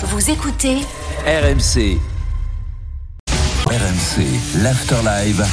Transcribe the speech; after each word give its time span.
Vous 0.00 0.30
écoutez 0.30 0.76
RMC. 1.26 1.98
RMC, 3.66 4.62
l'Afterlive. 4.62 5.44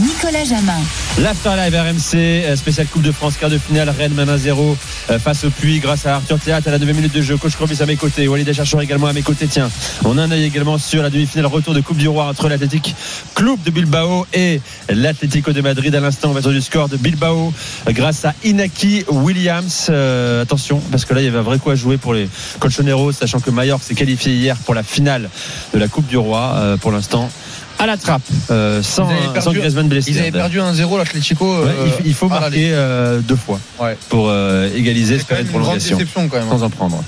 Nicolas 0.00 0.42
Jamin. 0.42 0.80
L'Afterlive 1.20 1.72
RMC, 1.72 2.16
euh, 2.16 2.56
spécial 2.56 2.88
Coupe 2.88 3.02
de 3.02 3.12
France, 3.12 3.36
quart 3.36 3.48
de 3.48 3.58
finale, 3.58 3.88
Rennes 3.96 4.12
mène 4.12 4.28
1-0 4.28 4.76
euh, 5.10 5.18
face 5.20 5.44
au 5.44 5.50
Puy 5.50 5.78
grâce 5.78 6.04
à 6.04 6.16
Arthur 6.16 6.40
Théâtre 6.40 6.66
à 6.66 6.72
la 6.72 6.80
9 6.80 6.96
minute 6.96 7.14
de 7.14 7.22
jeu. 7.22 7.36
Coach 7.36 7.54
Corbis 7.54 7.80
à 7.80 7.86
mes 7.86 7.94
côtés, 7.94 8.26
Walid 8.26 8.48
Achachor 8.48 8.82
également 8.82 9.06
à 9.06 9.12
mes 9.12 9.22
côtés. 9.22 9.46
Tiens, 9.46 9.70
on 10.04 10.18
a 10.18 10.22
un 10.22 10.30
œil 10.32 10.42
également 10.42 10.78
sur 10.78 11.00
la 11.00 11.10
demi-finale 11.10 11.46
retour 11.46 11.74
de 11.74 11.80
Coupe 11.80 11.98
du 11.98 12.08
Roi 12.08 12.24
entre 12.26 12.48
l'Athletic 12.48 12.96
Club 13.36 13.62
de 13.64 13.70
Bilbao 13.70 14.26
et 14.32 14.60
l'Atlético 14.88 15.52
de 15.52 15.60
Madrid. 15.60 15.94
À 15.94 16.00
l'instant, 16.00 16.30
on 16.30 16.32
va 16.32 16.40
du 16.40 16.60
score 16.60 16.88
de 16.88 16.96
Bilbao 16.96 17.52
grâce 17.90 18.24
à 18.24 18.34
Inaki 18.42 19.04
Williams. 19.08 19.86
Euh, 19.90 20.42
attention, 20.42 20.82
parce 20.90 21.04
que 21.04 21.14
là, 21.14 21.20
il 21.20 21.24
y 21.26 21.28
avait 21.28 21.38
un 21.38 21.42
vrai 21.42 21.60
coup 21.60 21.70
à 21.70 21.76
jouer 21.76 21.98
pour 21.98 22.14
les 22.14 22.28
colchoneros, 22.58 23.12
sachant 23.12 23.38
que 23.38 23.50
Mallorca 23.50 23.84
s'est 23.86 23.94
qualifié 23.94 24.34
hier 24.34 24.56
pour 24.56 24.74
la 24.74 24.82
finale 24.82 25.30
de 25.72 25.78
la 25.78 25.86
Coupe 25.86 26.08
du 26.08 26.16
Roi. 26.16 26.76
Pour 26.80 26.90
l'instant, 26.90 27.30
à 27.78 27.86
la 27.86 27.96
trappe, 27.96 28.22
euh, 28.50 28.82
sans, 28.82 29.08
Ils 29.08 29.12
avaient 29.12 29.22
perdu- 29.32 29.40
sans 29.42 29.52
Griezmann 29.52 29.88
blessé. 29.88 30.10
Ils 30.12 30.18
avaient 30.18 30.30
perdu 30.30 30.60
1-0 30.60 30.96
l'Atlético. 30.98 31.44
Ouais, 31.64 31.68
euh, 31.68 31.88
il, 32.00 32.06
il 32.08 32.14
faut 32.14 32.26
à 32.26 32.40
marquer 32.40 32.70
euh, 32.72 33.20
deux 33.20 33.36
fois. 33.36 33.58
Ouais. 33.80 33.96
pour 34.08 34.28
euh, 34.28 34.68
égaliser, 34.74 35.16
même 35.16 35.24
une 35.30 35.36
grande 35.36 35.46
prolongation 35.48 35.96
déception 35.98 36.28
quand 36.28 36.38
même. 36.38 36.48
sans 36.48 36.62
en 36.62 36.70
prendre. 36.70 37.02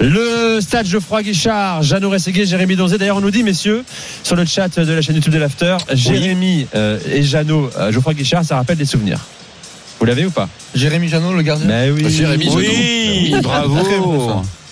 Le 0.00 0.58
stade 0.60 0.86
Geoffroy 0.86 1.22
Guichard, 1.22 1.82
Jeannot 1.82 2.10
Rességuier, 2.10 2.46
Jérémy 2.46 2.74
Donzé. 2.76 2.98
D'ailleurs, 2.98 3.18
on 3.18 3.20
nous 3.20 3.30
dit, 3.30 3.42
messieurs, 3.42 3.84
sur 4.24 4.34
le 4.34 4.44
chat 4.46 4.68
de 4.80 4.92
la 4.92 5.02
chaîne 5.02 5.14
YouTube 5.14 5.32
de 5.34 5.38
l'After, 5.38 5.76
Jérémy 5.92 6.66
euh, 6.74 6.98
et 7.10 7.22
Jeannot, 7.22 7.70
euh, 7.78 7.92
Geoffroy 7.92 8.14
Guichard, 8.14 8.44
ça 8.44 8.56
rappelle 8.56 8.78
des 8.78 8.84
souvenirs. 8.86 9.18
Vous 10.00 10.06
l'avez 10.06 10.24
ou 10.26 10.30
pas? 10.30 10.48
Jérémy 10.74 11.08
Janot, 11.08 11.32
le 11.34 11.42
gardien? 11.42 11.68
Ben 11.68 11.92
oui. 11.92 12.10
Jérémy 12.10 12.46
Janot. 12.46 12.58
Oui, 12.58 13.34
bravo. 13.42 13.76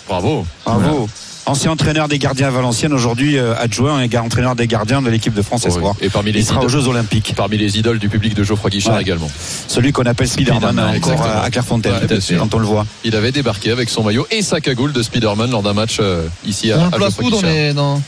Bravo. 0.08 0.46
Bravo. 0.64 1.08
Ancien 1.46 1.72
entraîneur 1.72 2.06
des 2.06 2.18
gardiens 2.18 2.46
à 2.48 2.50
Valenciennes, 2.50 2.92
aujourd'hui 2.92 3.36
euh, 3.38 3.54
adjoint 3.58 4.00
et 4.02 4.18
entraîneur 4.18 4.54
des 4.54 4.66
gardiens 4.66 5.02
de 5.02 5.08
l'équipe 5.10 5.34
de 5.34 5.42
France 5.42 5.66
Espoir. 5.66 5.96
Et 6.00 6.08
parmi 6.08 6.30
les, 6.32 6.40
Il 6.40 6.44
sera 6.44 6.60
aux 6.60 6.68
idoles, 6.68 6.82
Jeux 6.82 6.88
Olympiques. 6.88 7.32
parmi 7.36 7.56
les 7.56 7.78
idoles 7.78 7.98
du 7.98 8.08
public 8.08 8.34
de 8.34 8.44
Geoffroy 8.44 8.70
Guichard 8.70 8.94
Ouais. 8.96 9.02
également. 9.02 9.30
Celui 9.66 9.90
qu'on 9.92 10.04
appelle 10.04 10.28
Spiderman 10.28 10.60
Spiderman, 10.70 10.96
encore 10.98 11.12
exactement. 11.12 11.42
à 11.42 11.50
Clairefontaine, 11.50 11.92
Ouais, 11.94 12.06
bien 12.06 12.20
sûr. 12.20 12.38
quand 12.38 12.54
on 12.54 12.58
le 12.58 12.66
voit. 12.66 12.86
Il 13.04 13.16
avait 13.16 13.32
débarqué 13.32 13.70
avec 13.72 13.88
son 13.88 14.04
maillot 14.04 14.26
et 14.30 14.42
sa 14.42 14.60
cagoule 14.60 14.92
de 14.92 15.02
Spider-Man 15.02 15.50
lors 15.50 15.62
d'un 15.62 15.72
match 15.72 15.96
euh, 16.00 16.26
ici 16.46 16.70
à, 16.70 16.78
On 16.78 16.88
à 16.94 16.98
Geoffroy 16.98 17.30
dans 17.30 17.36
Guichard. 17.38 17.50
les 17.50 17.72
dans 17.74 18.02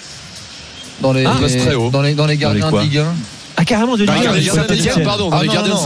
dans 1.01 1.13
les 1.13 1.25
Ah, 1.25 1.33
on 1.35 1.39
place 1.39 1.57
très 1.57 1.75
haut. 1.75 1.91
dans 1.91 2.03
les 2.03 2.15
dans 2.15 2.27
les 2.27 2.37
gardiens 2.37 2.71
de 2.71 2.79
Ligue 2.79 2.99
1. 2.99 3.05
Ah, 3.57 3.65
carrément, 3.65 3.95
de 3.97 4.05
les 4.05 4.07
Ligue 4.07 4.17
un, 4.17 4.23
gardiens 4.25 4.33
de 4.33 4.39
de 4.41 4.45
Saint-Étienne, 4.55 4.79
Saint-Étienne. 4.79 5.05
pardon, 5.05 5.31
dans 5.31 5.41
les 5.41 5.47
non, 5.49 5.53
gardiens 5.55 5.75
de 5.75 5.79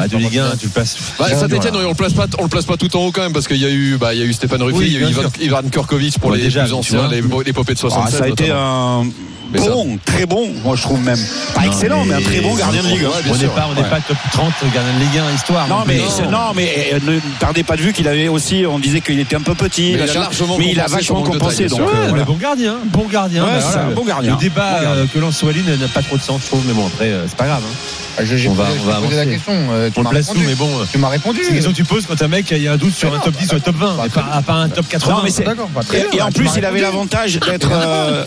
Ah, 0.00 0.08
de 0.08 0.16
Ligue 0.16 0.38
1, 0.38 0.56
tu 0.56 0.66
le 0.66 0.70
passes. 0.72 0.96
Bah, 1.18 1.26
Jeannot, 1.28 1.40
Saint-Etienne, 1.40 1.74
là. 1.74 1.80
on 1.84 1.88
le 1.88 1.94
place 1.94 2.12
pas, 2.12 2.26
on 2.38 2.42
le 2.44 2.48
place 2.48 2.64
pas 2.64 2.76
tout 2.76 2.96
en 2.96 3.00
haut 3.06 3.10
quand 3.12 3.22
même 3.22 3.32
parce 3.32 3.48
qu'il 3.48 3.58
y 3.58 3.64
a 3.66 3.70
eu, 3.70 3.96
bah, 3.98 4.14
il 4.14 4.20
y 4.20 4.22
a 4.22 4.26
eu 4.26 4.32
Stéphane 4.32 4.62
Ruffi, 4.62 4.78
Oui, 4.78 4.86
il 4.88 4.92
y 4.94 4.96
a 5.04 5.08
eu 5.08 5.10
Ivan, 5.10 5.22
Ivan 5.40 5.62
Kurkovic 5.70 6.18
pour 6.18 6.30
Ouais, 6.30 6.38
les 6.38 6.44
déjà, 6.44 6.60
plus 6.62 6.70
tu 6.70 6.74
anciens, 6.74 6.98
vois. 7.00 7.08
les 7.08 7.22
l'épopée 7.44 7.74
de 7.74 7.78
Ah, 7.78 7.80
76. 7.80 8.18
ça 8.18 8.24
a 8.24 8.28
été 8.28 8.44
notamment. 8.48 9.00
un 9.02 9.06
Mais 9.52 9.58
ça- 9.60 9.70
bon, 9.70 9.98
très 10.04 10.26
bon, 10.26 10.48
moi 10.64 10.74
je 10.74 10.82
trouve 10.82 11.00
même. 11.04 11.18
Pas 11.54 11.60
Non, 11.60 11.66
excellent, 11.68 12.04
mais, 12.06 12.14
un 12.14 12.20
très 12.22 12.40
bon 12.40 12.54
gardien 12.56 12.82
de 12.82 12.88
Ligue 12.88 13.04
1. 13.04 13.08
Ouais, 13.08 13.14
On 13.28 13.32
n'est 13.34 13.38
sûr. 13.38 13.50
pas, 13.52 13.68
on 13.70 13.74
n'est 13.74 13.82
Ouais. 13.82 13.90
pas 13.90 14.00
top 14.00 14.16
30 14.32 14.52
gardien 14.74 14.92
de 14.94 14.98
Ligue 15.00 15.18
1 15.18 15.34
histoire. 15.36 15.68
Non 15.68 15.84
mais, 15.86 16.00
non, 16.30 16.38
mais 16.56 16.90
euh, 16.94 16.98
ne 17.06 17.20
perdez 17.38 17.62
pas 17.62 17.76
de 17.76 17.82
vue 17.82 17.92
qu'il 17.92 18.08
avait 18.08 18.26
aussi, 18.28 18.64
on 18.68 18.78
disait 18.80 19.00
qu'il 19.00 19.20
était 19.20 19.36
un 19.36 19.40
peu 19.42 19.54
petit, 19.54 19.92
Mais 19.96 20.04
il 20.04 20.10
a 20.10 20.14
largement 20.14 20.56
mais 20.58 20.70
il 20.72 20.80
a 20.80 20.86
vachement 20.86 21.22
compensé. 21.22 21.66
Donc, 21.68 21.80
euh, 21.80 21.84
Ouais, 21.84 22.08
voilà. 22.08 22.24
bon 22.24 22.34
gardien, 22.36 22.76
bon 22.86 23.04
gardien. 23.06 23.44
Ouais, 23.44 23.50
Bah, 23.52 23.60
c'est 23.60 23.72
voilà. 23.74 23.86
un 23.88 23.90
bon 23.92 24.04
gardien. 24.04 24.32
Le 24.32 24.38
débat 24.40 24.70
Bon 24.78 24.82
gardien. 24.82 25.02
euh, 25.02 25.06
que 25.12 25.18
lance 25.20 25.42
n'a 25.44 25.88
pas 25.88 26.02
trop 26.02 26.16
de 26.16 26.22
sens, 26.22 26.40
je 26.42 26.46
trouve, 26.46 26.64
mais 26.66 26.72
bon, 26.74 26.83
après, 26.86 27.08
euh, 27.10 27.26
c'est 27.28 27.36
pas 27.36 27.46
grave. 27.46 27.62
hein. 27.64 27.74
Ah, 28.16 28.22
On 28.48 28.52
va- 28.52 28.64
on 28.80 28.84
va 28.84 28.94
posé 29.00 29.16
la 29.16 29.22
avancer. 29.22 29.26
question. 29.36 29.52
euh, 29.72 29.90
tu 29.92 29.98
On 29.98 30.02
le 30.04 30.08
place 30.08 30.30
où, 30.30 30.38
mais 30.38 30.54
bon. 30.54 30.68
euh, 30.78 30.84
Tu 30.90 30.98
m'as 30.98 31.08
répondu. 31.08 31.40
C'est 31.42 31.48
une 31.48 31.54
question 31.54 31.72
que 31.72 31.76
tu 31.76 31.84
poses 31.84 32.06
quand 32.06 32.22
un 32.22 32.28
mec, 32.28 32.46
il 32.52 32.62
y 32.62 32.68
a 32.68 32.72
un 32.72 32.76
doute 32.76 32.94
sur 32.94 33.12
un 33.12 33.18
top 33.18 33.34
10 33.36 33.52
ou 33.52 33.56
un 33.56 33.60
top 33.60 33.74
20, 33.76 33.86
bah, 33.96 34.02
mais 34.04 34.08
pas, 34.08 34.42
pas 34.46 34.52
un 34.54 34.68
top 34.68 34.86
80. 34.88 35.14
Non, 35.16 35.20
mais 35.24 35.30
c'est- 35.30 35.42
D'accord, 35.42 35.68
bah, 35.74 35.80
Et, 35.92 35.96
bien, 35.96 36.06
et 36.12 36.22
en 36.22 36.30
plus, 36.30 36.48
il 36.56 36.64
avait 36.64 36.80
l'avantage 36.80 37.40
d'être, 37.40 37.68
euh, 37.72 38.24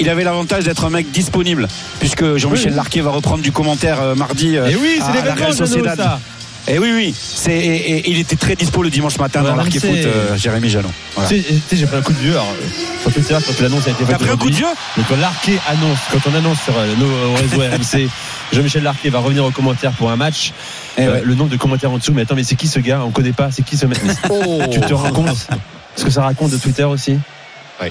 il 0.00 0.08
avait 0.08 0.24
l'avantage 0.24 0.64
d'être 0.64 0.84
un 0.84 0.90
mec 0.90 1.10
disponible, 1.12 1.68
puisque 2.00 2.36
Jean-Michel 2.36 2.70
Oui. 2.70 2.76
Larquet 2.76 3.00
va 3.00 3.10
reprendre 3.10 3.42
du 3.42 3.52
commentaire 3.52 4.00
euh, 4.00 4.14
mardi. 4.16 4.56
euh, 4.56 4.66
Et 4.68 4.74
oui, 4.76 4.98
c'est 5.00 5.12
l'événement, 5.12 5.52
ça. 5.96 6.18
Et 6.68 6.78
oui, 6.78 6.90
oui, 6.92 7.14
c'est, 7.16 7.52
et, 7.52 7.98
et 7.98 8.10
il 8.10 8.18
était 8.18 8.34
très 8.34 8.56
dispo 8.56 8.82
le 8.82 8.90
dimanche 8.90 9.18
matin 9.18 9.42
Ouais, 9.42 9.50
dans 9.50 9.64
Foot, 9.64 9.84
euh, 9.84 10.36
Jérémy. 10.36 10.68
Voilà. 11.14 11.28
Tu 11.28 11.40
sais, 11.40 11.76
j'ai 11.76 11.86
pris 11.86 11.96
un 11.96 12.02
coup 12.02 12.12
de 12.12 12.18
vieux. 12.18 12.32
Alors, 12.32 12.48
euh, 12.60 13.02
sur 13.02 13.12
Twitter, 13.12 13.36
quand 13.46 13.60
l'annonce 13.60 13.86
a 13.86 13.90
été 13.92 14.04
faite. 14.04 14.18
Pris 14.18 14.30
un 14.30 14.36
coup 14.36 14.50
de 14.50 14.56
vieux 14.56 14.66
Donc, 14.96 15.06
quand 15.08 15.16
Larquet 15.16 15.58
annonce, 15.68 15.98
quand 16.10 16.28
on 16.30 16.34
annonce 16.34 16.60
sur 16.62 16.76
euh, 16.76 16.94
nos 16.96 17.34
réseaux 17.34 17.60
RMC, 17.76 18.08
Jean-Michel 18.52 18.82
Larquet 18.82 19.10
va 19.10 19.20
revenir 19.20 19.44
aux 19.44 19.52
commentaires 19.52 19.92
pour 19.92 20.10
un 20.10 20.16
match. 20.16 20.52
Eh 20.98 21.02
euh, 21.02 21.12
ouais. 21.14 21.22
Le 21.24 21.34
nombre 21.36 21.50
de 21.50 21.56
commentaires 21.56 21.92
en 21.92 21.98
dessous, 21.98 22.12
mais 22.12 22.22
attends, 22.22 22.34
mais 22.34 22.42
c'est 22.44 22.56
qui 22.56 22.66
ce 22.66 22.80
gars? 22.80 23.02
On 23.04 23.10
connaît 23.10 23.32
pas, 23.32 23.50
c'est 23.52 23.62
qui 23.62 23.76
ce 23.76 23.86
mec? 23.86 23.98
Mais 24.04 24.12
Oh. 24.30 24.62
Tu 24.72 24.80
te 24.80 24.92
rends 24.92 25.12
compte? 25.12 25.46
Ce 25.94 26.04
que 26.04 26.10
ça 26.10 26.22
raconte 26.22 26.50
de 26.50 26.58
Twitter 26.58 26.84
aussi? 26.84 27.16
Eh 27.80 27.90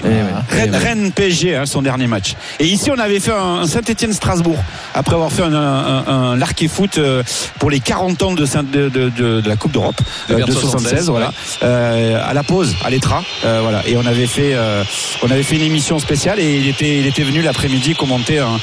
eh 0.52 0.54
Rennes. 0.56 0.74
Rennes 0.76 1.12
PSG, 1.12 1.56
hein, 1.56 1.66
son 1.66 1.82
dernier 1.82 2.06
match. 2.06 2.34
Et 2.58 2.66
ici, 2.66 2.90
on 2.90 2.98
avait 2.98 3.20
fait 3.20 3.32
un, 3.32 3.60
un 3.62 3.66
Saint-Etienne-Strasbourg, 3.66 4.58
après 4.94 5.14
avoir 5.14 5.30
fait 5.30 5.42
un, 5.42 5.54
un, 5.54 6.04
un 6.06 6.36
Larquet 6.36 6.68
Foot 6.68 6.98
euh, 6.98 7.22
pour 7.58 7.70
les 7.70 7.80
40 7.80 8.22
ans 8.22 8.32
de, 8.34 8.44
Saint- 8.46 8.62
de, 8.64 8.88
de, 8.88 9.08
de- 9.10 9.40
de 9.40 9.48
la 9.48 9.56
Coupe 9.56 9.72
d'Europe, 9.72 9.96
De 10.28 10.34
euh, 10.34 10.36
Berne 10.38 10.48
de 10.50 10.54
76, 10.54 11.08
voilà. 11.10 11.32
Euh, 11.62 12.20
à 12.28 12.34
la 12.34 12.42
pause, 12.42 12.74
à 12.84 12.90
l'Etra, 12.90 13.22
euh, 13.44 13.60
voilà. 13.62 13.82
Et 13.86 13.96
on 13.96 14.06
avait 14.06 14.26
fait, 14.26 14.54
euh, 14.54 14.82
on 15.22 15.30
avait 15.30 15.42
fait 15.42 15.56
une 15.56 15.62
émission 15.62 15.98
spéciale 15.98 16.40
et 16.40 16.56
il 16.56 16.68
était, 16.68 16.98
il 16.98 17.06
était 17.06 17.22
venu 17.22 17.42
l'après-midi 17.42 17.94
commenter 17.94 18.38
un. 18.40 18.58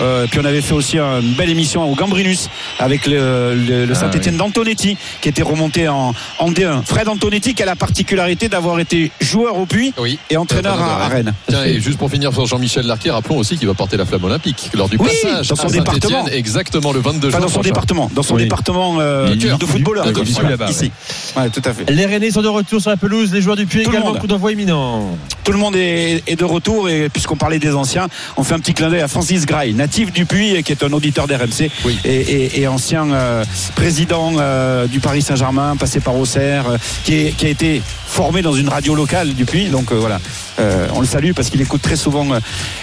Euh, 0.00 0.26
puis 0.30 0.40
on 0.40 0.44
avait 0.44 0.60
fait 0.62 0.74
aussi 0.74 0.98
une 0.98 1.34
belle 1.34 1.50
émission 1.50 1.84
au 1.90 1.94
Gambrinus 1.94 2.48
avec 2.78 3.06
le, 3.06 3.54
le, 3.54 3.84
le 3.86 3.92
Ah, 3.92 3.94
Saint-Etienne 3.94 4.36
d'Antonetti 4.36 4.96
qui 5.20 5.28
était 5.28 5.42
remonté 5.42 5.88
en, 5.88 6.14
en 6.38 6.50
D1. 6.50 6.82
Fred 6.84 7.08
Antonetti 7.08 7.54
qui 7.54 7.62
a 7.62 7.66
la 7.66 7.76
particularité 7.76 8.48
d'avoir 8.48 8.78
été 8.80 9.01
joueur 9.20 9.56
au 9.58 9.66
puits 9.66 9.92
Oui. 9.98 10.18
et 10.30 10.36
entraîneur 10.36 10.76
de 10.76 10.82
à, 10.82 11.04
à 11.04 11.08
Rennes. 11.08 11.32
Tiens, 11.48 11.64
et 11.64 11.80
juste 11.80 11.98
pour 11.98 12.10
finir 12.10 12.32
sur 12.32 12.46
Jean-Michel 12.46 12.86
Larquet, 12.86 13.10
rappelons 13.10 13.38
aussi 13.38 13.56
qu'il 13.56 13.66
va 13.66 13.74
porter 13.74 13.96
la 13.96 14.04
flamme 14.04 14.24
olympique 14.24 14.70
lors 14.74 14.88
du 14.88 14.96
Oui, 14.98 15.08
passage 15.22 15.48
dans 15.48 15.56
son 15.56 15.62
à 15.66 15.68
Saint-Étienne, 15.68 15.94
département. 15.94 16.26
exactement 16.28 16.92
le 16.92 17.00
22 17.00 17.28
Enfin, 17.28 17.38
juin. 17.38 17.40
dans 17.40 17.48
son 17.48 17.54
prochain. 17.54 17.68
département, 17.68 18.10
dans 18.14 18.22
son 18.22 18.34
Oui. 18.34 18.42
département 18.44 18.96
euh, 19.00 19.34
De 19.34 19.66
footballeur, 19.66 20.04
D'accord, 20.04 20.22
ici, 20.24 20.32
ici, 20.32 20.42
là-bas, 20.42 20.70
ici. 20.70 20.90
Ouais, 21.36 21.50
tout 21.50 21.62
à 21.64 21.72
fait. 21.72 21.90
Les 21.90 22.06
Rennais 22.06 22.30
sont 22.30 22.42
de 22.42 22.48
retour 22.48 22.80
sur 22.80 22.90
la 22.90 22.96
pelouse, 22.96 23.32
les 23.32 23.40
joueurs 23.40 23.56
du 23.56 23.64
le 23.72 23.80
également, 23.80 24.06
monde. 24.12 24.18
coup 24.18 24.26
d'envoi 24.26 24.52
imminent. 24.52 25.16
Tout 25.44 25.52
le 25.52 25.58
monde 25.58 25.74
est, 25.76 26.22
est 26.26 26.36
de 26.36 26.44
retour 26.44 26.88
et 26.88 27.08
puisqu'on 27.08 27.36
parlait 27.36 27.58
des 27.58 27.74
anciens, 27.74 28.08
on 28.36 28.44
fait 28.44 28.54
un 28.54 28.60
petit 28.60 28.74
clin 28.74 28.90
d'œil 28.90 29.00
à 29.00 29.08
Francis 29.08 29.44
Grail, 29.46 29.74
natif 29.74 30.12
du 30.12 30.24
Puy 30.24 30.54
et 30.54 30.62
qui 30.62 30.72
est 30.72 30.82
un 30.84 30.92
auditeur 30.92 31.26
d'RMC 31.26 31.70
Oui. 31.84 31.98
et, 32.04 32.14
et- 32.14 32.60
et 32.60 32.68
ancien 32.68 33.10
euh, 33.12 33.44
président 33.74 34.34
euh, 34.38 34.86
du 34.86 35.00
Paris 35.00 35.22
Saint-Germain, 35.22 35.76
passé 35.76 36.00
par 36.00 36.16
Auxerre, 36.16 36.68
euh, 36.68 36.76
qui, 37.04 37.14
est- 37.14 37.36
qui 37.36 37.46
a 37.46 37.48
été 37.48 37.82
formé 38.06 38.42
dans 38.42 38.52
une 38.52 38.68
radio 38.68 38.94
locale 38.94 39.34
du 39.34 39.44
Puy. 39.44 39.66
Donc 39.66 39.90
euh, 39.90 39.96
voilà, 39.96 40.20
Euh, 40.58 40.86
on 40.94 41.00
le 41.00 41.06
salue 41.06 41.32
parce 41.34 41.48
qu'il 41.50 41.60
écoute 41.60 41.82
très 41.82 41.96
souvent 41.96 42.26
euh, 42.32 42.38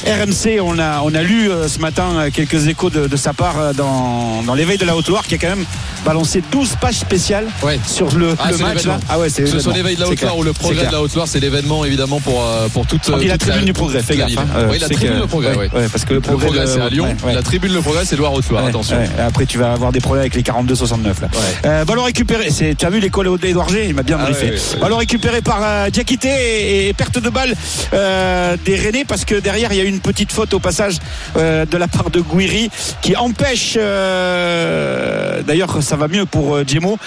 RMC. 0.06 0.60
On 0.62 0.80
a, 0.80 1.02
on 1.04 1.14
a 1.14 1.22
lu 1.22 1.50
euh, 1.52 1.68
ce 1.68 1.80
matin 1.80 2.06
euh, 2.16 2.30
quelques 2.34 2.68
échos 2.68 2.90
de, 2.90 3.08
de 3.08 3.16
sa 3.18 3.34
part 3.34 3.60
euh, 3.60 3.74
dans, 3.74 4.42
dans 4.44 4.54
l'éveil 4.56 4.78
de 4.78 4.86
la 4.86 4.96
Haute-Loire 4.96 5.24
qui 5.28 5.36
a 5.36 5.38
quand 5.38 5.50
même 5.50 5.66
balancé 6.06 6.42
12 6.52 6.78
pages 6.82 6.96
spéciales 6.98 7.46
Ouais. 7.64 7.80
sur 7.86 8.16
le, 8.18 8.36
Ah, 8.40 8.52
le 8.52 8.58
match. 8.58 8.86
Là. 8.86 9.00
Ah 9.10 9.20
ouais, 9.20 9.30
c'est 9.30 9.46
ce 9.46 9.54
l'événement. 9.58 9.74
l'éveil 9.76 9.96
de 9.96 10.02
la 10.02 10.08
Haute-Loire 10.10 10.38
ou 10.38 10.44
le 10.44 10.54
progrès 10.54 10.86
de 10.88 10.92
la 10.92 11.02
Haute-Loire, 11.02 11.28
c'est 11.28 11.40
l'événement 11.40 11.86
évidemment 11.86 12.20
pour, 12.20 12.44
euh, 12.44 12.68
pour 12.70 12.86
toute. 12.88 13.10
Dit 13.20 13.28
la 13.28 13.38
tribune 13.38 13.66
du 13.66 13.74
progrès, 13.74 14.02
fais 14.02 14.18
gaffe. 14.18 14.32
oui, 14.72 14.80
la 14.80 14.90
tribune 14.90 15.20
le 15.20 15.28
progrès, 15.28 15.56
ouais, 15.56 15.70
oui. 15.74 15.80
ouais, 15.82 15.88
parce 15.92 16.06
que 16.06 16.14
le 16.14 16.22
progrès, 16.22 16.66
c'est 16.68 16.82
à 16.82 16.90
Lyon. 16.90 17.16
La 17.26 17.42
tribune 17.44 17.74
le 17.74 17.82
progrès, 17.82 18.06
c'est 18.06 18.16
Loire 18.16 18.34
Haute-Loire. 18.34 18.64
Ouais, 18.64 18.70
Attention. 18.70 18.98
ouais. 18.98 19.10
Après, 19.26 19.46
tu 19.46 19.58
vas 19.58 19.74
avoir 19.74 19.92
des 19.92 20.00
problèmes 20.00 20.22
avec 20.22 20.36
les 20.36 20.42
42-69 20.44 21.22
là. 21.22 21.28
Euh, 21.66 21.86
ballon 21.86 22.04
récupéré. 22.04 22.50
Tu 22.50 22.86
as 22.86 22.90
vu 22.90 23.00
l'école 23.00 23.38
d'Edouard 23.40 23.70
G 23.70 23.86
Il 23.90 23.94
m'a 23.96 24.04
bien 24.04 24.18
Ah 24.20 24.24
briefé. 24.26 24.54
Ballon 24.82 24.98
récupéré 24.98 25.42
par 25.42 25.92
Diakité 25.92 26.88
et 26.88 26.94
perte 26.94 27.20
de 27.20 27.30
balle 27.30 27.54
euh, 27.94 28.56
des 28.66 28.76
Rennais 28.76 29.06
parce 29.06 29.26
que 29.26 29.36
derrière 29.36 29.72
il 29.72 29.78
y 29.78 29.82
a 29.82 29.84
eu 29.84 29.88
une 29.88 30.00
petite 30.00 30.32
faute 30.32 30.54
au 30.54 30.60
passage 30.60 30.98
euh, 31.38 31.66
de 31.66 31.78
la 31.78 31.88
part 31.88 32.10
de 32.10 32.20
Gouiri 32.22 32.70
qui 33.02 33.16
empêche. 33.16 33.76
euh, 33.78 35.42
d'ailleurs, 35.44 35.82
ça 35.82 35.96
va 35.96 36.08
mieux 36.08 36.26
pour 36.26 36.60
Djemo 36.68 36.98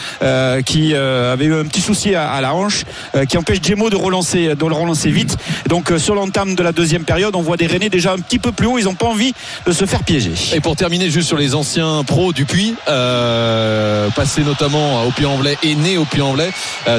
qui 0.64 0.94
avait 0.94 1.44
eu 1.44 1.54
un 1.54 1.64
petit 1.64 1.80
souci 1.80 2.14
à, 2.14 2.30
à 2.30 2.40
la 2.40 2.54
hanche, 2.54 2.84
qui 3.28 3.36
empêche 3.38 3.58
Djemo 3.62 3.90
de 3.90 3.96
relancer, 3.96 4.54
de 4.54 4.66
le 4.66 4.74
relancer 4.74 5.10
vite. 5.10 5.36
Donc 5.68 5.92
sur 5.98 6.14
l'entame 6.14 6.54
de 6.54 6.62
la 6.62 6.72
deuxième 6.72 7.04
période, 7.04 7.34
on 7.36 7.42
voit 7.42 7.56
des 7.56 7.66
Rennais 7.66 7.88
déjà 7.88 8.12
un 8.12 8.18
petit 8.18 8.38
peu 8.38 8.52
plus 8.52 8.66
haut. 8.66 8.78
Ils 8.78 8.84
n'ont 8.84 8.94
pas 8.94 9.06
envie 9.06 9.32
de 9.66 9.72
se 9.72 9.84
faire 9.84 10.02
piéger. 10.04 10.32
Et 10.54 10.60
pour 10.60 10.76
terminer 10.76 11.10
juste 11.10 11.28
sur 11.28 11.36
les 11.36 11.54
anciens 11.54 12.02
pros 12.04 12.32
du 12.32 12.44
Puy, 12.44 12.74
passés 14.14 14.42
notamment 14.42 15.04
au 15.04 15.10
Puy-en-Velay 15.10 15.56
et 15.62 15.74
nés 15.74 15.98
au 15.98 16.04
Puy-en-Velay, 16.04 16.50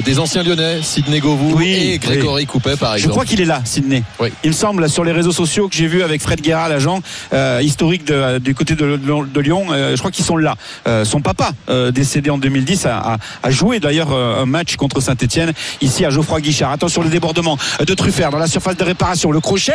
des 0.05 0.19
anciens 0.19 0.43
Lyonnais, 0.43 0.79
Sidney 0.81 1.19
Govou 1.19 1.53
Oui, 1.55 1.91
et 1.93 1.97
Grégory 1.99 2.45
Coupet 2.45 2.75
par 2.75 2.91
Je 2.93 2.97
exemple. 2.97 3.11
crois 3.13 3.25
qu'il 3.25 3.41
là, 3.45 3.61
Sydney. 3.65 4.03
Oui. 4.19 4.29
Il 4.43 4.49
me 4.51 4.55
semble 4.55 4.89
sur 4.89 5.03
les 5.03 5.11
réseaux 5.11 5.31
sociaux 5.31 5.67
que 5.67 5.75
j'ai 5.75 5.87
vu 5.87 6.03
avec 6.03 6.21
Fred 6.21 6.41
Guerra, 6.41 6.69
l'agent 6.69 7.01
euh, 7.33 7.59
historique 7.61 8.05
de- 8.05 8.37
du 8.39 8.55
côté 8.55 8.75
de, 8.75 8.99
Lyon. 9.39 9.67
euh, 9.71 9.91
je 9.95 9.99
crois 9.99 10.11
qu'ils 10.11 10.25
sont 10.25 10.37
là. 10.37 10.55
Euh, 10.87 11.05
son 11.05 11.21
papa, 11.21 11.51
euh, 11.69 11.91
décédé 11.91 12.29
en 12.29 12.37
2010, 12.37 12.85
a, 12.85 12.97
a- 12.97 13.17
a 13.43 13.51
joué 13.51 13.79
d'ailleurs 13.79 14.11
euh, 14.11 14.41
un 14.41 14.45
match 14.45 14.75
contre 14.75 14.99
Saint-Etienne 15.01 15.53
ici 15.81 16.05
à 16.05 16.09
Geoffroy 16.09 16.41
Guichard. 16.41 16.71
Attention 16.71 17.01
le 17.03 17.09
débordement 17.09 17.57
de 17.79 17.93
Truffert 17.93 18.29
dans 18.31 18.37
la 18.39 18.47
surface 18.47 18.77
de 18.77 18.83
réparation. 18.83 19.31
Le 19.31 19.39
crochet. 19.39 19.73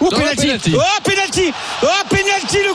Oh 0.00 0.08
Dans 0.10 0.18
le 0.18 0.22
penalty. 0.24 0.42
penalty. 0.46 0.74
Oh 0.76 1.00
penalty. 1.04 1.52
Oh 1.82 1.86
penalty. 2.10 2.56
Le 2.68 2.74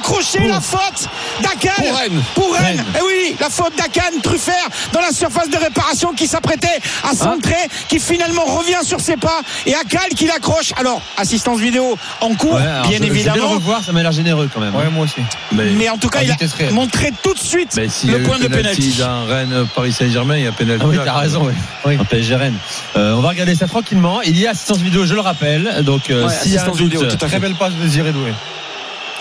la 0.60 0.62
faute 0.62 1.10
d'Akan. 1.42 1.74
Pour 1.84 1.98
Rennes. 1.98 2.24
Pour 2.36 2.54
Rennes. 2.54 2.66
Rennes. 2.66 2.86
Eh 3.00 3.04
oui, 3.06 3.36
la 3.40 3.50
faute 3.50 3.74
d'Akan 3.78 4.20
Truffert 4.22 4.54
dans 4.92 5.00
la 5.00 5.12
surface 5.12 5.50
de 5.50 5.58
réparation 5.58 6.14
qui 6.14 6.28
s'apprêtait 6.28 6.80
à 7.10 7.16
centrer, 7.16 7.56
qui 7.88 8.00
finalement 8.00 8.44
revient 8.46 8.84
sur 8.86 9.00
ses 9.00 9.16
pas 9.18 9.40
et 9.66 9.74
Akal 9.76 10.10
qui 10.16 10.26
l'accroche. 10.26 10.74
Alors, 10.78 11.02
assistance 11.18 11.60
vidéo 11.60 11.98
en 12.22 12.34
cours, 12.36 12.56
Ouais, 12.56 12.62
alors, 12.62 12.88
bien 12.88 12.92
je- 12.92 12.96
je 12.98 13.00
vais 13.04 13.08
le 13.10 13.16
évidemment. 13.16 13.48
revoir, 13.50 13.84
ça 13.84 13.92
m'a 13.92 14.02
l'air 14.04 14.12
généreux 14.12 14.50
quand 14.54 14.60
même. 14.60 14.76
Ouais, 14.76 14.90
moi 14.92 15.06
aussi. 15.06 15.22
Mais 15.52 15.90
en 15.90 15.98
tout 15.98 16.10
cas, 16.10 16.22
il 16.24 16.32
a 16.32 16.36
réelle. 16.58 16.74
montré 16.74 17.12
tout 17.24 17.34
de 17.34 17.40
suite 17.40 17.72
Mais 17.76 17.88
s'il 17.90 18.12
y 18.12 18.16
a 18.16 18.18
le 18.18 18.24
eu 18.24 18.28
point 18.28 18.40
de 18.40 18.48
pénalty. 18.48 18.96
dans 19.00 19.26
Rennes, 19.26 19.66
Paris 19.76 19.94
Saint-Germain, 19.94 20.38
il 20.38 20.44
y 20.44 20.48
a 20.48 20.52
pénalty. 20.52 20.84
Ah 20.86 20.90
oui, 20.90 20.98
t'as 21.04 21.14
raison, 21.14 21.42
oui. 21.46 21.54
Oui. 21.86 21.98
En 22.00 22.06
PSG 22.06 22.36
Rennes. 22.36 22.58
Euh, 22.98 23.14
on 23.14 23.22
va 23.22 23.30
regarder 23.30 23.56
ça 23.56 23.68
tranquillement. 23.68 24.22
Il 24.22 24.38
y 24.38 24.46
a 24.48 24.52
assistance 24.52 24.80
vidéo, 24.80 25.06
je 25.06 25.14
le 25.14 25.22
rappelle. 25.22 25.84
Donc, 25.84 26.10
euh, 26.10 26.28
Ouais, 26.28 26.34
s'il 26.42 26.52
y 26.52 26.58
a 26.58 26.62
un 26.62 26.64
assistance 26.66 26.78
doute, 26.78 26.92
vidéo, 26.92 27.02
tout 27.06 27.16
à 27.16 27.20
fait. 27.20 27.28
Très 27.28 27.40
belle 27.40 27.56
passe 27.56 27.74
de 27.74 27.88
Doué. 28.12 28.34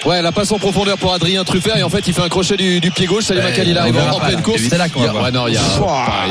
Ouais, 0.06 0.22
la 0.22 0.30
passe 0.32 0.52
en 0.52 0.58
profondeur 0.58 0.96
pour 0.96 1.12
Adrien 1.12 1.42
Truffert 1.44 1.76
et 1.76 1.82
en 1.82 1.88
fait 1.90 2.06
il 2.06 2.14
fait 2.14 2.22
un 2.22 2.28
crochet 2.28 2.56
du, 2.56 2.80
du 2.80 2.90
pied 2.92 3.06
gauche. 3.06 3.24
Salut 3.24 3.40
Ouais, 3.40 3.50
Macal, 3.50 3.68
il 3.68 3.76
arrive 3.76 3.96
en 3.98 4.18
pas, 4.18 4.26
pleine 4.26 4.36
là. 4.36 4.42
course. 4.42 4.60
C'est 4.70 4.78
là 4.78 4.88
qu'on 4.88 5.00
va 5.00 5.10
voir. 5.10 5.24
ouais, 5.24 5.30
non, 5.32 5.48
il 5.48 5.54
y 5.54 5.56
a- 5.56 5.60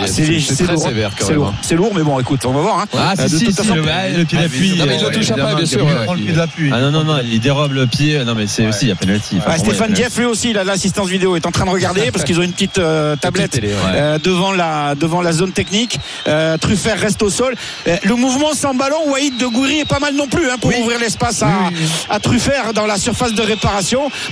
c'est 0.08 0.64
très 0.64 0.74
lourd. 0.74 0.81
sévère 0.84 1.12
quand 1.18 1.25
C'est 1.25 1.31
même. 1.34 1.42
lourd. 1.42 1.54
C'est 1.62 1.75
lourd, 1.75 1.92
mais 1.94 2.02
bon, 2.02 2.19
écoute, 2.19 2.46
on 2.46 2.54
va 2.54 2.62
voir. 2.62 2.80
hein. 2.80 2.86
Ah, 2.98 3.14
si, 3.16 3.24
de 3.24 3.28
si, 3.38 3.46
toute 3.46 3.56
si, 3.56 3.62
façon, 3.62 3.75
le, 3.75 3.81
le 4.18 4.25
pied 4.25 4.38
d'appui. 4.40 4.75
Non, 4.78 4.86
mais 4.88 4.96
il 4.96 5.02
le 5.02 5.08
euh, 5.08 5.12
touche 5.12 5.31
après, 5.31 5.56
bien 5.56 5.66
sûr. 5.66 5.86
Il 5.88 5.96
prend 6.06 6.14
le 6.14 6.19
pied 6.22 6.31
de 6.31 6.38
l'appui. 6.38 6.72
Ah 6.74 6.80
non, 6.80 6.92
non, 6.92 7.04
non, 7.04 7.18
il 7.24 7.40
dérobe 7.42 7.74
le 7.74 7.88
pied. 7.88 8.24
Non, 8.24 8.36
mais 8.36 8.48
c'est 8.48 8.66
aussi, 8.68 8.86
il 8.86 8.88
y 8.90 8.92
a 8.92 8.96
penalty. 8.96 9.38
Stéphane 9.58 9.92
Dieff, 9.92 10.18
lui 10.18 10.25
aussi, 10.25 10.54
l'assistance 10.54 11.10
vidéo, 11.10 11.36
est 11.36 11.46
en 11.46 11.52
train 11.52 11.66
de 11.66 11.69
regarder 11.72 12.10
parce 12.12 12.24
qu'ils 12.24 12.40
ont 12.40 12.44
une 12.44 12.54
petite 12.54 12.78
euh, 12.80 13.16
tablette 13.18 13.60
euh, 13.64 14.18
devant 14.24 14.54
la 14.54 14.96
devant 14.96 15.22
la 15.22 15.34
zone 15.34 15.52
technique. 15.52 16.00
Euh, 16.28 16.58
Truffert 16.58 17.00
reste 17.00 17.22
au 17.22 17.30
sol. 17.30 17.54
Le 17.86 18.16
mouvement 18.16 18.54
sans 18.54 18.74
ballon, 18.74 18.98
Waïd 19.12 19.38
de 19.38 19.46
Gouiri 19.46 19.80
est 19.81 19.86
pas 19.86 20.00
mal 20.00 20.16
non 20.16 20.28
plus 20.28 20.50
hein, 20.50 20.56
pour 20.60 20.72
ouvrir 20.80 21.00
l'espace 21.00 21.44
à, 21.44 21.50
à 22.10 22.19
Truffert 22.19 22.74
dans 22.74 22.86
la 22.86 22.98
surface 22.98 23.34
de 23.34 23.42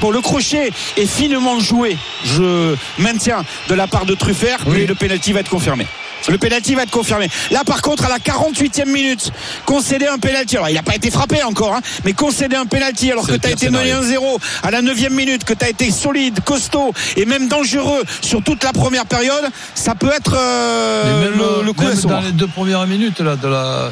Bon, 0.01 0.12
le 0.12 0.22
crochet 0.22 0.72
est 0.98 1.06
finement 1.06 1.60
joué. 1.60 1.98
Je 2.24 2.75
maintiens 3.00 3.44
de 3.69 3.75
la 3.75 3.88
part 3.88 4.06
de 4.06 4.16
Truffert, 4.16 4.60
mais 4.68 4.86
le 4.86 4.95
penalty 4.95 5.33
va 5.33 5.42
être 5.42 5.50
confirmé. 5.50 5.86
Le 6.27 6.38
penalty 6.38 6.74
va 6.75 6.83
être 6.83 6.92
confirmé. 6.92 7.30
Là, 7.51 7.63
par 7.63 7.81
contre, 7.81 8.06
à 8.06 8.10
la 8.10 8.18
48e 8.18 8.88
minute, 8.88 9.31
concéder 9.66 10.07
un 10.07 10.18
penalty. 10.18 10.56
Alors, 10.57 10.69
il 10.69 10.75
n'a 10.75 10.81
pas 10.81 10.95
été 10.95 11.12
frappé 11.12 11.44
encore, 11.44 11.75
hein, 11.75 11.81
mais 12.04 12.13
concéder 12.13 12.56
un 12.56 12.66
penalty 12.66 13.12
alors 13.12 13.27
que 13.27 13.36
tu 13.36 13.48
as 13.48 13.51
été 13.51 13.69
mené 13.69 13.92
scénario. 13.92 14.38
1-0 14.38 14.39
à 14.63 14.72
la 14.72 14.81
9e 14.81 15.12
minute, 15.12 15.44
que 15.44 15.54
tu 15.54 15.66
as 15.66 15.69
été 15.69 15.92
solide, 15.92 16.39
costaud 16.44 16.94
et 17.16 17.25
même 17.25 17.48
dangereux 17.48 18.04
sur 18.22 18.42
toute 18.42 18.63
la 18.63 18.74
première 18.74 19.06
période, 19.06 19.45
ça 19.75 19.94
peut 19.94 20.12
être 20.16 20.36
euh, 20.36 21.30
même, 21.30 21.38
le, 21.38 21.63
le 21.63 21.74
coup 21.74 21.83
même 21.83 21.98
à 21.98 22.01
dans 22.01 22.22
les 22.22 22.31
deux 22.31 22.48
premières 22.48 22.88
minutes 22.88 23.19
là, 23.19 23.36
de, 23.36 23.48
la, 23.48 23.92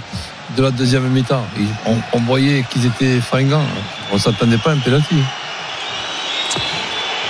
de 0.56 0.64
la 0.64 0.72
deuxième 0.72 1.08
mi-temps, 1.10 1.46
on, 1.86 2.20
voyait 2.20 2.64
qu'ils 2.70 2.86
étaient 2.86 3.20
fringants. 3.20 3.66
On 4.12 4.18
s'attendait 4.18 4.58
pas 4.58 4.72
à 4.72 4.74
un 4.74 4.80
penalty. 4.80 5.16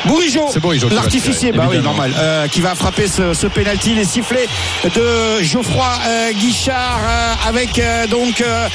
Bourigeau, 0.06 0.50
l'artificier, 0.90 1.52
bah 1.54 1.68
oui, 1.70 1.78
normal, 1.80 2.14
euh, 2.18 2.48
qui 2.48 2.60
va 2.62 2.76
frapper 2.76 3.08
ce, 3.08 3.34
ce 3.34 3.48
penalty, 3.48 3.96
les 3.96 4.04
sifflets 4.06 4.48
de 4.84 5.42
Geoffroy 5.42 5.86
euh, 6.06 6.32
Guichard 6.34 7.00
euh, 7.06 7.34
avec 7.48 7.80
euh, 7.80 8.06
donc 8.08 8.42
euh, 8.42 8.68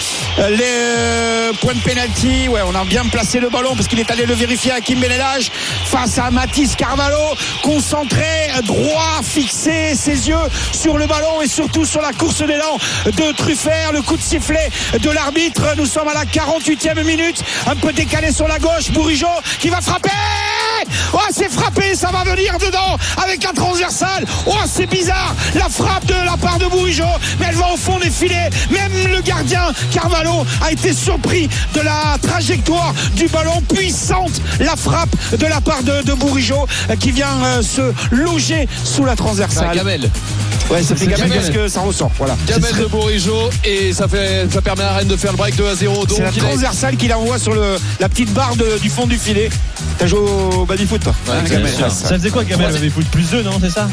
les 0.50 0.64
euh, 0.64 1.52
points 1.60 1.75
de 1.75 1.80
penalty. 1.80 2.48
Ouais, 2.48 2.60
on 2.66 2.75
a 2.75 2.84
bien 2.84 3.04
placé 3.04 3.40
le 3.40 3.50
ballon 3.50 3.75
parce 3.75 3.88
qu'il 3.88 3.98
est 4.00 4.10
allé 4.10 4.25
le 4.25 4.34
vérifier 4.34 4.72
à 4.72 4.80
Kim 4.80 5.00
Benelage 5.00 5.50
face 5.84 6.19
à 6.19 6.30
Mathis 6.30 6.75
Carvalho, 6.76 7.16
concentré, 7.62 8.50
droit, 8.64 9.20
fixé, 9.22 9.94
ses 9.94 10.28
yeux 10.28 10.36
sur 10.72 10.96
le 10.96 11.06
ballon 11.06 11.42
et 11.42 11.48
surtout 11.48 11.84
sur 11.84 12.00
la 12.00 12.12
course 12.12 12.38
d'élan 12.38 12.78
de 13.06 13.32
Truffert, 13.32 13.92
le 13.92 14.00
coup 14.02 14.16
de 14.16 14.22
sifflet 14.22 14.70
de 14.98 15.10
l'arbitre. 15.10 15.62
Nous 15.76 15.86
sommes 15.86 16.08
à 16.08 16.14
la 16.14 16.25
48e 16.25 17.04
minute, 17.04 17.42
un 17.66 17.76
peu 17.76 17.92
décalé 17.92 18.32
sur 18.32 18.48
la 18.48 18.58
gauche, 18.58 18.90
Bourigeau 18.92 19.26
qui 19.58 19.69
va 19.69 19.80
frapper. 19.80 20.08
Oh, 21.12 21.19
c'est 21.32 21.50
frappé, 21.50 21.94
ça 21.94 22.11
va 22.11 22.25
venir 22.31 22.56
dedans 22.58 22.96
avec 23.23 23.43
la 23.43 23.52
transversale. 23.52 24.25
Oh, 24.46 24.52
c'est 24.73 24.87
bizarre, 24.87 25.35
la 25.55 25.69
frappe 25.69 26.06
de 26.06 26.14
la 26.25 26.37
part 26.37 26.58
de 26.58 26.67
Bourigeau, 26.67 27.05
mais 27.40 27.46
elle 27.50 27.56
va 27.56 27.73
au 27.73 27.76
fond 27.76 27.99
des 27.99 28.11
filets. 28.11 28.50
Même 28.70 28.93
le 29.11 29.20
gardien 29.23 29.73
Carvalho 29.93 30.44
a 30.62 30.73
été 30.73 30.93
surpris 30.93 31.49
de 31.75 31.81
la 31.81 32.17
trajectoire 32.23 32.94
du 33.14 33.26
ballon 33.29 33.61
puissante, 33.75 34.32
la 34.61 34.76
frappe 34.76 35.14
de 35.37 35.46
la 35.46 35.61
part 35.61 35.82
de, 35.82 36.02
de 36.02 36.12
Bourigeau 36.14 36.67
euh, 36.90 36.96
qui 36.96 37.11
vient 37.12 37.26
euh, 37.44 37.62
se 37.62 37.93
loger 38.14 38.69
sous 38.85 39.05
la 39.05 39.17
transversale. 39.17 39.75
Gamel. 39.76 40.11
Ouais, 40.70 40.82
ça 40.82 40.94
fait 40.94 41.06
Gamel. 41.06 41.31
parce 41.31 41.49
que 41.50 41.69
ça 41.69 41.81
ressort. 41.81 42.11
Voilà. 42.19 42.37
Gamel 42.46 42.75
de 42.76 42.85
Bourigeau 42.87 43.49
et 43.64 43.93
ça 43.94 44.06
fait 44.06 44.46
ça 44.52 44.61
permet 44.61 44.82
à 44.85 44.93
Rennes 44.94 45.08
de 45.08 45.17
faire 45.17 45.32
le 45.32 45.38
break 45.38 45.56
2 45.56 45.67
à 45.67 45.75
0 45.75 46.05
donc 46.06 46.19
C'est 46.19 46.23
la 46.23 46.31
transversale 46.32 46.96
qu'il 46.96 47.12
envoie 47.14 47.38
sur 47.38 47.55
le, 47.55 47.76
la 48.00 48.08
petite 48.08 48.32
barre 48.35 48.55
de- 48.56 48.79
du 48.82 48.90
fond 48.90 49.06
du 49.06 49.17
filet. 49.19 49.49
T'as 49.99 50.06
joué 50.06 50.19
au 50.20 50.67
Hein, 50.86 51.32
exactement. 51.42 51.69
Gamel 51.69 51.90
Ça, 51.90 52.14
faisait 52.19 52.30
quoi, 52.30 52.44
Gamel 52.44 52.66
avait 52.75 52.90
foot 52.90 53.06
Plus 53.10 53.30
2, 53.30 53.42
non 53.42 53.52
C'est 53.60 53.70
ça 53.70 53.88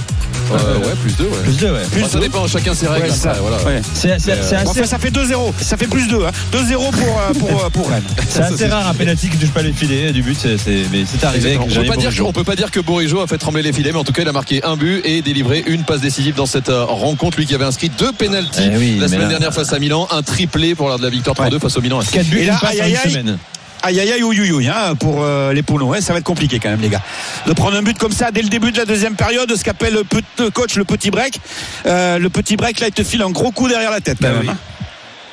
Euh, 0.51 0.77
ouais 0.79 0.93
plus 1.01 1.15
2 1.17 1.23
ouais. 1.23 1.29
Plus 1.43 1.57
2, 1.57 1.71
ouais. 1.71 1.79
Enfin, 1.97 2.07
ça 2.07 2.19
dépend 2.19 2.47
chacun 2.47 2.73
ses 2.75 2.87
règles 2.87 3.07
Ouais, 3.07 3.11
c'est 3.11 3.27
après, 3.27 3.39
ça. 3.39 3.41
voilà. 3.41 3.63
Ouais. 3.63 3.81
C'est 3.93 4.19
c'est- 4.19 4.41
c'est 4.43 4.63
Bon, 4.63 4.71
assez, 4.71 4.79
enfin, 4.81 4.85
ça 4.89 4.99
fait 4.99 5.09
2-0. 5.09 5.53
Ça 5.59 5.75
fait 5.77 5.87
plus 5.87 6.07
2. 6.07 6.23
Hein. 6.25 6.31
2-0 6.51 6.91
pour, 6.91 7.19
euh, 7.19 7.33
pour, 7.39 7.65
euh, 7.65 7.69
pour 7.69 7.89
Rennes. 7.89 8.03
c'est 8.29 8.41
assez 8.41 8.67
rare 8.67 8.87
un 8.87 8.93
penalty 8.93 9.29
qui 9.29 9.37
touche 9.37 9.49
pas 9.49 9.61
les 9.63 9.73
filets 9.73 10.11
du 10.11 10.21
but, 10.21 10.37
c'est- 10.39 10.57
mais 10.91 11.03
c'est 11.11 11.23
arrivé. 11.23 11.57
On 11.59 11.65
peut, 11.67 11.83
pas 11.85 11.95
dire, 11.97 12.11
on 12.25 12.31
peut 12.33 12.43
pas 12.43 12.55
dire 12.55 12.69
que 12.71 12.79
Bourigeau 12.79 13.21
a 13.21 13.27
fait 13.27 13.37
trembler 13.39 13.63
les 13.63 13.73
filets, 13.73 13.91
mais 13.91 13.97
en 13.99 14.03
tout 14.03 14.13
cas, 14.13 14.21
il 14.21 14.27
a 14.27 14.31
marqué 14.33 14.63
un 14.63 14.75
but 14.77 15.01
et 15.03 15.21
délivré 15.21 15.63
une 15.67 15.83
passe 15.83 16.01
décisive 16.01 16.35
dans 16.35 16.45
cette 16.45 16.69
euh, 16.69 16.83
rencontre. 16.85 17.37
Lui 17.37 17.45
qui 17.47 17.55
avait 17.55 17.65
inscrit 17.65 17.89
deux 17.89 18.11
pénalties 18.11 18.69
Eh 18.73 18.77
oui, 18.77 18.97
la 18.99 19.07
semaine 19.07 19.21
là- 19.21 19.27
dernière 19.29 19.53
face 19.53 19.73
à 19.73 19.79
Milan, 19.79 20.07
un 20.11 20.21
triplé 20.21 20.75
pour 20.75 20.87
l'heure 20.89 20.99
de 20.99 21.03
la 21.03 21.09
victoire 21.09 21.35
3-2 21.35 21.59
face 21.59 21.75
au 21.77 21.81
Milan. 21.81 21.99
4 22.11 22.27
buts, 22.27 22.39
Et 22.39 22.45
là, 22.45 22.53
une 22.53 22.59
passe 22.59 22.69
aïe, 22.71 22.81
en 22.81 22.83
aïe, 22.83 22.91
une 22.91 22.97
aïe. 22.97 23.11
semaine. 23.11 23.37
Aïe 23.85 23.99
aïe 23.99 24.13
aïe 24.13 24.23
ouïe, 24.23 24.67
hein, 24.67 24.95
pour 24.95 25.21
euh, 25.21 25.53
les 25.53 25.61
Ponos. 25.61 25.87
Ouais, 25.87 26.01
ça 26.01 26.11
va 26.13 26.17
être 26.17 26.25
compliqué 26.25 26.57
quand 26.59 26.69
même, 26.69 26.81
les 26.81 26.89
gars. 26.89 27.01
De 27.45 27.53
prendre 27.53 27.77
un 27.77 27.83
but 27.83 27.95
comme 27.99 28.11
ça 28.11 28.31
dès 28.31 28.41
le 28.41 28.49
début 28.49 28.71
de 28.71 28.77
la 28.77 28.85
deuxième 28.85 29.13
période, 29.15 29.55
ce 29.55 29.63
qu'appelle 29.63 29.93
le, 29.93 30.49
coach 30.49 30.75
le 30.75 30.85
petit 30.85 31.11
break. 31.11 31.39
Euh, 31.85 32.17
le 32.17 32.29
petit 32.31 32.55
break, 32.57 32.79
là, 32.79 32.87
il 32.87 32.93
te 32.93 33.03
file 33.03 33.21
un 33.21 33.29
gros 33.29 33.51
coup 33.51 33.67
derrière 33.67 33.91
la 33.91 34.01
tête. 34.01 34.17
quand 34.19 34.27
Ben 34.29 34.33
même, 34.33 34.41
oui. 34.41 34.49
hein. 34.49 34.57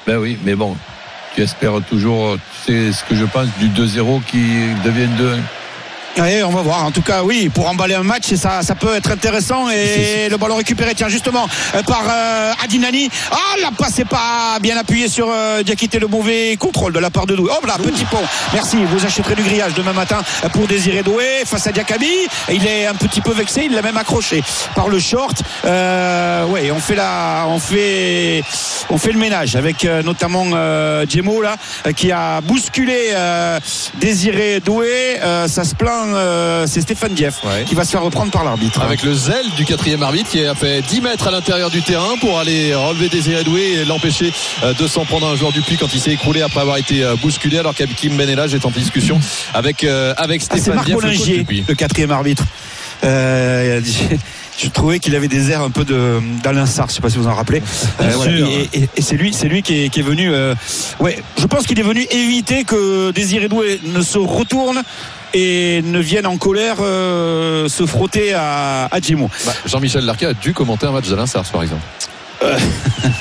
Ben 0.07 0.19
oui, 0.19 0.37
mais 0.45 0.55
bon, 0.55 0.77
tu 1.35 1.41
espères 1.43 1.81
toujours, 1.89 2.37
c'est 2.67 2.93
ce 2.93 3.03
que 3.05 3.15
je 3.15 3.25
pense, 3.25 3.47
du 3.59 3.69
2-0 3.69 4.21
qui 4.31 4.43
devienne 4.85 5.13
2-1. 5.19 5.39
On 6.19 6.51
va 6.51 6.63
voir. 6.63 6.85
En 6.85 6.91
tout 6.91 7.03
cas, 7.03 7.23
oui, 7.23 7.49
pour 7.49 7.69
emballer 7.69 7.95
un 7.95 8.03
match, 8.03 8.33
et 8.33 8.37
ça, 8.37 8.63
ça 8.63 8.75
peut 8.75 8.95
être 8.95 9.11
intéressant. 9.11 9.71
Et 9.71 10.29
le 10.29 10.37
ballon 10.37 10.57
récupéré, 10.57 10.95
tiens, 10.95 11.09
justement, 11.09 11.49
euh, 11.75 11.83
par 11.83 12.05
euh, 12.09 12.53
Adinani. 12.63 13.09
Ah, 13.31 13.57
la 13.61 13.71
passe 13.71 13.99
n'est 13.99 14.05
pas 14.05 14.59
bien 14.61 14.77
appuyée 14.77 15.09
sur 15.09 15.29
euh, 15.31 15.63
Diakité, 15.63 15.99
le 15.99 16.07
mauvais 16.09 16.57
contrôle 16.57 16.93
de 16.93 16.99
la 16.99 17.11
part 17.11 17.27
de 17.27 17.35
Doué. 17.35 17.51
Oh 17.51 17.67
là, 17.67 17.77
petit 17.79 18.05
pont. 18.05 18.23
Merci. 18.53 18.79
Vous 18.85 19.05
achèterez 19.07 19.35
du 19.35 19.43
grillage 19.43 19.75
demain 19.75 19.93
matin 19.95 20.23
pour 20.53 20.67
Désiré 20.67 21.03
Doué 21.03 21.45
face 21.47 21.67
à 21.67 21.73
Diakabi. 21.73 22.11
Il 22.53 22.67
est 22.67 22.87
un 22.87 22.95
petit 22.95 23.21
peu 23.21 23.33
vexé. 23.33 23.63
Il 23.65 23.75
l'a 23.75 23.83
même 23.83 23.97
accroché 23.97 24.43
par 24.75 24.89
le 24.89 24.99
short. 24.99 25.43
Euh, 25.65 26.45
ouais, 26.47 26.71
on 26.71 26.81
fait 26.81 26.95
la, 26.95 27.47
on 27.49 27.59
fait, 27.59 28.45
on 28.91 28.99
fait 28.99 29.13
le 29.13 29.19
ménage 29.19 29.57
avec 29.57 29.85
euh, 29.85 30.03
notamment 30.03 30.45
euh, 30.53 31.07
Djemo 31.09 31.41
là, 31.41 31.57
qui 31.97 32.13
a 32.13 32.41
bousculé 32.43 33.11
euh, 33.13 33.59
Désiré 33.95 34.61
Doué. 34.61 35.19
Euh, 35.23 35.49
ça 35.49 35.65
se 35.65 35.75
plaint. 35.75 36.02
Euh, 36.15 36.65
c'est 36.67 36.81
Stéphane 36.81 37.15
Dieff 37.15 37.37
Ouais. 37.45 37.65
qui 37.67 37.75
va 37.75 37.85
se 37.85 37.91
faire 37.91 38.03
reprendre 38.03 38.31
par 38.31 38.45
l'arbitre. 38.45 38.81
Avec 38.83 39.03
le 39.03 39.15
zèle 39.15 39.49
du 39.57 39.65
quatrième 39.65 40.03
arbitre 40.03 40.31
qui 40.31 40.45
a 40.45 40.55
fait 40.55 40.83
10 40.83 41.01
mètres 41.01 41.29
à 41.29 41.31
l'intérieur 41.31 41.71
du 41.71 41.83
terrain 41.83 42.17
pour 42.21 42.39
aller 42.39 42.75
relever 42.75 43.09
Désiré 43.09 43.45
Doué 43.45 43.79
et 43.81 43.85
l'empêcher 43.85 44.33
euh, 44.65 44.75
de 44.75 44.87
s'en 44.87 45.05
prendre 45.05 45.27
à 45.27 45.31
un 45.31 45.37
joueur 45.37 45.53
du 45.53 45.61
puits 45.63 45.77
quand 45.77 45.93
il 45.95 46.01
s'est 46.01 46.13
écroulé 46.13 46.43
après 46.43 46.61
avoir 46.61 46.77
été 46.77 47.03
euh, 47.05 47.17
bousculé 47.17 47.59
alors 47.59 47.75
qu'Akim 47.75 48.17
Benelage 48.17 48.55
est 48.55 48.65
en 48.67 48.71
discussion 48.71 49.19
avec, 49.55 49.85
euh, 49.85 50.15
avec 50.17 50.43
Ah, 50.51 50.57
Stéphane 50.57 50.75
Marc 50.77 50.87
Dieff, 50.87 51.67
le 51.69 51.75
quatrième 51.75 52.11
arbitre. 52.11 52.45
Euh, 53.05 53.81
je 54.59 54.69
trouvais 54.69 55.01
qu'il 55.01 55.17
avait 55.17 55.27
des 55.27 55.51
airs 55.51 55.63
un 55.63 55.71
peu 55.71 55.85
de 55.85 56.21
d'Alain 56.45 56.67
Sarr, 56.67 56.89
je 56.89 56.95
sais 56.95 57.01
pas 57.01 57.11
si 57.11 57.19
vous 57.19 57.27
en 57.27 57.35
rappelez. 57.35 57.61
Euh, 58.01 58.11
voilà. 58.15 58.33
Et, 58.33 58.69
et- 58.83 58.89
et 58.97 59.03
c'est 59.03 59.17
lui, 59.17 59.33
c'est 59.33 59.49
lui 59.49 59.63
qui 59.63 59.85
est, 59.85 59.89
qui 59.89 60.01
est 60.01 60.05
venu. 60.05 60.33
euh, 60.33 60.55
ouais, 61.01 61.19
je 61.39 61.47
pense 61.47 61.67
qu'il 61.67 61.79
est 61.79 61.83
venu 61.85 62.07
éviter 62.11 62.65
que 62.65 63.11
Désiré 63.13 63.49
Doué 63.49 63.81
ne 63.85 64.03
se 64.03 64.19
retourne 64.19 64.83
et 65.35 65.83
ne 65.83 65.99
vienne 65.99 66.27
en 66.27 66.37
colère 66.37 66.77
euh, 66.81 67.69
se 67.69 67.87
frotter 67.87 68.33
à, 68.35 68.89
à. 68.91 69.01
Bah, 69.47 69.53
Jean-Michel 69.67 70.05
Larquet 70.05 70.27
a 70.27 70.35
dû 70.35 70.53
commenter 70.55 70.87
un 70.87 70.93
match 70.93 71.09
d'Alain 71.09 71.27
Sars 71.27 71.51
par 71.51 71.63
exemple. 71.63 71.83
Euh, 72.43 72.59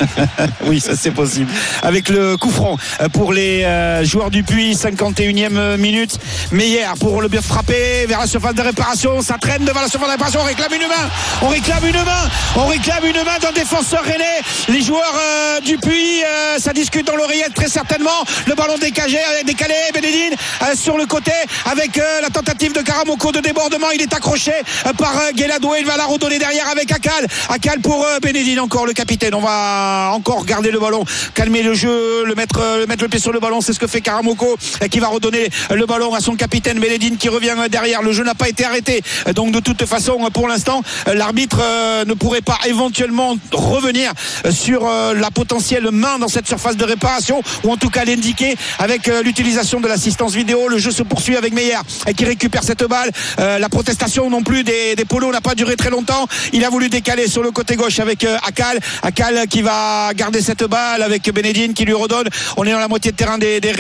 oui, 0.66 0.80
ça 0.80 0.96
c'est 0.96 1.12
possible. 1.12 1.52
Avec 1.82 2.10
le 2.10 2.38
coup 2.38 2.50
franc 2.50 2.78
euh, 3.02 3.10
pour 3.10 3.34
les 3.34 3.64
euh, 3.64 4.04
joueurs 4.04 4.32
du 4.32 4.44
Puy, 4.44 4.74
51e 4.74 5.78
minute. 5.78 6.18
Meyer 6.52 6.86
pour 7.00 7.22
le 7.22 7.28
bien 7.28 7.42
frappé 7.42 8.06
vers 8.08 8.20
la 8.20 8.28
surface 8.28 8.56
de 8.56 8.62
réparation. 8.62 9.22
Ça 9.22 9.38
traîne 9.40 9.66
devant 9.66 9.82
la 9.82 9.88
surface 9.88 10.08
de 10.08 10.14
réparation. 10.14 10.40
On 10.42 10.46
réclame 10.46 10.74
une 10.74 10.88
main. 10.88 11.10
On 11.42 11.48
réclame 11.48 11.86
une 11.86 12.04
main. 12.04 12.30
On 12.56 12.66
réclame 12.66 13.06
une 13.06 13.24
main 13.24 13.40
d'un 13.42 13.52
défenseur 13.52 14.04
rennais. 14.04 14.42
Les 14.70 14.82
joueurs 14.82 15.14
euh, 15.16 15.60
du 15.62 15.78
Puy, 15.78 16.24
euh, 16.24 16.58
ça 16.60 16.74
discute 16.74 17.08
dans 17.08 17.16
l'oreillette 17.16 17.54
très 17.54 17.70
certainement. 17.70 18.26
Le 18.48 18.56
ballon 18.56 18.78
décalé, 18.78 19.18
décalé. 19.46 19.76
Bénédine 19.94 20.36
euh, 20.64 20.76
sur 20.76 20.98
le 20.98 21.06
côté 21.06 21.32
avec 21.70 21.98
euh, 21.98 22.22
la 22.22 22.30
tentative 22.30 22.74
de 22.74 22.82
Karamoko 22.82 23.32
de 23.32 23.40
débordement. 23.40 23.92
Il 23.94 24.02
est 24.02 24.14
accroché 24.14 24.54
euh, 24.86 24.94
par 24.94 25.18
euh, 25.18 25.32
Guéladoué. 25.34 25.80
Il 25.80 25.86
va 25.86 25.98
la 25.98 26.06
redonner 26.06 26.40
derrière 26.40 26.68
avec 26.70 26.92
Akal. 26.92 27.28
Akal 27.50 27.80
pour 27.80 28.04
euh, 28.06 28.20
Bénédine 28.20 28.60
encore 28.60 28.86
le 28.86 28.94
capitaine. 28.94 29.11
On 29.34 29.42
va 29.42 30.12
encore 30.14 30.46
garder 30.46 30.72
le 30.72 30.80
ballon, 30.80 31.04
calmer 31.34 31.64
le 31.64 31.74
jeu, 31.74 32.24
le 32.26 32.34
mettre, 32.34 32.60
euh, 32.62 32.86
le 32.86 32.96
le 32.96 33.08
pied 33.10 33.20
sur 33.20 33.34
le 33.34 33.42
ballon. 33.42 33.60
C'est 33.60 33.74
ce 33.74 33.80
que 33.80 33.86
fait 33.88 34.00
Karamoko 34.00 34.58
euh, 34.82 34.88
qui 34.88 35.00
va 35.00 35.10
redonner 35.10 35.50
le 35.70 35.86
ballon 35.86 36.14
à 36.14 36.22
son 36.22 36.36
capitaine 36.36 36.80
Bénédine 36.80 37.18
qui 37.18 37.28
revient 37.28 37.56
euh, 37.58 37.68
derrière. 37.68 38.04
Le 38.04 38.14
jeu 38.14 38.24
n'a 38.24 38.36
pas 38.36 38.48
été 38.48 38.64
arrêté. 38.64 39.02
Donc 39.36 39.52
de 39.52 39.60
toute 39.60 39.86
façon, 39.86 40.18
pour 40.34 40.48
l'instant, 40.48 40.82
l'arbitre 41.14 41.60
ne 42.06 42.14
pourrait 42.14 42.42
pas 42.42 42.58
éventuellement 42.66 43.36
revenir 43.52 44.14
sur 44.50 44.88
la 44.88 45.32
potentielle 45.32 45.90
main 45.92 46.18
dans 46.20 46.28
cette 46.28 46.48
surface 46.48 46.78
de 46.78 46.86
réparation 46.86 47.42
ou 47.64 47.72
en 47.72 47.78
tout 47.78 47.90
cas 47.90 48.06
l'indiquer 48.06 48.56
avec 48.80 49.08
l'utilisation 49.24 49.82
de 49.82 49.88
l'assistance 49.88 50.34
vidéo. 50.34 50.70
Le 50.70 50.78
jeu 50.78 50.92
se 50.92 51.04
poursuit 51.04 51.36
avec 51.36 51.54
Meyer 51.54 51.78
qui 52.16 52.26
récupère 52.26 52.64
cette 52.64 52.84
balle. 52.84 53.12
La 53.38 53.70
protestation 53.70 54.30
non 54.30 54.44
plus 54.44 54.64
des, 54.64 54.96
polos 55.08 55.32
n'a 55.32 55.42
pas 55.42 55.56
duré 55.56 55.76
très 55.76 55.90
longtemps. 55.90 56.28
Il 56.54 56.64
a 56.64 56.70
voulu 56.70 56.90
décaler 56.90 57.28
sur 57.28 57.44
le 57.44 57.52
côté 57.52 57.76
gauche 57.76 58.00
avec 58.00 58.26
Akal. 58.48 58.80
Akal 59.04 59.48
qui 59.48 59.62
va 59.62 60.14
garder 60.14 60.42
cette 60.42 60.64
balle 60.64 61.02
avec 61.02 61.32
Benedine 61.32 61.74
qui 61.74 61.86
lui 61.86 61.94
redonne. 61.94 62.28
On 62.58 62.66
est 62.66 62.72
dans 62.72 62.80
la 62.80 62.88
moitié 62.88 63.12
de 63.12 63.18
terrain 63.18 63.38
des, 63.38 63.60
des 63.60 63.72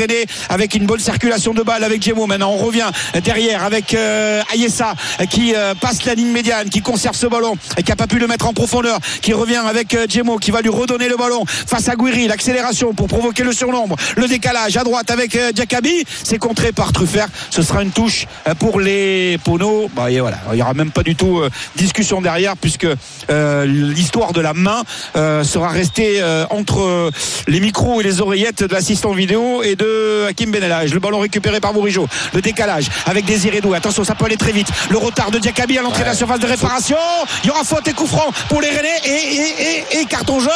avec 0.49 0.75
une 0.75 0.85
bonne 0.85 0.99
circulation 0.99 1.53
de 1.53 1.63
balle 1.63 1.83
avec 1.83 2.01
Djemo. 2.01 2.27
Maintenant 2.27 2.51
on 2.51 2.57
revient 2.57 2.89
derrière 3.23 3.63
avec 3.63 3.93
euh, 3.93 4.41
Ayessa 4.53 4.93
qui 5.29 5.53
euh, 5.55 5.75
passe 5.75 6.05
la 6.05 6.15
ligne 6.15 6.31
médiane, 6.31 6.69
qui 6.69 6.81
conserve 6.81 7.15
ce 7.15 7.27
ballon 7.27 7.55
et 7.77 7.83
qui 7.83 7.91
a 7.91 7.95
pas 7.95 8.07
pu 8.07 8.19
le 8.19 8.27
mettre 8.27 8.47
en 8.47 8.53
profondeur, 8.53 8.99
qui 9.21 9.33
revient 9.33 9.55
avec 9.55 9.93
euh, 9.93 10.07
qui 10.39 10.51
va 10.51 10.61
lui 10.61 10.69
redonner 10.69 11.07
le 11.07 11.17
ballon 11.17 11.45
face 11.45 11.89
à 11.89 11.95
Guiri. 11.95 12.27
L'accélération 12.27 12.93
pour 12.93 13.07
provoquer 13.07 13.43
le 13.43 13.53
surnombre. 13.53 13.95
Le 14.15 14.27
décalage 14.27 14.77
à 14.77 14.83
droite 14.83 15.09
avec 15.09 15.35
euh, 15.35 15.51
Diakabi. 15.51 16.03
C'est 16.23 16.37
contré 16.37 16.71
par 16.71 16.91
Truffert. 16.91 17.27
Ce 17.49 17.61
sera 17.61 17.81
une 17.81 17.91
touche 17.91 18.27
euh, 18.47 18.53
pour 18.55 18.79
les 18.79 19.37
Pono. 19.43 19.89
Bah, 19.95 20.11
et 20.11 20.19
voilà. 20.19 20.37
Il 20.53 20.59
y 20.59 20.61
aura 20.61 20.73
même 20.73 20.91
pas 20.91 21.03
du 21.03 21.15
tout 21.15 21.41
discussion 21.75 22.21
derrière 22.21 22.55
puisque 22.57 22.87
l'histoire 23.29 24.33
de 24.33 24.41
la 24.41 24.53
main 24.53 24.83
euh, 25.15 25.43
sera 25.43 25.69
restée 25.69 26.21
euh, 26.21 26.45
entre 26.49 26.79
euh, 26.81 27.11
les 27.47 27.59
micros 27.59 28.01
et 28.01 28.03
les 28.03 28.21
oreillettes 28.21 28.63
de 28.63 28.73
l'assistant 28.73 29.11
vidéo 29.13 29.61
et 29.63 29.75
de 29.75 30.25
Hakim 30.29 30.51
Benelage. 30.51 30.93
Le 30.93 30.99
ballon 30.99 31.19
récupéré 31.19 31.59
par 31.59 31.73
Bourigeau. 31.73 32.07
Le 32.33 32.41
décalage 32.41 32.87
avec 33.05 33.25
Désiré 33.25 33.61
Doué. 33.61 33.77
Attention, 33.77 34.03
ça 34.03 34.15
peut 34.15 34.25
aller 34.25 34.37
très 34.37 34.51
vite. 34.51 34.67
Le 34.89 34.97
retard 34.97 35.31
de 35.31 35.39
Diakabi 35.39 35.77
à 35.77 35.81
l'entrée 35.81 36.01
de 36.03 36.07
la 36.07 36.13
surface 36.15 36.39
de 36.39 36.47
réparation. 36.47 36.97
Il 37.43 37.47
y 37.47 37.49
aura 37.51 37.63
faute 37.63 37.87
et 37.87 37.93
coup 37.93 38.07
franc 38.07 38.31
pour 38.49 38.61
les 38.61 38.69
Rennais 38.69 38.99
et, 39.05 39.09
et, 39.09 39.97
et, 39.97 40.01
et 40.01 40.05
carton 40.05 40.39
jaune 40.39 40.49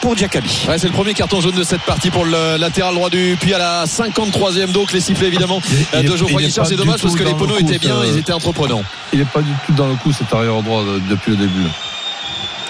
pour 0.00 0.14
Diakabi. 0.16 0.66
Ouais, 0.68 0.78
c'est 0.78 0.86
le 0.88 0.92
premier 0.92 1.14
carton 1.14 1.40
jaune 1.40 1.54
de 1.54 1.64
cette 1.64 1.82
partie 1.82 2.10
pour 2.10 2.24
le 2.24 2.56
latéral 2.58 2.94
droit 2.94 3.10
du 3.10 3.36
Puy 3.40 3.54
à 3.54 3.58
la 3.58 3.84
53e. 3.86 4.72
Donc 4.72 4.92
les 4.92 5.00
sifflets 5.00 5.26
évidemment 5.28 5.60
Il 5.94 6.00
est- 6.00 6.08
de 6.08 6.16
Geoffroy 6.16 6.42
Guichard. 6.42 6.66
C'est 6.66 6.76
dommage 6.76 7.00
parce 7.02 7.14
que 7.14 7.22
les 7.24 7.34
poneaux 7.34 7.54
coup, 7.56 7.60
étaient 7.60 7.78
bien, 7.78 7.96
ils 8.04 8.18
étaient 8.18 8.32
entreprenants. 8.32 8.82
Il 9.12 9.18
n'est 9.20 9.24
pas 9.24 9.40
du 9.42 9.52
tout 9.66 9.72
dans 9.72 9.88
le 9.88 9.94
coup 9.96 10.12
cet 10.12 10.32
arrière 10.32 10.60
droit 10.62 10.82
de- 10.84 11.00
depuis 11.10 11.30
le 11.32 11.36
début. 11.36 11.64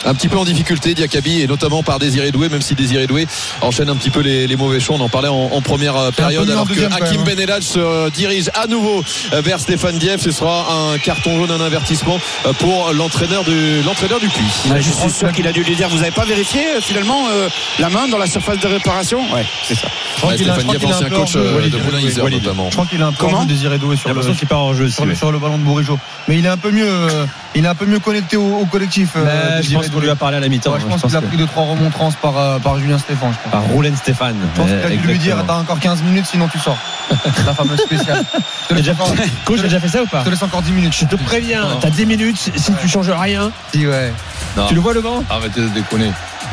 Un 0.04 0.14
petit 0.14 0.28
peu 0.28 0.38
en 0.38 0.44
difficulté, 0.44 0.94
Diakabi, 0.94 1.42
et 1.42 1.46
notamment 1.46 1.82
par 1.82 1.98
Désiré 1.98 2.30
Doué, 2.30 2.48
même 2.48 2.62
si 2.62 2.74
Désiré 2.74 3.06
Doué 3.06 3.26
enchaîne 3.60 3.88
un 3.88 3.96
petit 3.96 4.10
peu 4.10 4.20
les, 4.20 4.46
les 4.46 4.56
mauvais 4.56 4.80
choix. 4.80 4.96
On 4.96 5.00
en 5.00 5.08
parlait 5.08 5.28
en, 5.28 5.50
en 5.52 5.60
première 5.60 5.96
euh, 5.96 6.10
période, 6.10 6.48
alors 6.48 6.66
que 6.68 6.80
Hakim 6.80 7.20
hein. 7.20 7.24
Benelage 7.24 7.64
se 7.64 7.78
euh, 7.78 8.10
dirige 8.10 8.50
à 8.54 8.66
nouveau 8.66 9.02
euh, 9.32 9.40
vers 9.40 9.58
Stéphane 9.60 9.98
Dieff. 9.98 10.20
Ce 10.22 10.30
sera 10.30 10.66
un 10.92 10.98
carton 10.98 11.36
jaune, 11.38 11.50
un 11.50 11.60
avertissement 11.64 12.20
pour 12.60 12.92
l'entraîneur 12.92 13.44
du, 13.44 13.82
l'entraîneur 13.82 14.20
du 14.20 14.28
Puy. 14.28 14.44
je 14.76 14.90
suis 14.92 15.10
sûr 15.10 15.32
qu'il 15.32 15.46
a 15.46 15.52
dû 15.52 15.62
lui 15.62 15.74
dire 15.74 15.88
vous 15.88 15.98
n'avez 15.98 16.10
pas 16.10 16.24
vérifié 16.24 16.60
finalement 16.80 17.26
euh, 17.32 17.48
la 17.78 17.88
main 17.90 18.08
dans 18.08 18.18
la 18.18 18.26
surface 18.26 18.60
de 18.60 18.66
réparation? 18.68 19.20
Ouais, 19.34 19.44
c'est 19.66 19.74
ça. 19.74 19.88
Je 20.14 20.20
crois 20.20 20.30
Ouais, 20.30 20.36
qu'il 20.36 20.48
a- 20.50 20.54
Stéphane 20.54 20.70
Dieff, 20.76 20.84
un 20.84 20.94
ancien 20.94 21.08
peu 21.08 21.16
coach 21.16 21.36
hors 21.36 21.42
jeu. 21.42 21.54
Walid, 21.54 21.72
de 21.72 21.78
Moulin-Isère 21.78 22.24
Walid. 22.24 22.42
notamment. 22.44 22.66
Je 22.70 22.74
crois 22.76 22.86
qu'il 22.86 23.02
a 23.02 23.06
un 23.06 23.12
peu 23.12 23.16
Comment 23.18 23.44
désiré 23.44 23.78
doué 23.78 23.96
sur 23.96 24.08
le, 24.08 24.14
l'impression 24.14 24.34
qu'il 24.38 24.48
part 24.48 24.62
en 24.62 24.74
jeu. 24.74 24.88
sur, 24.88 24.96
si, 24.96 25.02
le, 25.02 25.08
ouais. 25.10 25.14
sur 25.16 25.32
le 25.32 25.38
ballon 25.38 25.58
de 25.58 25.62
Bourigeau. 25.64 25.98
Mais 26.28 26.38
il 26.38 26.44
est 26.46 26.48
un 26.48 26.56
peu 26.56 26.70
mieux, 26.70 26.88
euh, 26.88 27.24
il 27.54 27.64
est 27.64 27.68
un 27.68 27.74
peu 27.74 27.86
mieux 27.86 27.98
connecté 27.98 28.36
au, 28.36 28.58
au 28.58 28.66
collectif. 28.66 29.10
euh, 29.16 29.56
Mais 29.56 29.62
je 29.62 29.72
pense 29.74 29.88
qu'on 29.88 30.00
lui 30.00 30.10
a 30.10 30.16
parlé 30.16 30.36
à 30.36 30.40
la 30.40 30.48
mi-temps. 30.48 30.72
Ouais, 30.72 30.80
je 30.80 30.84
hein, 30.86 30.88
pense 30.90 31.00
qu'il 31.02 31.16
a 31.16 31.20
que- 31.20 31.26
pris 31.26 31.36
deux 31.36 31.46
trois 31.46 31.64
remontrances 31.64 32.14
par, 32.16 32.36
euh, 32.38 32.58
par 32.58 32.78
Julien 32.78 32.98
Stéphane. 32.98 33.32
Je 33.32 33.42
pense. 33.50 33.52
Par 33.52 33.62
Roulène 33.72 33.96
Stéphane. 33.96 34.36
Je 34.54 34.60
pense 34.60 34.70
qu'il 34.70 34.78
a 34.84 34.88
dû 34.90 35.06
lui 35.08 35.18
dire 35.18 35.36
t'as 35.46 35.56
encore 35.58 35.78
15 35.80 36.02
minutes 36.02 36.26
sinon 36.26 36.48
tu 36.48 36.58
sors. 36.58 36.76
La 37.46 37.54
fameuse 37.54 37.80
spéciale. 37.80 38.24
Laisse 38.70 38.78
Déjà- 38.84 38.92
encore- 38.92 39.14
déjà 39.62 39.80
fait 39.80 39.88
ça 39.88 40.02
ou 40.02 40.06
pas 40.06 40.20
je 40.20 40.24
te 40.26 40.30
laisse 40.30 40.42
encore 40.42 40.62
10 40.62 40.72
minutes. 40.72 40.94
Je 40.98 41.06
te 41.06 41.16
préviens, 41.16 41.66
t'as 41.80 41.90
10 41.90 42.06
minutes, 42.06 42.38
si 42.54 42.72
tu 42.80 42.88
changes 42.88 43.10
rien, 43.10 43.50
Si, 43.72 43.86
ouais. 43.86 44.12
Non. 44.56 44.66
tu 44.66 44.74
le 44.74 44.80
vois 44.80 44.92
le 44.92 45.00
banc 45.00 45.22
Arrêtez 45.30 45.60
de 45.62 45.68
déconner. 45.68 46.10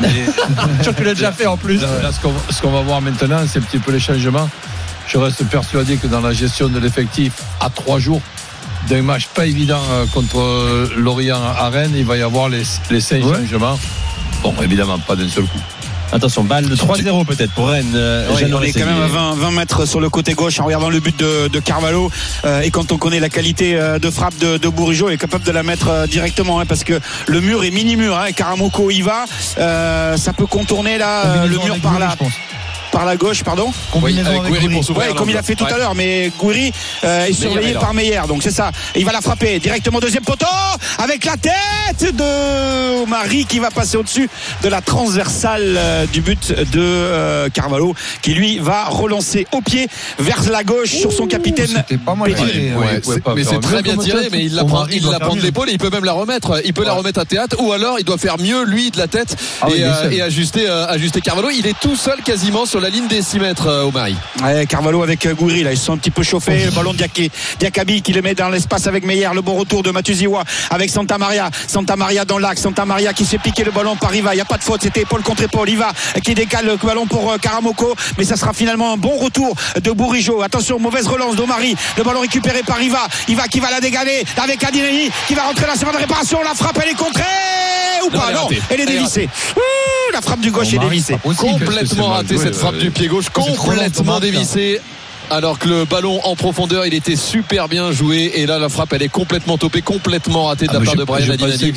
Je 0.82 0.90
que 0.90 0.96
tu 0.96 1.04
l'as 1.04 1.14
déjà 1.14 1.32
fait 1.32 1.46
en 1.46 1.56
plus. 1.56 1.80
Là, 1.80 1.88
là, 2.02 2.12
ce 2.12 2.20
qu'on 2.20 2.32
ce 2.50 2.60
qu'on 2.60 2.70
va 2.70 2.80
voir 2.82 3.00
maintenant, 3.00 3.38
c'est 3.50 3.58
un 3.58 3.62
petit 3.62 3.78
peu 3.78 3.92
les 3.92 4.00
changements. 4.00 4.48
Je 5.08 5.16
reste 5.18 5.44
persuadé 5.44 5.96
que 5.96 6.06
dans 6.06 6.20
la 6.20 6.32
gestion 6.32 6.68
de 6.68 6.78
l'effectif, 6.78 7.32
à 7.60 7.70
trois 7.70 7.98
jours 7.98 8.20
d'un 8.88 9.02
match 9.02 9.26
pas 9.34 9.46
évident 9.46 9.80
euh, 9.90 10.06
contre 10.06 10.38
euh, 10.40 10.88
Lorient 10.96 11.40
à 11.42 11.68
Rennes, 11.70 11.92
il 11.96 12.04
va 12.04 12.16
y 12.16 12.22
avoir 12.22 12.48
les, 12.48 12.62
les 12.90 13.00
cinq 13.00 13.24
Ouais. 13.24 13.36
changements. 13.50 13.78
Bon, 14.42 14.54
évidemment, 14.62 14.98
pas 14.98 15.16
d'un 15.16 15.28
seul 15.28 15.44
coup. 15.44 15.58
Attention, 16.12 16.44
balle 16.44 16.68
de 16.68 16.76
3-0 16.76 17.24
peut-être 17.24 17.50
pour 17.52 17.68
Rennes. 17.68 17.92
euh, 17.96 18.28
Oui, 18.36 18.44
on 18.54 18.62
est 18.62 18.70
quand 18.72 18.86
même 18.86 19.02
à 19.02 19.08
20, 19.08 19.34
20 19.34 19.50
mètres 19.50 19.86
sur 19.86 19.98
le 20.00 20.08
côté 20.08 20.34
gauche 20.34 20.60
en 20.60 20.64
regardant 20.64 20.88
le 20.88 21.00
but 21.00 21.18
de, 21.18 21.48
de 21.48 21.58
Carvalho 21.58 22.10
Euh, 22.44 22.60
et 22.60 22.70
quand 22.70 22.92
on 22.92 22.96
connaît 22.96 23.18
la 23.18 23.28
qualité 23.28 23.74
de 24.00 24.10
frappe 24.10 24.38
de, 24.38 24.56
de 24.56 24.68
Bourigeau, 24.68 25.08
il 25.10 25.14
est 25.14 25.18
capable 25.18 25.42
de 25.44 25.50
la 25.50 25.64
mettre 25.64 26.06
directement 26.08 26.60
hein, 26.60 26.64
parce 26.66 26.84
que 26.84 27.00
le 27.26 27.40
mur 27.40 27.64
est 27.64 27.72
mini 27.72 27.96
mur. 27.96 28.16
Hein, 28.16 28.30
Karamoko 28.32 28.90
y 28.92 29.02
va, 29.02 29.24
Euh, 29.58 30.16
ça 30.16 30.32
peut 30.32 30.46
contourner 30.46 30.96
là 30.96 31.26
euh, 31.26 31.46
le 31.46 31.58
mur 31.58 31.76
par 31.82 31.98
pense. 32.16 32.32
Par 32.96 33.04
la 33.04 33.16
gauche, 33.18 33.44
pardon. 33.44 33.70
Combinaison 33.92 34.26
avec 34.30 34.38
avec 34.40 34.48
Gouiri 34.52 34.60
Gouiri. 34.64 34.74
pour 34.76 34.84
s'ouvrir 34.86 35.08
Ouais, 35.10 35.14
comme 35.14 35.28
il 35.28 35.32
a 35.32 35.40
l'angle. 35.40 35.46
fait 35.46 35.54
tout 35.54 35.64
Ouais. 35.64 35.72
à 35.74 35.76
l'heure, 35.76 35.94
mais 35.94 36.32
Gouiri 36.38 36.72
euh, 37.04 37.26
est 37.26 37.32
surveillé 37.34 37.74
par 37.74 37.92
Meyer, 37.92 38.22
donc 38.26 38.42
c'est 38.42 38.50
ça. 38.50 38.70
Et 38.94 39.00
il 39.00 39.04
va 39.04 39.12
la 39.12 39.20
frapper 39.20 39.58
directement 39.58 40.00
deuxième 40.00 40.24
poteau 40.24 40.46
avec 40.96 41.26
la 41.26 41.36
tête 41.36 42.14
de 42.16 43.04
Marie 43.04 43.44
qui 43.44 43.58
va 43.58 43.70
passer 43.70 43.98
au-dessus 43.98 44.30
de 44.62 44.68
la 44.70 44.80
transversale 44.80 45.74
euh, 45.76 46.06
du 46.06 46.22
but 46.22 46.52
de 46.52 46.80
euh, 46.80 47.50
Carvalho, 47.50 47.94
qui 48.22 48.32
lui 48.32 48.60
va 48.60 48.84
relancer 48.86 49.46
au 49.52 49.60
pied 49.60 49.88
vers 50.18 50.48
la 50.50 50.64
gauche 50.64 50.92
sur 50.94 51.12
son 51.12 51.26
capitaine. 51.26 51.66
C'était 51.66 51.98
pas 51.98 52.14
mal 52.14 52.34
tiré. 52.34 52.72
Ouais, 52.76 53.20
pas 53.20 53.34
mais 53.34 53.44
c'est 53.44 53.60
très 53.60 53.82
bien 53.82 53.98
tiré, 53.98 54.28
mais 54.32 54.46
il 54.46 54.54
la 54.54 54.64
prend, 54.64 54.86
il 54.86 55.04
la 55.06 55.20
prend 55.20 55.36
de 55.36 55.42
l'épaule, 55.42 55.68
et 55.68 55.72
il 55.72 55.78
peut 55.78 55.90
même 55.90 56.04
la 56.04 56.12
remettre. 56.14 56.62
Il 56.64 56.72
peut 56.72 56.84
la 56.84 56.94
remettre 56.94 57.20
à 57.20 57.26
théâtre, 57.26 57.56
ou 57.60 57.72
alors 57.72 57.98
il 57.98 58.06
doit 58.06 58.16
faire 58.16 58.38
mieux 58.38 58.64
lui 58.64 58.90
de 58.90 58.96
la 58.96 59.06
tête 59.06 59.36
Ah 59.60 59.66
et, 59.70 59.84
euh, 59.84 60.24
ajuster, 60.24 60.66
euh, 60.66 60.86
ajuster 60.88 61.20
Carvalho. 61.20 61.50
Il 61.50 61.66
est 61.66 61.78
tout 61.78 61.96
seul 61.96 62.22
quasiment 62.22 62.64
sur 62.64 62.80
la 62.80 62.85
ligne 62.90 63.06
des 63.08 63.22
6 63.22 63.38
mètres, 63.38 63.66
euh, 63.68 63.84
Omari. 63.84 64.16
Ouais, 64.42 64.66
Carvalho 64.66 65.02
avec 65.02 65.24
euh, 65.26 65.34
Gouiri, 65.34 65.62
là, 65.62 65.72
ils 65.72 65.78
se 65.78 65.84
sont 65.86 65.92
un 65.94 65.96
petit 65.98 66.10
peu 66.10 66.22
chauffés. 66.22 66.64
Le 66.66 66.70
ballon 66.70 66.92
de 66.92 66.98
Diaké- 66.98 67.30
Diakabi 67.58 68.02
qui 68.02 68.12
le 68.12 68.22
met 68.22 68.34
dans 68.34 68.48
l'espace 68.48 68.86
avec 68.86 69.04
Meyer. 69.04 69.28
Le 69.34 69.40
bon 69.42 69.54
retour 69.54 69.82
de 69.82 69.90
Matuziwa 69.90 70.44
avec 70.70 70.90
Santa 70.90 71.18
Maria. 71.18 71.50
Santa 71.66 71.96
Maria 71.96 72.24
dans 72.24 72.38
l'axe. 72.38 72.62
Santa 72.62 72.84
Maria 72.84 73.12
qui 73.12 73.24
s'est 73.24 73.38
piqué 73.38 73.64
le 73.64 73.70
ballon 73.70 73.96
par 73.96 74.14
Iva. 74.14 74.32
Il 74.34 74.36
n'y 74.36 74.40
a 74.42 74.44
pas 74.46 74.58
de 74.58 74.64
faute. 74.64 74.82
C'était 74.82 75.02
épaule 75.02 75.22
contre 75.22 75.42
épaule. 75.42 75.68
Iva 75.68 75.92
qui 76.22 76.34
décale 76.34 76.66
le 76.66 76.76
ballon 76.76 77.06
pour 77.06 77.30
euh, 77.32 77.38
Karamoko. 77.38 77.94
Mais 78.18 78.24
ça 78.24 78.36
sera 78.36 78.52
finalement 78.52 78.92
un 78.92 78.96
bon 78.96 79.16
retour 79.16 79.54
de 79.82 79.90
Bourigeau. 79.90 80.42
Attention, 80.42 80.78
mauvaise 80.78 81.06
relance 81.06 81.36
d'Omari. 81.36 81.76
Le 81.96 82.04
ballon 82.04 82.20
récupéré 82.20 82.62
par 82.62 82.80
Iva. 82.80 83.06
Iva 83.28 83.48
qui 83.48 83.60
va 83.60 83.70
la 83.70 83.80
dégaler 83.80 84.24
avec 84.42 84.62
Adinani 84.64 85.10
qui 85.28 85.34
va 85.34 85.42
rentrer 85.42 85.62
dans 85.66 85.72
la 85.72 85.78
seconde 85.78 85.94
de 85.94 86.00
réparation. 86.00 86.38
La 86.42 86.54
frappe, 86.54 86.78
elle 86.82 86.90
est 86.90 86.94
contrée 86.94 87.22
ou 88.06 88.10
pas? 88.10 88.26
elle 88.28 88.30
est 88.30 88.34
Non, 88.34 88.42
ratée. 88.44 88.62
elle 88.70 88.80
est 88.80 88.86
dévissée. 88.86 89.28
La 90.12 90.20
frappe 90.22 90.40
du 90.40 90.50
gauche 90.50 90.72
est 90.72 90.78
dévissée. 90.78 91.18
Complètement 91.22 92.08
mal 92.08 92.16
raté 92.18 92.34
joué, 92.36 92.44
cette 92.44 92.54
ouais, 92.54 92.60
frappe 92.76 92.84
du 92.84 92.90
pied 92.90 93.08
gauche, 93.08 93.28
complètement 93.30 94.20
dévissée. 94.20 94.80
Alors 95.28 95.58
que 95.58 95.68
le 95.68 95.84
ballon 95.86 96.20
en 96.24 96.36
profondeur, 96.36 96.86
il 96.86 96.94
était 96.94 97.16
super 97.16 97.66
bien 97.68 97.90
joué. 97.90 98.30
Et 98.36 98.46
là, 98.46 98.60
la 98.60 98.68
frappe, 98.68 98.92
elle 98.92 99.02
est 99.02 99.08
complètement 99.08 99.58
topée, 99.58 99.82
complètement 99.82 100.44
ratée 100.44 100.68
de 100.68 100.72
la 100.72 100.76
Ah, 100.76 100.80
mais 100.80 100.86
part 100.86 100.94
de 100.94 101.02
Brian 101.04 101.32
Adinani. 101.32 101.74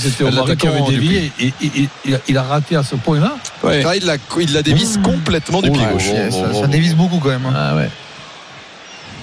il, 2.06 2.14
a, 2.14 2.18
il 2.28 2.38
a 2.38 2.44
raté 2.44 2.76
à 2.76 2.84
ce 2.84 2.96
point-là. 2.96 3.38
Ouais. 3.64 3.84
Ah, 3.88 3.96
il 3.96 4.06
la, 4.06 4.18
il 4.40 4.54
la 4.54 4.62
dévisse 4.62 5.00
complètement 5.04 5.64
du 5.64 5.70
Oh 5.70 5.74
pied 5.74 5.82
gauche. 5.92 6.10
oh, 6.14 6.18
oh, 6.32 6.54
ça, 6.54 6.62
ça 6.62 6.68
dévisse 6.68 6.94
beaucoup 6.94 7.18
quand 7.18 7.30
même. 7.30 7.46
hein. 7.48 7.54
Ah 7.56 7.76
ouais. 7.76 7.90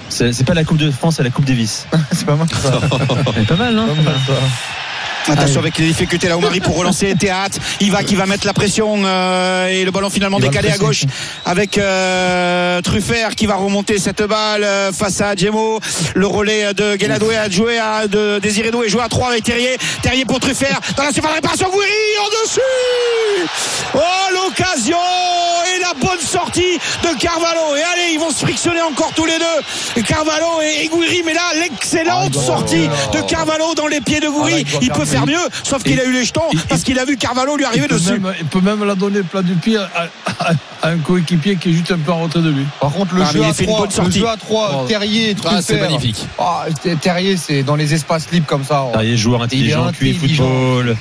C'est 0.09 0.33
c'est 0.33 0.43
pas 0.43 0.53
la 0.53 0.65
Coupe 0.65 0.77
de 0.77 0.91
France, 0.91 1.15
c'est 1.17 1.23
la 1.23 1.29
Coupe 1.29 1.45
Davis. 1.45 1.85
C'est 2.11 2.25
pas 2.25 2.35
mal 2.35 2.47
ça. 2.49 2.79
C'est 3.35 3.47
pas 3.47 3.55
mal, 3.55 3.75
non 3.75 3.87
Pas 3.87 4.01
mal, 4.01 4.15
ça. 4.27 4.33
Attention 5.27 5.59
avec 5.59 5.77
les 5.77 5.87
difficultés 5.87 6.27
là 6.29 6.37
Marie 6.37 6.59
pour 6.61 6.77
relancer 6.77 7.13
Théâtre. 7.15 7.57
Il 7.81 7.91
va 7.91 8.03
qui 8.03 8.15
va 8.15 8.25
mettre 8.25 8.45
la 8.45 8.53
pression 8.53 8.95
euh, 9.03 9.67
et 9.67 9.83
le 9.83 9.91
ballon 9.91 10.09
finalement 10.09 10.37
Il 10.39 10.43
décalé 10.43 10.69
à 10.69 10.77
gauche 10.77 11.03
avec 11.45 11.77
euh, 11.77 12.81
Truffert 12.81 13.35
qui 13.35 13.45
va 13.45 13.55
remonter 13.55 13.97
cette 13.99 14.21
balle 14.23 14.63
euh, 14.63 14.91
face 14.93 15.19
à 15.21 15.35
Djemo. 15.35 15.79
Le 16.15 16.27
relais 16.27 16.73
de 16.73 16.95
Guéladoué 16.95 17.35
a 17.35 17.49
joué 17.49 17.77
à 17.77 18.07
de 18.07 18.39
Désiré 18.39 18.71
Doué 18.71 18.87
joué 18.89 19.01
à 19.01 19.09
3 19.09 19.29
avec 19.31 19.43
Terrier. 19.43 19.77
Terrier 20.01 20.25
pour 20.25 20.39
Truffert 20.39 20.79
dans 20.95 21.03
la 21.03 21.11
surface 21.11 21.31
de 21.31 21.35
réparation. 21.35 21.69
Gouiri 21.69 21.89
en 22.21 22.45
dessus. 22.45 23.49
Oh 23.95 23.99
l'occasion 24.33 24.97
et 25.75 25.79
la 25.81 25.93
bonne 25.99 26.19
sortie 26.21 26.79
de 27.03 27.19
Carvalho. 27.19 27.75
Et 27.75 27.81
allez 27.83 28.13
ils 28.13 28.19
vont 28.19 28.29
se 28.29 28.39
frictionner 28.45 28.81
encore 28.81 29.11
tous 29.13 29.25
les 29.25 29.37
deux. 29.37 30.01
Carvalho 30.03 30.61
et, 30.61 30.87
Gouiri 30.87 31.21
mais 31.25 31.33
là 31.33 31.41
l'excellente 31.59 32.35
Ah, 32.37 32.45
sortie 32.45 32.87
de 33.13 33.21
Carvalho 33.27 33.73
dans 33.75 33.87
les 33.87 33.99
pieds 34.01 34.19
de 34.19 34.27
Ah, 34.27 34.31
Gouiri. 34.31 34.65
il 34.81 34.91
peut 34.91 35.05
faire 35.07 35.25
mieux. 35.25 35.33
mieux 35.33 35.49
sauf 35.63 35.83
qu'il 35.83 35.99
a 35.99 36.05
eu 36.05 36.11
les 36.13 36.25
jetons 36.25 36.41
il- 36.51 36.59
parce 36.61 36.83
qu'il 36.83 36.97
a 36.99 37.05
vu 37.05 37.17
Carvalho 37.17 37.55
lui 37.57 37.65
arriver 37.65 37.87
dessus. 37.87 38.11
même, 38.19 38.33
il 38.39 38.45
peut 38.45 38.61
même 38.61 38.83
la 38.83 38.95
donner 38.95 39.21
plat 39.23 39.41
du 39.41 39.53
pied 39.53 39.77
à, 39.77 39.89
à- 40.39 40.51
à 40.83 40.89
un 40.89 40.97
coéquipier 40.97 41.55
qui 41.55 41.69
est 41.69 41.73
juste 41.73 41.91
un 41.91 41.97
peu 41.97 42.11
en 42.11 42.21
retrait 42.23 42.41
de 42.41 42.49
lui. 42.49 42.65
Par 42.79 42.91
contre, 42.91 43.15
le 43.15 43.23
Ah, 43.23 43.31
jeu 43.33 43.43
à 43.43 43.53
fait 43.53 43.63
une 43.63 43.69
3, 43.69 43.87
bonne 43.87 44.05
le 44.05 44.11
jeu 44.11 44.27
à 44.27 44.37
3, 44.37 44.81
Oh. 44.83 44.87
Terrier, 44.87 45.35
Ah, 45.45 45.61
c'est 45.61 45.79
magnifique. 45.79 46.25
Ah, 46.39 46.65
Terrier, 47.01 47.35
c'est 47.37 47.63
dans 47.63 47.75
les 47.75 47.93
espaces 47.93 48.29
libres 48.31 48.45
comme 48.47 48.63
ça. 48.63 48.85
Terrier, 48.93 49.17
joueur 49.17 49.41
intelligent, 49.43 49.91
QI 49.91 50.11
intelligent. 50.11 50.43
football, 50.43 50.97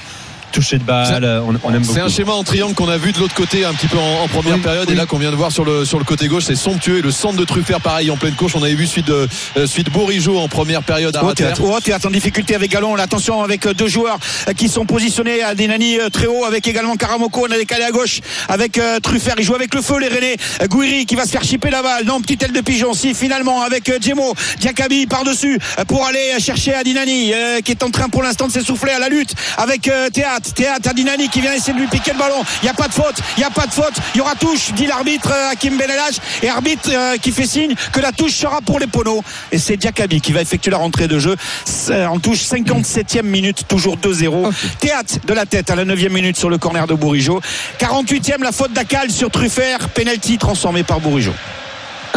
toucher 0.57 0.79
de 0.79 0.85
balle, 0.85 1.25
on, 1.47 1.55
on 1.63 1.75
aime 1.75 1.83
beaucoup. 1.83 1.95
C'est 1.95 2.01
un 2.01 2.09
schéma 2.09 2.33
en 2.33 2.43
triangle 2.43 2.75
qu'on 2.75 2.89
a 2.89 2.97
vu 2.97 3.13
de 3.13 3.19
l'autre 3.19 3.35
côté 3.35 3.65
un 3.65 3.75
petit 3.75 3.89
peu 3.89 3.99
en, 3.99 4.23
en 4.25 4.29
première 4.29 4.57
Oui, 4.57 4.63
période 4.63 4.87
oui. 4.89 4.95
et 4.95 4.97
là 4.97 5.07
qu'on 5.07 5.19
vient 5.19 5.31
de 5.31 5.37
voir 5.37 5.53
sur 5.53 5.65
le 5.65 5.85
sur 5.85 5.99
le 5.99 6.05
côté 6.05 6.29
gauche 6.29 6.45
c'est 6.45 6.57
somptueux 6.57 6.99
et 6.99 7.03
le 7.03 7.11
centre 7.11 7.37
de 7.37 7.45
Truffert 7.45 7.81
pareil 7.81 8.11
en 8.11 8.17
pleine 8.17 8.35
course 8.35 8.55
on 8.55 8.63
avait 8.63 8.75
vu 8.75 8.87
suite 8.87 9.07
de 9.07 9.29
euh, 9.57 9.67
suite 9.67 9.91
Bourigeau 9.91 10.39
en 10.39 10.49
première 10.49 10.83
période 10.83 11.15
à 11.17 11.21
Oh, 11.23 11.33
oh, 11.63 12.07
en 12.07 12.11
difficulté 12.11 12.55
avec 12.55 12.71
Gallon. 12.71 12.95
Attention 12.97 13.43
avec 13.43 13.67
euh, 13.67 13.75
deux 13.75 13.89
joueurs 13.89 14.19
euh, 14.49 14.53
qui 14.53 14.69
sont 14.69 14.87
positionnés 14.87 15.43
à 15.43 15.51
euh, 15.51 16.09
très 16.11 16.27
haut 16.27 16.45
avec 16.45 16.67
également 16.67 16.97
Karamoko. 16.97 17.47
On 17.49 17.53
a 17.53 17.57
décalé 17.57 17.85
à 17.85 17.91
gauche 17.91 18.21
avec 18.49 18.79
euh, 18.79 19.01
Truffert. 19.01 19.35
Il 19.39 19.45
joue 19.45 19.55
avec 19.55 19.75
le 19.75 19.83
feu 19.83 19.99
les 19.99 20.09
Rennais. 20.09 20.37
Gouiri 20.69 21.07
qui 21.07 21.15
va 21.15 21.25
se 21.25 21.31
faire 21.31 21.45
chipper 21.45 21.71
la 21.71 21.83
balle. 21.83 22.05
Non, 22.05 22.21
petite 22.21 22.43
aile 22.43 22.53
de 22.53 22.61
pigeon. 22.61 22.95
Si 22.95 23.15
finalement 23.15 23.63
avec 23.63 23.91
Djemo, 24.01 24.35
Diakabi 24.61 25.07
par-dessus 25.07 25.59
pour 25.89 26.07
aller 26.07 26.39
chercher 26.41 26.75
Adinani 26.75 27.33
euh, 27.33 27.61
qui 27.61 27.73
est 27.73 27.83
en 27.83 27.91
train 27.91 28.09
pour 28.09 28.23
l'instant 28.23 28.47
de 28.47 28.53
s'essouffler 28.53 28.93
à 28.93 28.99
la 28.99 29.09
lutte 29.09 29.35
avec 29.57 29.89
euh, 29.89 30.11
Théâtre. 30.11 30.46
Théâtre 30.55 30.91
Adinani 30.91 31.29
qui 31.29 31.41
vient 31.41 31.53
essayer 31.53 31.73
de 31.73 31.79
lui 31.79 31.87
piquer 31.87 32.13
le 32.13 32.19
ballon. 32.19 32.43
Il 32.63 32.67
n'y 32.67 32.71
a 32.71 32.75
pas 32.75 32.89
de 32.89 32.93
faute. 32.93 33.17
Il 33.37 33.41
n'y 33.41 33.45
a 33.45 33.51
pas 33.51 33.67
de 33.67 33.73
faute. 33.73 33.95
Il 34.15 34.19
y 34.19 34.21
aura 34.21 34.35
touche, 34.35 34.73
dit 34.73 34.87
l'arbitre 34.87 35.31
euh, 35.33 35.51
Hakim 35.51 35.77
Benelage. 35.77 36.17
Et 36.43 36.49
arbitre 36.49 36.91
euh, 36.93 37.17
qui 37.17 37.33
fait 37.33 37.47
signe 37.47 37.75
que 37.93 38.01
la 38.01 38.13
touche 38.13 38.35
sera 38.35 38.61
pour 38.61 38.79
les 38.79 38.87
poneaux. 38.87 39.23
Et 39.53 39.59
c'est 39.59 39.77
Diakabi 39.77 40.21
qui 40.21 40.33
va 40.33 40.43
effectuer 40.43 40.71
la 40.71 40.79
rentrée 40.79 41.09
de 41.09 41.19
jeu. 41.19 41.37
C'est 41.65 42.05
En 42.07 42.19
touche 42.19 42.41
57e 42.41 43.23
minute, 43.23 43.67
toujours 43.69 43.97
2-0. 43.97 44.53
Théâtre 44.81 45.15
de 45.25 45.35
la 45.35 45.47
tête 45.47 45.71
à 45.71 45.77
la 45.77 45.85
9e 45.85 46.11
minute 46.11 46.37
sur 46.37 46.51
le 46.51 46.59
corner 46.59 46.87
de 46.87 46.95
Bourigeau. 46.95 47.41
48e, 47.79 48.43
la 48.43 48.53
faute 48.53 48.73
d'Acal 48.73 49.11
sur 49.11 49.31
Truffert. 49.31 49.89
Penalty 49.91 50.39
transformé 50.39 50.83
par 50.83 51.01
Bourigeau. 51.01 51.33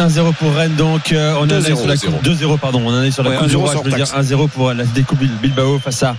1-0 0.00 0.32
pour 0.34 0.54
Rennes 0.54 0.76
donc 0.76 1.12
euh, 1.12 1.34
on 1.38 1.42
en 1.42 1.48
est 1.50 1.60
2-0, 1.60 1.76
sur 1.76 1.86
la 1.86 1.96
coupe 1.98 2.24
2-0 2.24 2.58
pardon 2.58 2.80
on 2.86 2.88
en 2.88 3.02
est 3.02 3.10
sur 3.10 3.22
la 3.22 3.30
Ouais, 3.30 3.36
coupe 3.36 3.48
du 3.48 3.56
1-0 3.56 3.58
roi 3.58 3.72
je 3.84 3.90
veux 3.90 3.96
dire 3.96 4.10
taxe. 4.10 4.30
1-0 4.30 4.48
pour 4.48 4.72
l'Atlético 4.72 5.14
Bilbao 5.42 5.78
face 5.78 6.02
à 6.04 6.16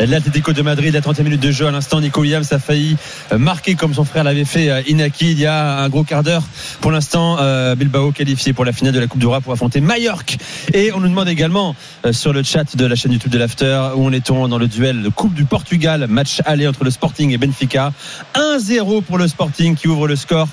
l'Atlético 0.00 0.52
de 0.52 0.60
Madrid. 0.60 0.92
La 0.92 1.00
30e 1.00 1.22
minute 1.22 1.40
de 1.40 1.50
jeu 1.50 1.66
à 1.66 1.70
l'instant 1.70 2.00
Nico 2.02 2.20
Williams 2.20 2.52
a 2.52 2.58
failli 2.58 2.94
euh, 3.32 3.38
marquer 3.38 3.74
comme 3.74 3.94
son 3.94 4.04
frère 4.04 4.24
l'avait 4.24 4.44
fait 4.44 4.68
euh, 4.68 4.82
Inaki 4.86 5.32
il 5.32 5.38
y 5.38 5.46
a 5.46 5.78
un 5.78 5.88
gros 5.88 6.04
quart 6.04 6.22
d'heure. 6.22 6.42
Pour 6.82 6.90
l'instant 6.90 7.38
euh, 7.40 7.74
Bilbao 7.74 8.12
qualifié 8.12 8.52
pour 8.52 8.66
la 8.66 8.72
finale 8.72 8.92
de 8.92 9.00
la 9.00 9.06
coupe 9.06 9.20
du 9.20 9.26
roi 9.26 9.40
pour 9.40 9.54
affronter 9.54 9.80
Mallorca 9.80 10.34
et 10.74 10.92
on 10.92 11.00
nous 11.00 11.08
demande 11.08 11.28
également 11.28 11.74
euh, 12.04 12.12
sur 12.12 12.34
le 12.34 12.42
chat 12.42 12.76
de 12.76 12.84
la 12.84 12.96
chaîne 12.96 13.12
YouTube 13.12 13.32
de 13.32 13.38
l'After 13.38 13.92
où 13.96 14.04
on 14.06 14.12
est-on 14.12 14.46
dans 14.48 14.58
le 14.58 14.68
duel 14.68 15.02
de 15.02 15.08
Coupe 15.08 15.32
du 15.32 15.46
Portugal 15.46 16.06
match 16.06 16.42
aller 16.44 16.68
entre 16.68 16.84
le 16.84 16.90
Sporting 16.90 17.30
et 17.30 17.38
Benfica. 17.38 17.92
1-0 18.34 19.02
pour 19.02 19.16
le 19.16 19.26
Sporting 19.26 19.74
qui 19.74 19.88
ouvre 19.88 20.06
le 20.06 20.16
score 20.16 20.48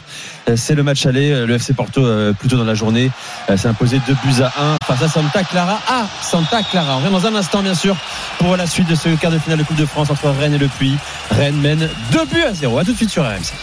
c'est 0.56 0.75
le 0.75 0.84
match 0.84 1.06
aller 1.06 1.32
Euh, 1.32 1.46
le 1.46 1.56
FC 1.56 1.74
Porto 1.74 2.06
euh, 2.06 2.34
plutôt 2.34 2.58
dans 2.58 2.63
la 2.63 2.74
journée 2.75 3.12
euh, 3.50 3.58
s'est 3.58 3.68
imposé 3.68 4.00
2 4.08 4.13
buts 4.24 4.41
à 4.41 4.51
1 4.62 4.77
face 4.86 5.03
à 5.03 5.08
Santa 5.08 5.44
Clara 5.44 5.79
à 5.88 6.08
Santa 6.22 6.63
Clara. 6.63 6.96
On 6.96 7.00
revient 7.00 7.12
dans 7.12 7.25
un 7.27 7.36
instant 7.36 7.62
bien 7.62 7.74
sûr 7.75 7.96
pour 8.38 8.56
la 8.58 8.68
suite 8.68 8.88
de 8.88 8.96
ce 8.96 9.10
quart 9.10 9.32
de 9.32 9.39
finale 9.39 9.60
de 9.60 9.63
Coupe 9.63 9.77
de 9.77 9.86
France 9.86 10.10
entre 10.10 10.29
Rennes 10.29 10.53
et 10.53 10.58
le 10.58 10.68
Puy. 10.68 10.98
Rennes 11.32 11.60
mène 11.60 11.89
2 12.12 12.25
buts 12.25 12.44
à 12.44 12.53
0. 12.53 12.77
A 12.77 12.84
tout 12.84 12.91
de 12.91 12.98
suite 12.98 13.10
sur 13.10 13.24
RMC. 13.24 13.53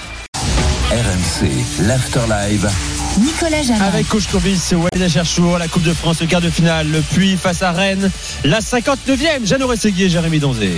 RMC, 0.91 1.87
l'Afterlive. 1.87 2.71
Nicolas 3.19 3.63
Jamin. 3.63 3.83
Avec 3.83 4.09
Coach 4.09 4.27
Courbis, 4.27 4.61
Walid 4.73 5.03
Acharchour, 5.03 5.57
la 5.59 5.69
Coupe 5.69 5.83
de 5.85 5.95
France, 5.95 6.21
le 6.21 6.27
quart 6.27 6.43
de 6.43 6.51
finale, 6.51 6.87
le 6.91 7.01
Puy 7.01 7.37
face 7.37 7.63
à 7.63 7.73
Rennes, 7.73 8.11
la 8.45 8.61
59e, 8.61 9.47
Jeannot 9.47 9.69
Rességui 9.69 10.05
et 10.05 10.09
Jérémy 10.11 10.39
Donzé. 10.39 10.71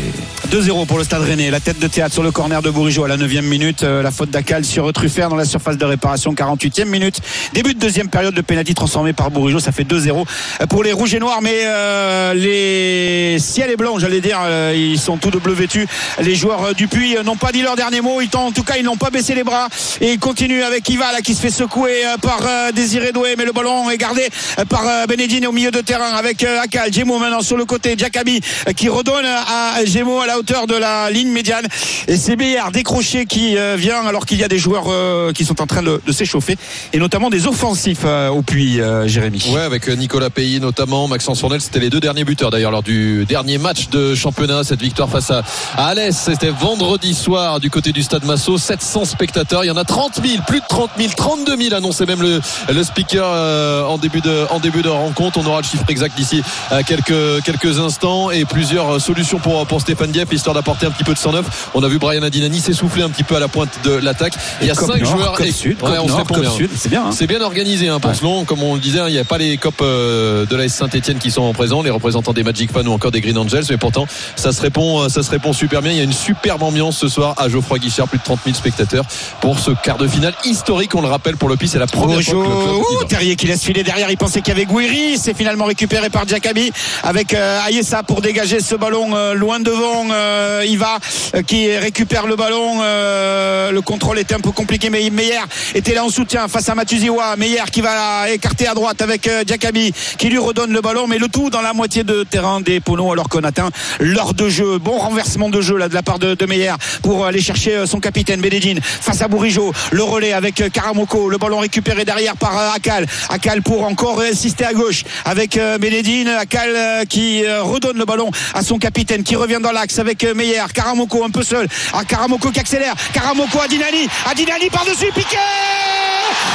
2-0 0.53 0.87
pour 0.87 0.99
le 0.99 1.05
Stade 1.05 1.23
Rennais. 1.23 1.51
La 1.51 1.61
tête 1.61 1.79
de 1.81 1.89
théâtre 1.89 2.15
sur 2.15 2.23
le 2.23 2.31
corner 2.31 2.63
de 2.63 2.71
Bourigeau 2.71 3.05
à 3.05 3.09
la 3.09 3.17
9e 3.17 3.43
minute. 3.43 3.83
Euh, 3.83 4.03
La 4.03 4.11
faute 4.11 4.31
d'Acal 4.31 4.65
sur 4.65 4.91
Truffert 4.93 5.29
dans 5.29 5.37
la 5.37 5.45
surface 5.45 5.77
de 5.77 5.85
réparation. 5.85 6.33
48e 6.33 6.85
minute. 6.87 7.21
Début 7.55 7.75
de 7.75 7.79
deuxième 7.81 8.09
période 8.09 8.35
de 8.35 8.41
pénalty 8.41 8.73
transformé 8.75 9.13
par 9.13 9.31
Bourigeau. 9.31 9.59
Ça 9.59 9.73
fait 9.73 9.85
2-0 9.85 10.25
pour 10.71 10.85
les 10.85 10.93
Rouges 10.93 11.15
et 11.15 11.19
Noirs. 11.19 11.41
Mais 11.43 11.63
euh, 11.65 12.35
les 12.35 13.39
ciels 13.41 13.71
et 13.71 13.77
blancs, 13.77 13.99
j'allais 13.99 14.21
dire, 14.21 14.39
euh, 14.45 14.73
ils 14.77 14.99
sont 14.99 15.17
tout 15.19 15.31
de 15.31 15.39
bleu 15.39 15.53
vêtus. 15.55 15.87
Les 16.23 16.35
joueurs 16.37 16.65
euh, 16.67 16.73
du 16.73 16.87
Puy 16.89 17.17
euh, 17.17 17.23
n'ont 17.25 17.37
pas 17.37 17.53
dit 17.53 17.63
leur 17.63 17.77
dernier 17.77 18.01
mot. 18.01 18.21
Ils 18.21 18.31
en 18.35 18.53
tout 18.53 18.63
cas, 18.63 18.77
ils 18.79 18.85
n'ont 18.85 18.97
pas 18.97 19.11
baissé 19.11 19.35
les 19.35 19.45
bras. 19.45 19.69
Et 20.01 20.13
ils 20.13 20.19
continuent 20.19 20.63
avec 20.63 20.89
Iva 20.89 21.13
là, 21.13 21.21
qui 21.21 21.35
se 21.35 21.41
fait 21.41 21.51
secouer 21.51 22.07
euh, 22.07 22.17
par 22.29 22.41
euh, 22.47 22.73
Désiré 22.73 23.13
Doué. 23.13 23.37
Mais 23.39 23.47
le 23.47 23.53
ballon 23.53 23.89
est 23.89 23.97
gardé 23.97 24.29
euh, 24.59 24.65
par 24.67 24.87
euh, 24.87 25.07
Benedine 25.07 25.47
au 25.47 25.53
milieu 25.53 25.71
de 25.71 25.81
terrain 25.81 26.13
avec 26.13 26.45
Akal. 26.45 26.93
Gemo 26.93 27.19
maintenant 27.19 27.41
sur 27.41 27.57
le 27.57 27.65
côté. 27.65 27.95
Jakabi 27.97 28.41
euh, 28.69 28.73
qui 28.73 28.91
redonne 28.91 29.25
à 29.25 29.83
Gemo 29.87 30.21
à 30.21 30.27
la 30.27 30.39
hauteur 30.39 30.67
de 30.67 30.75
la 30.75 31.11
ligne 31.11 31.31
médiane. 31.31 31.67
Et 32.07 32.19
c'est 32.19 32.37
Béard 32.37 32.71
décroché 32.71 33.25
qui 33.25 33.57
vient 33.77 34.05
alors 34.07 34.27
qu'il 34.27 34.39
y 34.39 34.45
a 34.45 34.49
des 34.49 34.59
joueurs 34.59 35.33
qui 35.33 35.45
sont 35.45 35.61
en 35.63 35.67
train 35.67 35.83
de, 35.83 36.01
s'échauffer. 36.13 36.57
Et 36.93 36.99
notamment 36.99 37.31
des 37.31 37.47
offensifs 37.47 38.05
au 38.05 38.43
puits, 38.43 38.81
Jérémy. 39.07 39.45
Ouais, 39.53 39.63
avec 39.63 39.89
Nicolas 39.89 40.31
Pays 40.31 40.61
notamment, 40.61 41.09
Maxence 41.09 41.41
Fournel, 41.41 41.61
c'était 41.61 41.81
les 41.81 41.91
deux 41.91 42.01
derniers 42.01 42.25
buteurs 42.25 42.51
d'ailleurs 42.51 42.71
lors 42.71 42.83
du 42.83 43.25
dernier 43.27 43.59
match 43.59 43.89
de 43.89 44.15
championnat. 44.15 44.65
Cette 44.65 44.83
victoire 44.83 45.09
face 45.09 45.31
à, 45.31 45.43
Alès, 45.77 46.17
c'était 46.17 46.51
vendredi 46.51 47.15
soir 47.15 47.61
du 47.61 47.71
côté 47.71 47.93
du 47.93 48.03
stade 48.03 48.25
Massot. 48.25 48.59
700 48.59 49.05
spectateurs, 49.05 49.65
il 49.65 49.69
y 49.69 49.71
en 49.71 49.77
a 49.77 49.85
30 49.85 50.21
000, 50.25 50.43
plus 50.47 50.61
de 50.61 50.67
30 50.69 50.91
000, 50.99 51.13
32 51.17 51.57
000 51.57 51.75
annonçait 51.75 52.07
même 52.07 52.18
le, 52.23 52.41
le 52.73 52.83
speaker 52.85 53.25
euh, 53.27 53.85
en 53.85 53.99
début 53.99 54.21
de 54.21 54.47
en 54.51 54.61
début 54.61 54.83
de 54.83 54.89
rencontre. 54.89 55.39
On 55.39 55.47
aura 55.47 55.61
le 55.61 55.67
chiffre 55.67 55.85
exact 55.89 56.17
d'ici 56.17 56.43
à 56.71 56.83
quelques 56.83 57.43
quelques 57.45 57.79
instants 57.79 58.31
et 58.31 58.45
plusieurs 58.45 59.01
solutions 59.01 59.39
pour 59.39 59.67
pour 59.67 59.81
Stéphane 59.81 60.11
Dieppe 60.11 60.33
histoire 60.33 60.55
d'apporter 60.55 60.87
un 60.87 60.91
petit 60.91 61.05
peu 61.05 61.15
de 61.15 61.19
109. 61.19 61.71
On 61.75 61.83
a 61.83 61.89
vu 61.89 61.99
Brian 61.99 62.23
Adinani 62.23 62.61
s'essouffler 62.61 63.03
un 63.03 63.11
petit 63.11 63.25
peu 63.25 63.37
à 63.37 63.41
la 63.41 63.49
pointe 63.49 63.71
de 63.85 63.93
l'attaque. 63.93 64.35
Il 64.61 64.67
y 64.67 64.71
a 64.71 64.75
Côte 64.75 64.93
cinq 64.93 65.03
Nord, 65.03 65.17
joueurs 65.17 65.33
Côte 65.33 65.47
et 65.47 65.53
Sud, 65.53 65.83
Ouais, 65.83 65.99
on 65.99 66.07
Nord, 66.07 66.25
bien. 66.41 66.51
Sud, 66.51 66.71
c'est 66.77 66.89
bien. 66.89 67.07
hein. 67.07 67.11
C'est 67.13 67.27
bien 67.27 67.41
organisé 67.41 67.89
hein, 67.89 68.01
pour 68.01 68.15
Selon, 68.15 68.45
comme 68.45 68.63
on 68.63 68.75
le 68.75 68.81
disait, 68.81 69.01
il 69.09 69.13
n'y 69.13 69.19
a 69.19 69.25
pas 69.25 69.39
les 69.39 69.57
copes 69.57 69.81
euh, 69.83 70.47
de 70.47 70.57
la 70.57 70.69
Saint-Etienne 70.69 71.19
qui 71.19 71.31
sont 71.31 71.53
présents, 71.53 71.83
les 71.83 71.91
représentants 71.91 72.33
des 72.33 72.43
Magic 72.43 72.73
Fans 72.73 72.85
ou 72.87 72.93
encore 72.93 73.11
des 73.11 73.21
Green 73.21 73.39
Angels, 73.39 73.65
mais 73.71 73.77
pourtant 73.77 74.07
ça 74.37 74.53
se 74.53 74.61
répond, 74.61 75.03
euh, 75.03 75.09
ça 75.09 75.23
se 75.23 75.31
répond 75.31 75.53
super 75.53 75.83
bien. 75.83 75.93
Il 75.93 75.99
y 75.99 76.01
a 76.01 76.05
une 76.05 76.13
superbe 76.13 76.63
ambiance 76.63 76.97
ce 76.97 77.09
soir 77.09 77.35
à 77.37 77.49
Geoffroy 77.49 77.79
Guichard, 77.79 78.09
plus 78.09 78.19
de 78.19 78.25
30 78.25 78.41
000 78.45 78.57
spectateurs 78.57 79.05
pour 79.41 79.59
ce 79.59 79.71
quart 79.83 79.99
de 79.99 80.07
finale 80.09 80.35
historique. 80.45 80.95
On 80.95 81.01
le 81.03 81.09
rappelle 81.09 81.37
pour 81.37 81.49
le 81.49 81.57
c'est 81.67 81.79
la 81.79 81.87
première 81.87 82.08
ouh, 82.17 82.99
va. 83.01 83.07
Terrier 83.09 83.37
qui 83.37 83.47
laisse 83.47 83.63
filer 83.63 83.83
derrière, 83.83 84.11
il 84.11 84.17
pensait 84.17 84.41
qu'il 84.41 84.55
y 84.55 84.57
avait 84.57 84.67
Gouiri, 84.67 85.19
c'est 85.19 85.37
finalement 85.37 85.65
récupéré 85.65 86.11
par 86.11 86.27
Diakabi 86.27 86.73
avec 87.03 87.35
euh, 87.35 87.61
Ayessa 87.67 88.03
pour 88.03 88.21
dégager 88.21 88.61
ce 88.61 88.75
ballon 88.75 89.15
euh, 89.15 89.35
loin 89.35 89.61
devant 89.61 90.07
euh, 90.11 90.65
Iva 90.67 90.99
euh, 91.35 91.43
qui 91.43 91.75
récupère 91.77 92.27
le 92.27 92.37
ballon 92.37 92.79
euh, 92.81 93.71
le 93.71 93.81
contrôle 93.81 94.19
était 94.19 94.35
un 94.35 94.41
peu 94.41 94.51
compliqué 94.53 94.91
mais 94.91 95.09
Meyer 95.11 95.41
était 95.75 95.95
là 95.95 96.05
en 96.05 96.09
soutien 96.09 96.49
face 96.49 96.69
à 96.69 96.75
Matuziwa. 96.75 97.37
Meyer 97.37 97.65
qui 97.73 97.81
va 97.81 98.31
écarter 98.31 98.67
à 98.67 98.75
droite 98.75 99.03
avec 99.03 99.29
Diakabi 99.47 99.93
qui 100.19 100.29
lui 100.29 100.39
redonne 100.39 100.73
le 100.73 100.81
ballon 100.81 101.07
mais 101.07 101.19
le 101.19 101.29
tout 101.29 101.51
dans 101.51 101.63
la 101.63 101.73
moitié 101.73 102.05
de 102.05 102.25
terrain 102.25 102.61
des 102.61 102.81
Pono 102.81 103.13
alors 103.13 103.29
qu'on 103.29 103.45
atteint 103.45 103.71
l'heure 104.01 104.35
de 104.35 104.49
jeu. 104.49 104.79
Bon 104.79 104.99
renversement 104.99 105.49
de 105.49 105.61
jeu 105.61 105.77
là 105.77 105.89
de 105.89 105.95
la 105.95 106.03
part 106.03 106.19
de, 106.19 106.35
de 106.35 106.47
Meyer 106.47 106.75
pour 107.03 107.27
aller 107.27 107.41
chercher 107.41 107.87
son 107.87 108.01
capitaine 108.01 108.41
Bédédine 108.41 108.81
face 108.83 109.23
à 109.23 109.29
Bourigeau. 109.29 109.73
Le 109.91 110.03
relais 110.03 110.33
avec 110.33 110.63
Karamoko. 110.73 111.29
Le 111.29 111.39
ballon 111.39 111.59
récupéré 111.59 111.98
derrière 112.05 112.37
par 112.37 112.59
euh, 112.59 112.71
Akal. 112.75 113.07
Akal 113.29 113.63
pour 113.63 113.85
encore 113.85 114.21
insister 114.21 114.65
à 114.65 114.73
gauche 114.73 115.05
avec 115.25 115.57
euh, 115.57 115.79
Bédédine 115.79 116.29
Akal 116.29 116.71
euh, 116.75 117.05
qui 117.05 117.45
euh, 117.45 117.63
redonne 117.63 117.99
le 117.99 118.05
ballon 118.05 118.31
à 118.55 118.63
son 118.63 118.79
capitaine 118.79 119.23
qui 119.23 119.37
revient 119.37 119.59
dans 119.61 119.73
l'axe 119.73 119.99
avec 119.99 120.25
euh, 120.25 120.35
Meyer. 120.35 120.63
Karamoko 120.73 121.25
un 121.25 121.31
peu 121.31 121.43
seul. 121.43 121.69
À 121.93 122.05
Karamoko 122.05 122.51
qui 122.51 122.61
accélère. 122.61 122.95
Karamoko 123.13 123.61
à 123.61 123.69
Dinani 123.69 124.09
à 124.31 124.35
Dinani 124.35 124.71
par-dessus. 124.71 125.13
Piqué 125.15 125.37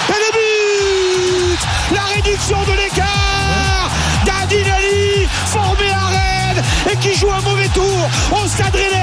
et 0.10 0.12
le 0.12 0.32
but 0.32 1.60
la 1.94 2.02
réduction 2.16 2.58
de 2.64 2.72
l'écart 2.82 3.90
d'Adinali 4.26 5.28
formé 5.48 5.92
à 5.92 6.08
Rennes 6.08 6.64
et 6.92 6.98
qui 6.98 7.18
joue 7.18 7.32
un 7.32 7.42
mauvais 7.42 7.68
tour 7.70 8.10
au 8.32 8.48
Stade 8.48 8.74
Rennais 8.76 9.03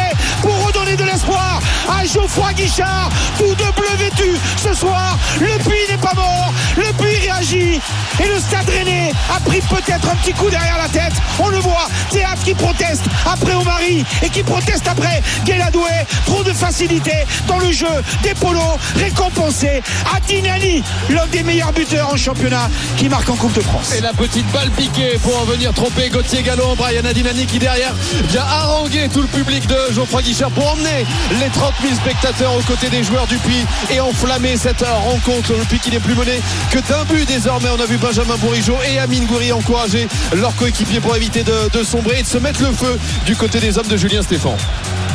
à 1.90 2.04
Geoffroy 2.04 2.52
Guichard 2.54 3.10
tout 3.38 3.54
de 3.54 3.72
bleu 3.76 3.96
vêtu 3.98 4.36
ce 4.56 4.72
soir 4.74 5.18
le 5.40 5.58
puits 5.64 5.86
n'est 5.88 5.98
pas 5.98 6.14
mort 6.14 6.52
le 6.76 6.92
puits 6.94 7.16
réagit. 7.16 7.80
Et 8.22 8.28
le 8.28 8.38
stade 8.38 8.68
rennais 8.68 9.12
a 9.34 9.40
pris 9.40 9.60
peut-être 9.60 10.08
un 10.08 10.16
petit 10.16 10.32
coup 10.32 10.50
derrière 10.50 10.78
la 10.78 10.88
tête. 10.88 11.12
On 11.38 11.48
le 11.48 11.58
voit. 11.58 11.88
Théâtre 12.10 12.42
qui 12.44 12.54
proteste 12.54 13.04
après 13.24 13.54
Omari 13.54 14.04
et 14.22 14.28
qui 14.28 14.42
proteste 14.42 14.86
après 14.86 15.22
Guéladoué. 15.44 15.90
Trop 16.26 16.42
de 16.42 16.52
facilité 16.52 17.12
dans 17.46 17.58
le 17.58 17.72
jeu 17.72 17.86
des 18.22 18.34
polos 18.34 18.78
récompensé. 18.96 19.82
Adinani, 20.14 20.82
l'un 21.08 21.26
des 21.26 21.42
meilleurs 21.42 21.72
buteurs 21.72 22.12
en 22.12 22.16
championnat 22.16 22.68
qui 22.96 23.08
marque 23.08 23.28
en 23.30 23.36
Coupe 23.36 23.54
de 23.54 23.62
France. 23.62 23.94
Et 23.96 24.00
la 24.00 24.12
petite 24.12 24.50
balle 24.52 24.70
piquée 24.70 25.18
pour 25.22 25.44
venir 25.46 25.72
tromper 25.72 26.10
Gauthier 26.10 26.42
Gallon, 26.42 26.74
Brian 26.76 27.04
Adinani 27.04 27.46
qui 27.46 27.58
derrière 27.58 27.94
vient 28.28 28.42
haranguer 28.42 29.08
tout 29.12 29.22
le 29.22 29.28
public 29.28 29.66
de 29.66 29.92
Geoffroy 29.92 30.22
Guichard 30.22 30.50
pour 30.50 30.72
emmener 30.72 31.06
les 31.40 31.48
30 31.48 31.79
000 31.80 31.94
spectateurs 31.94 32.54
aux 32.56 32.62
côtés 32.62 32.88
des 32.88 33.02
joueurs 33.02 33.26
du 33.26 33.36
Puy 33.38 33.64
et 33.90 34.00
enflammer 34.00 34.56
cette 34.56 34.82
rencontre. 34.82 35.52
Le 35.52 35.64
Puy 35.64 35.78
qui 35.78 35.90
n'est 35.90 36.00
plus 36.00 36.14
mené 36.14 36.40
que 36.70 36.78
d'un 36.78 37.04
but 37.04 37.26
désormais. 37.26 37.68
On 37.76 37.80
a 37.80 37.86
vu 37.86 37.96
Benjamin 37.96 38.36
Bourigeau 38.36 38.76
et 38.88 38.98
Amine 38.98 39.26
Goury 39.26 39.52
encourager 39.52 40.08
leurs 40.34 40.54
coéquipiers 40.56 41.00
pour 41.00 41.16
éviter 41.16 41.42
de, 41.42 41.68
de 41.72 41.84
sombrer 41.84 42.20
et 42.20 42.22
de 42.22 42.28
se 42.28 42.38
mettre 42.38 42.62
le 42.62 42.72
feu 42.72 42.98
du 43.26 43.36
côté 43.36 43.60
des 43.60 43.78
hommes 43.78 43.88
de 43.88 43.96
Julien 43.96 44.22
Stéphane. 44.22 44.56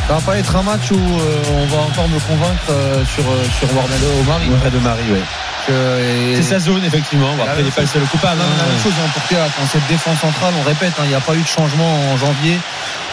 Ça 0.08 0.14
va 0.14 0.22
pas 0.22 0.38
être 0.38 0.56
un 0.56 0.62
match 0.64 0.92
où 0.92 0.96
euh, 0.96 1.42
on 1.52 1.66
va 1.66 1.82
encore 1.82 2.08
me 2.08 2.20
convaincre 2.20 2.62
euh, 2.70 3.04
sur, 3.06 3.24
euh, 3.24 3.44
sur. 3.58 3.68
Près 3.68 4.72
de 4.72 4.80
Marie, 4.80 5.12
ouais. 5.12 5.22
Et- 5.70 6.36
C'est 6.36 6.44
sa 6.44 6.60
zone, 6.60 6.84
effectivement. 6.86 7.32
Après, 7.42 7.60
il 7.60 7.66
n'est 7.66 7.72
pas 7.72 7.82
le 7.82 7.88
seul 7.88 8.02
coupable. 8.04 8.38
Mais 8.40 8.58
la 8.58 8.64
hein. 8.64 8.68
même 8.74 8.82
chose 8.84 8.94
en 9.04 9.10
Portugal, 9.10 9.50
dans 9.60 9.68
cette 9.68 9.88
défense 9.88 10.20
centrale, 10.20 10.54
on 10.60 10.64
répète, 10.68 10.94
hein, 11.00 11.04
il 11.06 11.10
n'y 11.10 11.16
a 11.16 11.20
pas 11.20 11.34
eu 11.36 11.42
de 11.42 11.48
changement 11.48 12.12
en 12.12 12.18
janvier. 12.18 12.58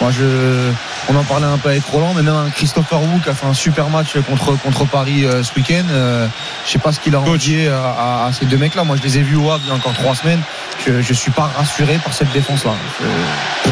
Moi, 0.00 0.10
je, 0.10 0.70
on 1.08 1.16
en 1.16 1.22
parlait 1.24 1.46
un 1.46 1.58
peu 1.58 1.68
avec 1.70 1.84
Roland, 1.84 2.12
mais 2.14 2.22
même 2.22 2.50
Christopher 2.54 3.00
Wu 3.02 3.20
qui 3.22 3.28
a 3.30 3.34
fait 3.34 3.46
un 3.46 3.54
super 3.54 3.88
match 3.88 4.16
contre, 4.28 4.56
contre 4.60 4.84
Paris 4.86 5.24
euh, 5.24 5.42
ce 5.42 5.54
week-end. 5.54 5.84
Euh, 5.90 6.26
je 6.66 6.70
sais 6.72 6.78
pas 6.78 6.92
ce 6.92 7.00
qu'il 7.00 7.14
a 7.14 7.20
envié 7.20 7.68
à, 7.68 7.78
à- 8.24 8.26
à 8.26 8.32
ces 8.32 8.46
deux 8.46 8.56
mecs-là. 8.58 8.84
Moi, 8.84 8.96
je 8.96 9.02
les 9.02 9.18
ai 9.18 9.22
vus 9.22 9.36
au 9.36 9.50
Havre 9.50 9.62
il 9.64 9.68
y 9.68 9.72
a 9.72 9.74
encore 9.74 9.92
trois 9.94 10.14
semaines. 10.14 10.40
Je, 10.86 11.00
je 11.00 11.12
suis 11.12 11.30
pas 11.30 11.50
rassuré 11.56 11.98
par 12.02 12.12
cette 12.12 12.32
défense-là. 12.32 12.72
Je- 13.00 13.70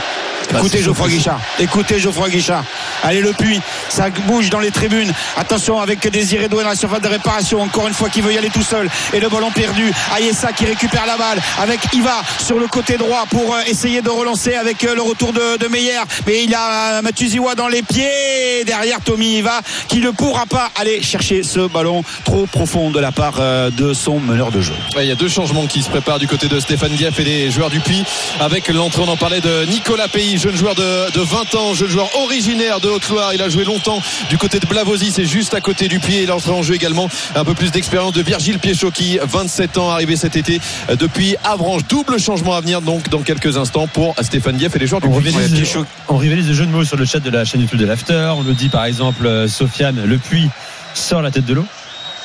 Écoutez 0.51 0.79
c'est 0.79 0.85
Geoffroy 0.85 1.09
Guichard. 1.09 1.41
Écoutez 1.59 1.99
Geoffroy 1.99 2.29
Guichard. 2.29 2.65
Allez 3.03 3.21
le 3.21 3.33
puits. 3.33 3.61
Ça 3.89 4.11
bouge 4.27 4.51
dans 4.51 4.59
les 4.59 4.71
tribunes. 4.71 5.13
Attention 5.37 5.81
avec 5.81 6.09
Désiré 6.11 6.49
Doué 6.49 6.63
dans 6.63 6.71
la 6.71 6.77
surface 6.77 7.01
de 7.01 7.09
réparation. 7.09 7.61
Encore 7.63 7.87
une 7.89 7.95
fois 7.95 8.09
qui 8.09 8.21
veut 8.21 8.33
y 8.33 8.39
aller 8.39 8.51
tout 8.51 8.63
seul. 8.63 8.89
Et 9.13 9.21
le 9.21 9.29
ballon 9.29 9.51
perdu. 9.51 9.93
Ayessa 10.17 10.53
qui 10.53 10.67
récupère 10.67 11.07
la 11.07 11.17
balle 11.17 11.41
avec 11.61 11.81
Iva 11.93 12.23
sur 12.39 12.59
le 12.59 12.67
côté 12.67 12.97
droit 12.97 13.27
pour 13.31 13.55
euh, 13.55 13.61
essayer 13.67 14.03
de 14.03 14.11
relancer 14.11 14.55
avec 14.55 14.85
euh, 14.85 14.95
le 14.95 15.03
retour 15.03 15.33
de, 15.33 15.57
de 15.57 15.69
Meyer. 15.69 16.01
Mais 16.27 16.45
il 16.45 16.55
a 16.55 16.99
euh, 16.99 17.03
Matuziwa 17.03 17.55
dans 17.55 17.69
les 17.69 17.83
pieds. 17.83 18.65
Derrière 18.67 19.01
Tommy 19.01 19.39
Iva 19.39 19.61
qui 19.89 20.01
ne 20.01 20.11
pourra 20.11 20.47
pas 20.47 20.71
aller 20.81 21.03
chercher 21.03 21.43
ce 21.43 21.69
ballon 21.69 22.03
trop 22.25 22.47
profond 22.47 22.91
de 22.91 23.01
la 23.01 23.13
part 23.13 23.41
de 23.71 23.95
son 23.95 24.19
meneur 24.19 24.51
de 24.51 24.61
jeu. 24.61 24.73
Ouais, 24.97 25.05
il 25.05 25.09
y 25.09 25.13
a 25.13 25.17
deux 25.17 25.29
changements 25.29 25.67
qui 25.67 25.83
se 25.83 25.89
préparent 25.89 26.19
du 26.19 26.27
côté 26.27 26.49
de 26.49 26.59
Stéphane 26.61 26.93
Dieff 26.93 27.19
et 27.21 27.25
des 27.25 27.51
joueurs 27.51 27.71
du 27.71 27.81
Puy 27.81 28.05
avec 28.41 28.69
l'entrée, 28.69 29.03
on 29.07 29.09
en 29.09 29.17
parlait 29.17 29.41
de 29.41 29.65
Nicolas 29.67 30.09
Pays, 30.09 30.39
jeune 30.41 30.57
joueur 30.57 30.75
de, 30.75 31.11
de 31.13 31.21
20 31.21 31.55
ans, 31.55 31.75
jeune 31.75 31.89
joueur 31.91 32.09
originaire 32.23 32.81
de 32.81 32.89
Haute-Loire. 32.89 33.35
Il 33.35 33.43
a 33.43 33.49
joué 33.49 33.65
longtemps 33.65 34.01
du 34.31 34.39
côté 34.39 34.59
de 34.59 34.67
Blavozy, 34.67 35.11
c'est 35.11 35.27
juste 35.27 35.53
à 35.55 35.61
côté 35.61 35.87
du 35.89 35.99
Puy. 36.01 36.17
Et 36.17 36.23
il 36.23 36.33
entre 36.33 36.51
en 36.51 36.63
jeu 36.63 36.75
également 36.75 37.09
un 37.35 37.45
peu 37.45 37.55
plus 37.55 37.71
d'expérience 37.71 38.13
de 38.15 38.23
Virgile 38.23 38.59
Piéchot 38.59 38.91
qui, 38.91 39.19
27 39.23 39.77
ans, 39.79 39.91
arrivé 39.91 40.17
cet 40.17 40.37
été 40.37 40.61
euh, 40.89 40.97
depuis 40.97 41.37
Avranches. 41.45 41.83
Double 41.89 42.19
changement 42.19 42.55
à 42.55 42.61
venir 42.61 42.81
donc 42.81 43.09
dans 43.11 43.21
quelques 43.21 43.57
instants 43.59 43.87
pour 43.87 44.15
Stéphane 44.23 44.57
Dieff 44.57 44.75
et 44.77 44.79
les 44.79 44.87
joueurs 44.87 45.01
du 45.03 45.09
On 45.09 45.21
Puy. 45.21 45.29
rivalise, 45.31 45.53
Ouais, 45.53 45.61
Pichot. 45.61 45.85
on 46.09 46.17
rivalise 46.17 46.47
de 46.49 46.55
jeux 46.55 46.67
de 46.67 46.71
mots 46.73 46.85
sur 46.85 46.97
le 46.97 47.05
chat 47.05 47.21
de 47.21 47.31
la 47.31 47.45
chaîne 47.45 47.61
YouTube 47.61 47.79
de 47.79 47.87
l'After. 47.87 48.33
On 48.37 48.43
nous 48.43 48.55
dit 48.55 48.69
par 48.71 48.85
exemple, 48.87 49.27
euh, 49.27 49.47
Sofiane, 49.47 50.03
le 50.05 50.17
puits 50.19 50.49
sort 50.95 51.21
la 51.23 51.31
tête 51.31 51.45
de 51.45 51.55
l'eau. 51.55 51.67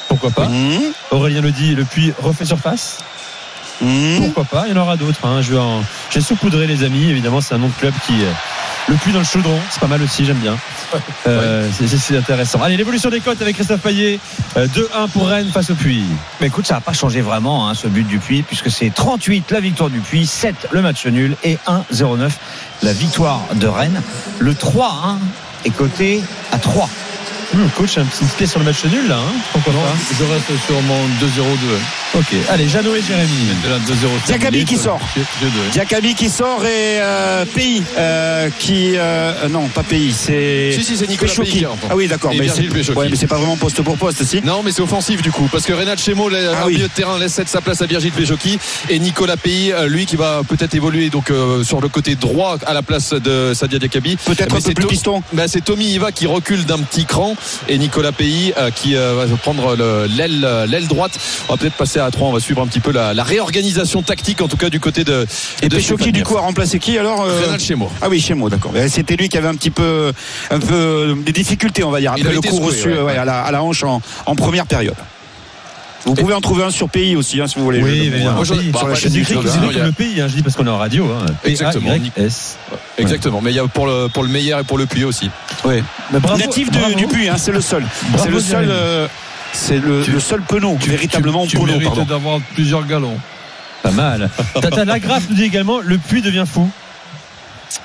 Pourquoi 0.08 0.30
pas? 0.30 0.46
Mmh, 0.48 0.80
Aurélien 1.12 1.42
le 1.42 1.52
dit, 1.52 1.76
le 1.76 1.84
puits 1.84 2.14
refait 2.22 2.46
surface. 2.46 3.00
Mmh. 3.82 4.18
Pourquoi 4.18 4.44
pas 4.46 4.64
Il 4.68 4.76
y 4.76 4.78
en 4.78 4.82
aura 4.82 4.98
d'autres. 4.98 5.20
hein. 5.26 5.42
Je 5.42 5.52
vais 5.54 5.60
en- 5.60 5.84
J'ai 6.12 6.22
saupoudré 6.22 6.68
les 6.68 6.84
amis. 6.84 7.10
Évidemment, 7.10 7.42
c'est 7.42 7.56
un 7.56 7.58
nom 7.60 7.68
de 7.68 7.74
club 7.74 7.94
qui. 8.06 8.14
euh, 8.24 8.32
Le 8.88 8.96
puits 8.98 9.12
dans 9.12 9.20
le 9.20 9.26
chaudron, 9.26 9.58
c'est 9.72 9.80
pas 9.80 9.88
mal 9.88 10.02
aussi, 10.04 10.26
j'aime 10.26 10.38
bien. 10.38 10.56
Euh, 11.28 11.68
c'est- 11.74 12.16
intéressant. 12.16 12.62
Allez, 12.62 12.78
l'évolution 12.78 13.10
des 13.10 13.20
cotes 13.20 13.42
avec 13.42 13.56
Christophe 13.56 13.82
Payet. 13.82 14.20
Euh, 14.58 14.68
2-1 14.68 15.08
pour 15.10 15.28
Rennes 15.28 15.50
face 15.52 15.72
au 15.72 15.76
puits. 15.76 16.04
Mais 16.40 16.48
écoute, 16.48 16.68
ça 16.68 16.76
n'a 16.76 16.82
pas 16.82 16.94
changé 16.94 17.22
vraiment 17.22 17.68
hein, 17.68 17.74
ce 17.74 17.88
but 17.88 18.08
du 18.08 18.20
Puy, 18.20 18.44
puisque 18.44 18.70
c'est 18.70 18.94
38 18.94 19.50
la 19.52 19.60
victoire 19.60 19.90
du 19.90 20.00
Puy, 20.00 20.26
7 20.28 20.68
le 20.72 20.82
match 20.84 21.06
nul 21.08 21.36
et 21.44 21.58
1-0-9 21.68 22.30
la 22.84 22.94
victoire 22.94 23.42
de 23.56 23.66
Rennes. 23.68 24.02
Le 24.40 24.54
3-1 24.54 25.18
est 25.66 25.72
coté 25.72 26.22
à 26.52 26.60
3. 26.60 26.88
Hum, 27.56 27.70
coach, 27.78 27.98
un 27.98 28.04
petit 28.06 28.26
pied 28.38 28.48
sur 28.48 28.60
le 28.60 28.66
match 28.66 28.84
nul 28.86 29.08
là. 29.08 29.18
hein 29.18 29.34
Pourquoi 29.54 29.72
Non, 29.74 29.80
pas 29.80 29.94
je 30.20 30.24
reste 30.26 30.66
sur 30.66 30.82
mon 30.82 31.06
2-0-2. 31.22 32.18
Ok. 32.18 32.26
Allez, 32.50 32.68
Jeannot 32.68 32.96
et 32.96 33.02
Jérémy. 33.02 33.30
Maintenant 33.64 33.94
2-0. 33.96 34.26
Diakabi 34.28 34.66
qui 34.66 34.78
sort. 34.78 35.00
Diakabi 35.72 36.16
qui 36.16 36.30
sort 36.30 36.66
et 36.66 37.00
euh, 37.00 37.46
Pays 37.46 37.82
euh, 37.98 38.50
qui 38.60 38.94
euh, 38.98 39.48
non 39.50 39.68
pas 39.70 39.84
Pays 39.84 40.12
c'est 40.14 40.72
Si, 40.74 40.84
si, 40.84 40.98
c'est 40.98 41.08
Nicolas. 41.08 41.32
Pays 41.34 41.66
ah 41.90 41.96
oui 41.96 42.08
d'accord 42.08 42.32
mais 42.38 42.48
c'est 42.50 42.94
ouais, 42.94 43.10
pas 43.28 43.38
vraiment 43.38 43.56
poste 43.56 43.82
pour 43.84 43.98
poste 43.98 44.24
si 44.26 44.42
Non, 44.44 44.62
mais 44.64 44.72
c'est 44.72 44.82
offensif 44.82 45.22
du 45.22 45.32
coup, 45.32 45.48
parce 45.52 45.66
que 45.66 45.72
Renat 45.74 45.96
Chemo, 45.98 46.28
le 46.30 46.38
Ah 46.54 46.64
oui. 46.68 46.74
milieu 46.74 46.88
de 46.88 46.94
terrain, 46.94 47.18
laisse 47.20 47.40
sa 47.46 47.62
place 47.62 47.82
à 47.82 47.86
Virgile 47.86 48.12
Péjoki 48.12 48.60
et 48.90 49.00
Nicolas 49.00 49.38
Pays, 49.38 49.72
euh, 49.72 49.88
lui 49.88 50.06
qui 50.06 50.16
va 50.18 50.42
peut-être 50.48 50.74
évoluer 50.76 51.10
donc 51.10 51.32
euh, 51.32 51.64
sur 51.64 51.80
le 51.80 51.88
côté 51.88 52.16
droit 52.16 52.58
à 52.66 52.74
la 52.74 52.82
place 52.82 53.12
de 53.14 53.54
Sadia 53.54 53.80
Diakabi. 53.80 54.18
peut-être 54.18 54.40
Mais 54.40 54.46
un 54.46 54.56
peu 54.56 54.60
c'est 54.62 54.74
plus 54.74 54.84
To- 54.84 54.90
piston 54.90 55.24
Bah, 55.34 55.44
c'est 55.48 55.64
Tommy 55.64 55.86
Iva 55.94 56.12
qui 56.12 56.28
recule 56.28 56.66
d'un 56.66 56.80
petit 56.80 57.06
cran 57.06 57.36
et 57.68 57.78
Nicolas 57.78 58.12
Pays 58.12 58.54
euh, 58.58 58.70
qui 58.72 58.96
euh, 58.96 59.14
va 59.16 59.36
prendre 59.38 59.76
le- 59.76 60.08
l'aile 60.08 60.88
droite. 60.88 61.18
On 61.50 61.54
va 61.54 61.58
peut-être 61.58 61.74
passer 61.76 62.00
à 62.00 62.10
3 62.12 62.28
on 62.30 62.32
va 62.34 62.40
suivre 62.40 62.62
un 62.62 62.68
petit 62.68 62.80
peu 62.80 62.92
la, 62.92 63.14
la 63.14 63.24
réorganisation 63.24 64.02
tactique 64.02 64.42
en 64.42 64.48
tout 64.48 64.58
cas 64.58 64.70
du 64.70 64.80
côté 64.80 65.04
de 65.04 65.26
et 65.62 65.70
de 65.70 65.76
Péchoki 65.76 66.12
du 66.12 66.24
coup 66.24 66.38
a 66.38 66.42
remplacé 66.42 66.80
qui 66.80 66.98
alors 66.98 67.22
euh, 67.22 67.42
Renat 67.48 67.60
Chemo. 67.60 67.92
ah 68.02 68.10
oui 68.10 68.20
chez 68.20 68.34
moi 68.34 68.50
d'accord 68.50 68.72
Mais 68.74 68.88
c'était 68.90 69.16
lui 69.16 69.30
qui 69.30 69.38
avait 69.38 69.48
un 69.48 69.56
petit 69.56 69.72
peu 69.72 70.12
un 70.52 70.60
peu 70.60 71.16
des 71.26 71.32
difficultés 71.32 71.84
on 71.84 71.92
va 71.92 72.00
dire 72.00 72.12
après 72.14 72.32
le 72.34 72.42
coup 72.42 72.58
reçu 72.58 72.90
ouais. 72.90 73.02
ouais, 73.02 73.18
à, 73.18 73.26
la, 73.26 73.42
à 73.42 73.52
la 73.52 73.64
hanche 73.64 73.84
en, 73.84 74.02
en 74.26 74.36
première 74.36 74.66
période 74.66 74.96
vous 76.06 76.14
pouvez 76.14 76.34
en 76.34 76.42
trouver 76.42 76.64
un 76.64 76.70
sur 76.70 76.90
Pays 76.90 77.16
aussi 77.16 77.42
hein, 77.42 77.48
si 77.48 77.58
vous 77.58 77.66
voulez 77.66 77.82
Oui. 77.82 78.12
Moi, 78.24 78.44
je- 78.44 78.54
Pays. 78.54 78.70
bah, 78.70 78.80
Sur 78.80 78.88
la 78.88 78.94
après, 78.94 79.02
chaîne 79.04 79.14
y 79.14 79.18
écrit 79.20 79.36
a- 79.36 79.84
le 79.84 79.92
pays, 79.92 80.22
hein, 80.22 80.28
je 80.30 80.36
dis 80.36 80.44
parce 80.44 80.56
qu'on 80.56 80.68
est 80.68 80.70
en 80.70 80.78
radio. 80.78 81.06
Hein. 81.12 81.26
Exactement. 81.44 81.90
P-A-Y-S. 81.90 82.58
Exactement, 82.98 83.42
mais 83.42 83.52
il 83.52 83.56
y 83.56 83.60
a 83.60 83.68
pour 83.68 83.88
le, 83.88 84.08
pour 84.08 84.24
le 84.24 84.30
meilleur 84.30 84.60
et 84.60 84.64
pour 84.64 84.78
le 84.78 84.86
puits 84.86 85.04
aussi. 85.04 85.30
bravo, 85.64 86.38
natif 86.38 86.72
bravo. 86.72 86.94
du 86.96 87.08
Puy 87.08 87.28
hein, 87.30 87.36
c'est 87.38 87.52
le 87.52 87.62
seul 87.62 87.84
c'est 88.18 88.30
le 88.30 88.40
seul 88.40 88.68
euh, 88.70 89.08
c'est 89.54 89.80
le, 89.80 90.04
Tu- 90.04 90.12
le 90.12 90.20
seul 90.20 90.42
penaud 90.42 90.78
Tu- 90.80 90.90
véritablement 90.90 91.44
tu, 91.44 91.52
tu 91.52 91.56
penaud 91.58 91.68
mérites 91.74 91.86
pardon 91.88 92.04
d'avoir 92.06 92.40
plusieurs 92.54 92.86
galons. 92.86 93.18
Pas 93.84 93.92
mal. 93.92 94.30
Tata 94.62 94.86
Lagrasse 94.86 95.24
nous 95.30 95.36
dit 95.36 95.44
également 95.44 95.80
le 95.80 95.98
puits 95.98 96.22
devient 96.22 96.46
fou. 96.52 96.70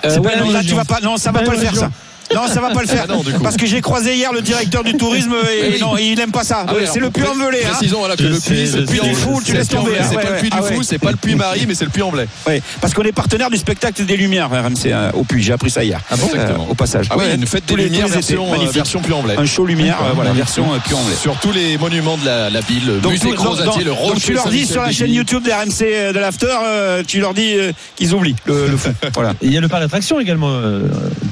Euh, 0.04 0.18
ouais, 0.18 0.36
non, 0.38 0.50
là, 0.50 0.60
tu 0.62 0.74
vas 0.74 0.84
pas, 0.84 1.00
non, 1.02 1.16
ça 1.16 1.32
va 1.32 1.40
pas 1.40 1.52
le 1.52 1.58
faire, 1.58 1.74
ça. 1.74 1.90
Non, 2.34 2.46
ça 2.46 2.60
va 2.60 2.70
pas 2.70 2.80
le 2.82 2.86
faire. 2.86 3.06
Ah 3.08 3.12
non, 3.12 3.22
du 3.22 3.32
coup. 3.32 3.42
Parce 3.42 3.56
que 3.56 3.66
j'ai 3.66 3.80
croisé 3.80 4.14
hier 4.14 4.32
le 4.32 4.40
directeur 4.40 4.84
du 4.84 4.94
tourisme 4.96 5.32
et 5.34 5.72
oui. 5.72 5.78
non, 5.80 5.96
il 5.96 6.18
aime 6.20 6.30
pas 6.30 6.44
ça. 6.44 6.64
Ah 6.68 6.74
ouais, 6.74 6.86
c'est 6.86 7.00
le 7.00 7.10
puits 7.10 7.24
en 7.26 7.34
velay. 7.34 7.64
Hein. 7.64 7.70
Précisons 7.72 7.98
voilà, 7.98 8.16
que 8.16 8.22
Je 8.22 8.28
le 8.28 8.38
puits, 8.38 8.66
le 8.66 8.84
puits 8.86 9.00
je 9.02 9.14
fou, 9.14 9.40
tu 9.44 9.52
laisses 9.52 9.66
C'est 9.68 9.76
tomber. 9.76 9.90
le 9.92 9.96
C'est 10.02 10.08
puits 10.08 10.16
pas 10.16 10.30
le 10.30 10.36
puits 10.38 10.50
du 10.50 10.56
fou, 10.76 10.82
c'est 10.82 10.98
pas 10.98 11.10
le 11.10 11.16
puits 11.16 11.34
Marie, 11.34 11.64
mais 11.66 11.74
c'est 11.74 11.84
le 11.84 11.90
puits 11.90 12.02
en 12.02 12.10
velay. 12.10 12.26
Ouais, 12.46 12.62
parce 12.80 12.94
qu'on 12.94 13.02
est 13.02 13.12
partenaire 13.12 13.50
du 13.50 13.56
spectacle 13.56 14.04
des 14.04 14.16
Lumières 14.16 14.48
RMC 14.50 14.86
euh, 14.86 15.10
au 15.14 15.24
puits. 15.24 15.42
J'ai 15.42 15.52
appris 15.52 15.70
ça 15.70 15.82
hier. 15.82 16.00
Ah 16.10 16.16
bon 16.16 16.26
Exactement. 16.26 16.68
au 16.70 16.74
passage. 16.74 17.06
Ah 17.10 17.16
oui, 17.18 17.24
une 17.34 17.46
fête 17.46 17.64
tous 17.66 17.74
des 17.76 17.82
les- 17.84 17.88
lumières 17.88 18.08
version, 18.08 18.52
euh, 18.54 18.70
version 18.70 19.00
puits 19.00 19.12
en 19.12 19.22
velay. 19.22 19.34
Un 19.36 19.44
show 19.46 19.66
lumière, 19.66 19.98
euh, 20.04 20.12
voilà, 20.14 20.32
version 20.32 20.72
euh, 20.72 20.78
puits 20.78 20.94
en 20.94 21.02
velay. 21.02 21.16
Sur 21.16 21.36
tous 21.40 21.52
les 21.52 21.78
monuments 21.78 22.16
de 22.16 22.26
la, 22.26 22.60
ville, 22.60 23.00
Donc, 23.02 23.12
musée 23.12 23.30
Crozatier, 23.32 23.84
le 23.84 23.90
donc 23.90 24.20
tu 24.20 24.32
leur 24.34 24.48
dis 24.48 24.66
sur 24.66 24.82
la 24.82 24.92
chaîne 24.92 25.10
YouTube 25.10 25.42
des 25.42 25.52
RMC 25.52 25.82
euh, 25.82 26.12
de 26.12 26.18
l'After, 26.18 26.46
euh, 26.64 27.02
tu 27.06 27.20
leur 27.20 27.34
dis 27.34 27.54
euh, 27.56 27.72
qu'ils 27.96 28.14
oublient 28.14 28.36
le, 28.46 28.76
fond. 28.76 28.94
Voilà. 29.14 29.34
Il 29.42 29.52
y 29.52 29.56
a 29.58 29.60
le 29.60 29.68
parc 29.68 29.82
d'attraction 29.82 30.20
également 30.20 30.48
euh, 30.50 30.82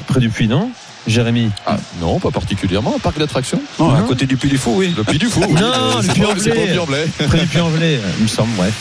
près 0.08 0.20
du 0.20 0.28
puits, 0.30 0.48
non? 0.48 0.70
Jérémy 1.08 1.50
Ah, 1.66 1.76
non, 2.00 2.18
pas 2.20 2.30
particulièrement, 2.30 2.94
un 2.96 2.98
parc 3.00 3.18
d'attraction. 3.18 3.60
Non, 3.78 3.94
à 3.94 4.02
côté 4.02 4.26
du 4.26 4.36
puits 4.36 4.50
du 4.50 4.58
fou, 4.58 4.74
oui. 4.76 4.94
Le 4.96 5.04
puits 5.04 5.18
du 5.18 5.26
fou. 5.26 5.40
Non, 5.40 5.46
le 5.48 6.06
pas- 6.20 6.30
en 6.80 6.84
velay. 6.84 7.06
Près 7.28 7.38
du 7.40 7.46
puits 7.46 7.60
en 7.60 7.68
velay, 7.68 8.00
il 8.18 8.22
me 8.24 8.28
semble, 8.28 8.54
bref. 8.56 8.74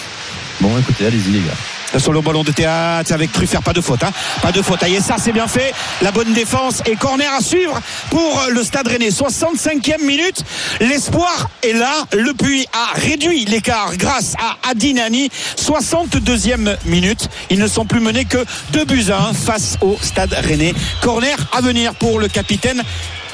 Bon, 0.62 0.78
écoutez, 0.78 1.06
allez-y 1.06 1.32
les 1.32 1.40
gars. 1.40 1.54
Sur 2.00 2.14
le 2.14 2.22
ballon 2.22 2.44
de 2.44 2.52
théâtre 2.52 3.12
avec 3.12 3.32
Truffert, 3.32 3.64
pas 3.64 3.74
de 3.74 3.82
faute. 3.82 4.04
Hein. 4.04 4.12
Pas 4.42 4.52
de 4.52 4.62
faute. 4.62 4.84
Et 4.84 5.02
ça, 5.02 5.16
c'est 5.18 5.32
bien 5.32 5.48
fait. 5.48 5.74
La 6.02 6.12
bonne 6.12 6.34
défense 6.34 6.82
et 6.86 6.96
corner 6.96 7.32
à 7.34 7.42
suivre 7.42 7.80
pour 8.10 8.44
le 8.50 8.64
Stade 8.64 8.88
Rennais. 8.88 9.10
65e 9.10 10.04
minute. 10.04 10.44
L'espoir 10.80 11.50
est 11.64 11.74
là. 11.74 12.06
Le 12.14 12.34
Puy 12.34 12.66
a 12.74 13.00
réduit 13.00 13.46
l'écart 13.46 13.98
grâce 13.98 14.34
à 14.40 14.70
Adinani. 14.70 15.30
62e 15.58 16.78
minute. 16.86 17.30
Ils 17.50 17.60
ne 17.60 17.68
sont 17.68 17.86
plus 17.86 18.00
menés 18.00 18.26
que 18.26 18.46
2 18.74 18.86
buts 18.86 19.06
à 19.12 19.30
1 19.30 19.34
face 19.34 19.78
au 19.82 19.98
Stade 20.02 20.34
Rennais. 20.34 20.74
Corner 21.02 21.38
à 21.52 21.62
venir 21.62 21.96
pour 21.96 22.20
le 22.20 22.28
capitaine 22.28 22.84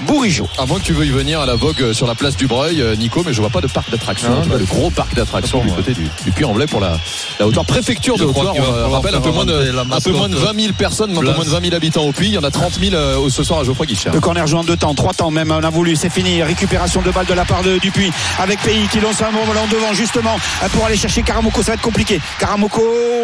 Bourigeau. 0.01 0.47
Avant 0.57 0.75
que 0.75 0.81
tu 0.81 0.93
veuilles 0.93 1.09
venir 1.09 1.39
à 1.39 1.45
la 1.45 1.55
Vogue 1.55 1.81
euh, 1.81 1.93
sur 1.93 2.07
la 2.07 2.15
place 2.15 2.35
du 2.35 2.47
Breuil, 2.47 2.81
euh, 2.81 2.95
Nico, 2.95 3.23
mais 3.25 3.33
je 3.33 3.41
vois 3.41 3.49
pas 3.49 3.61
de 3.61 3.67
parc 3.67 3.89
d'attractions. 3.89 4.29
Bah, 4.49 4.57
de 4.57 4.63
gros 4.65 4.89
parc 4.89 5.15
d'attractions 5.15 5.59
pas 5.59 5.65
du 5.65 5.71
côté 5.73 5.93
du, 5.93 6.07
du 6.23 6.31
Puy-en-Velay 6.31 6.67
pour 6.67 6.79
la, 6.79 6.97
la 7.39 7.47
hauteur 7.47 7.65
préfecture 7.65 8.17
de 8.17 8.25
Haute-Loire. 8.25 8.55
On 8.57 8.61
euh, 8.61 8.87
rappelle 8.87 9.15
un 9.15 9.21
peu, 9.21 9.31
moins 9.31 9.45
de, 9.45 9.53
inventer 9.53 9.71
la 9.71 9.81
un 9.81 9.83
peu 9.83 9.89
mascotte, 9.89 10.13
moins 10.15 10.29
de 10.29 10.35
20 10.35 10.59
000 10.61 10.73
personnes, 10.73 11.11
un 11.11 11.19
peu 11.19 11.33
moins 11.33 11.45
de 11.45 11.49
20 11.49 11.63
000 11.63 11.75
habitants 11.75 12.03
au 12.03 12.11
Puy. 12.11 12.27
Il 12.27 12.33
y 12.33 12.37
en 12.37 12.43
a 12.43 12.51
30 12.51 12.79
000 12.79 12.95
euh, 12.95 13.29
ce 13.29 13.43
soir 13.43 13.59
à 13.59 13.63
Geoffroy 13.63 13.85
Guichard. 13.85 14.13
Le 14.13 14.19
corner 14.19 14.45
joue 14.47 14.57
en 14.57 14.63
deux 14.63 14.77
temps, 14.77 14.93
trois 14.93 15.13
temps 15.13 15.31
même, 15.31 15.51
on 15.51 15.63
a 15.63 15.69
voulu, 15.69 15.95
c'est 15.95 16.09
fini. 16.09 16.43
Récupération 16.43 17.01
de 17.01 17.11
balle 17.11 17.25
de 17.25 17.33
la 17.33 17.45
part 17.45 17.63
de 17.63 17.77
Dupuis 17.77 18.11
avec 18.39 18.59
Pays 18.61 18.87
qui 18.91 18.99
lance 18.99 19.21
un 19.21 19.31
bon 19.31 19.45
ballon 19.47 19.67
devant 19.71 19.93
justement 19.93 20.37
pour 20.71 20.85
aller 20.85 20.97
chercher 20.97 21.23
Karamoko. 21.23 21.61
Ça 21.61 21.71
va 21.71 21.75
être 21.75 21.81
compliqué. 21.81 22.19
Karamoko, 22.39 22.81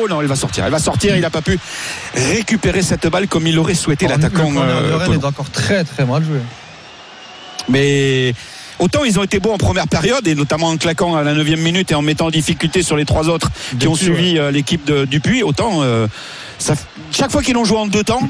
non, 0.10 0.22
il 0.22 0.28
va 0.28 0.36
sortir. 0.36 0.66
Il 0.66 0.72
va 0.72 0.80
sortir. 0.80 1.16
Il 1.16 1.22
n'a 1.22 1.30
pas 1.30 1.42
pu 1.42 1.60
récupérer 2.14 2.82
cette 2.82 3.08
balle 3.08 3.28
comme 3.28 3.48
il 3.48 3.56
l'aurait 3.56 3.76
souhaité 3.76 4.08
l'attaquant. 4.08 4.50
Le 4.50 4.56
corner 4.56 4.82
de 4.82 4.88
euh, 4.88 4.98
Rennes 4.98 5.08
Polo. 5.08 5.20
est 5.20 5.26
encore 5.26 5.50
très 5.50 5.84
très 5.84 6.06
mal 6.06 6.24
joué. 6.24 6.40
Mais 7.70 8.34
autant 8.80 9.04
ils 9.04 9.20
ont 9.20 9.24
été 9.24 9.40
bons 9.40 9.54
en 9.54 9.58
première 9.58 9.88
période 9.88 10.28
et 10.28 10.36
notamment 10.36 10.68
en 10.70 10.78
claquant 10.78 11.16
à 11.16 11.24
la 11.24 11.34
9 11.34 11.48
minute 11.58 11.92
et 11.92 11.96
en 11.96 12.02
mettant 12.02 12.28
en 12.28 12.32
difficulté 12.32 12.82
sur 12.84 12.96
les 12.98 13.06
trois 13.06 13.30
autres 13.30 13.50
qui 13.80 13.88
ont 13.88 13.96
suivi 13.96 14.38
euh, 14.38 14.52
l'équipe 14.52 14.86
de 14.86 15.06
Dupuis, 15.06 15.44
autant 15.44 15.82
euh, 15.84 16.08
ça, 16.58 16.74
chaque 17.12 17.32
fois 17.32 17.42
qu'ils 17.44 17.54
l'ont 17.56 17.66
joué 17.66 17.78
en 17.78 17.88
deux 17.88 18.04
temps, 18.04 18.28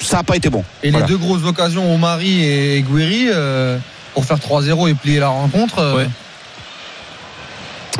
ça 0.00 0.18
n'a 0.18 0.22
pas 0.22 0.36
été 0.36 0.48
bon. 0.50 0.64
Et 0.82 0.90
Voilà. 0.90 1.06
les 1.06 1.12
deux 1.12 1.18
grosses 1.18 1.44
occasions, 1.44 1.92
Omari 1.94 2.44
et 2.44 2.82
Guiri, 2.82 3.26
euh, 3.30 3.78
pour 4.14 4.24
faire 4.24 4.38
3-0 4.38 4.88
et 4.88 4.94
plier 4.94 5.18
la 5.20 5.28
rencontre. 5.28 5.78
euh, 5.80 5.96
Ouais. 5.96 6.08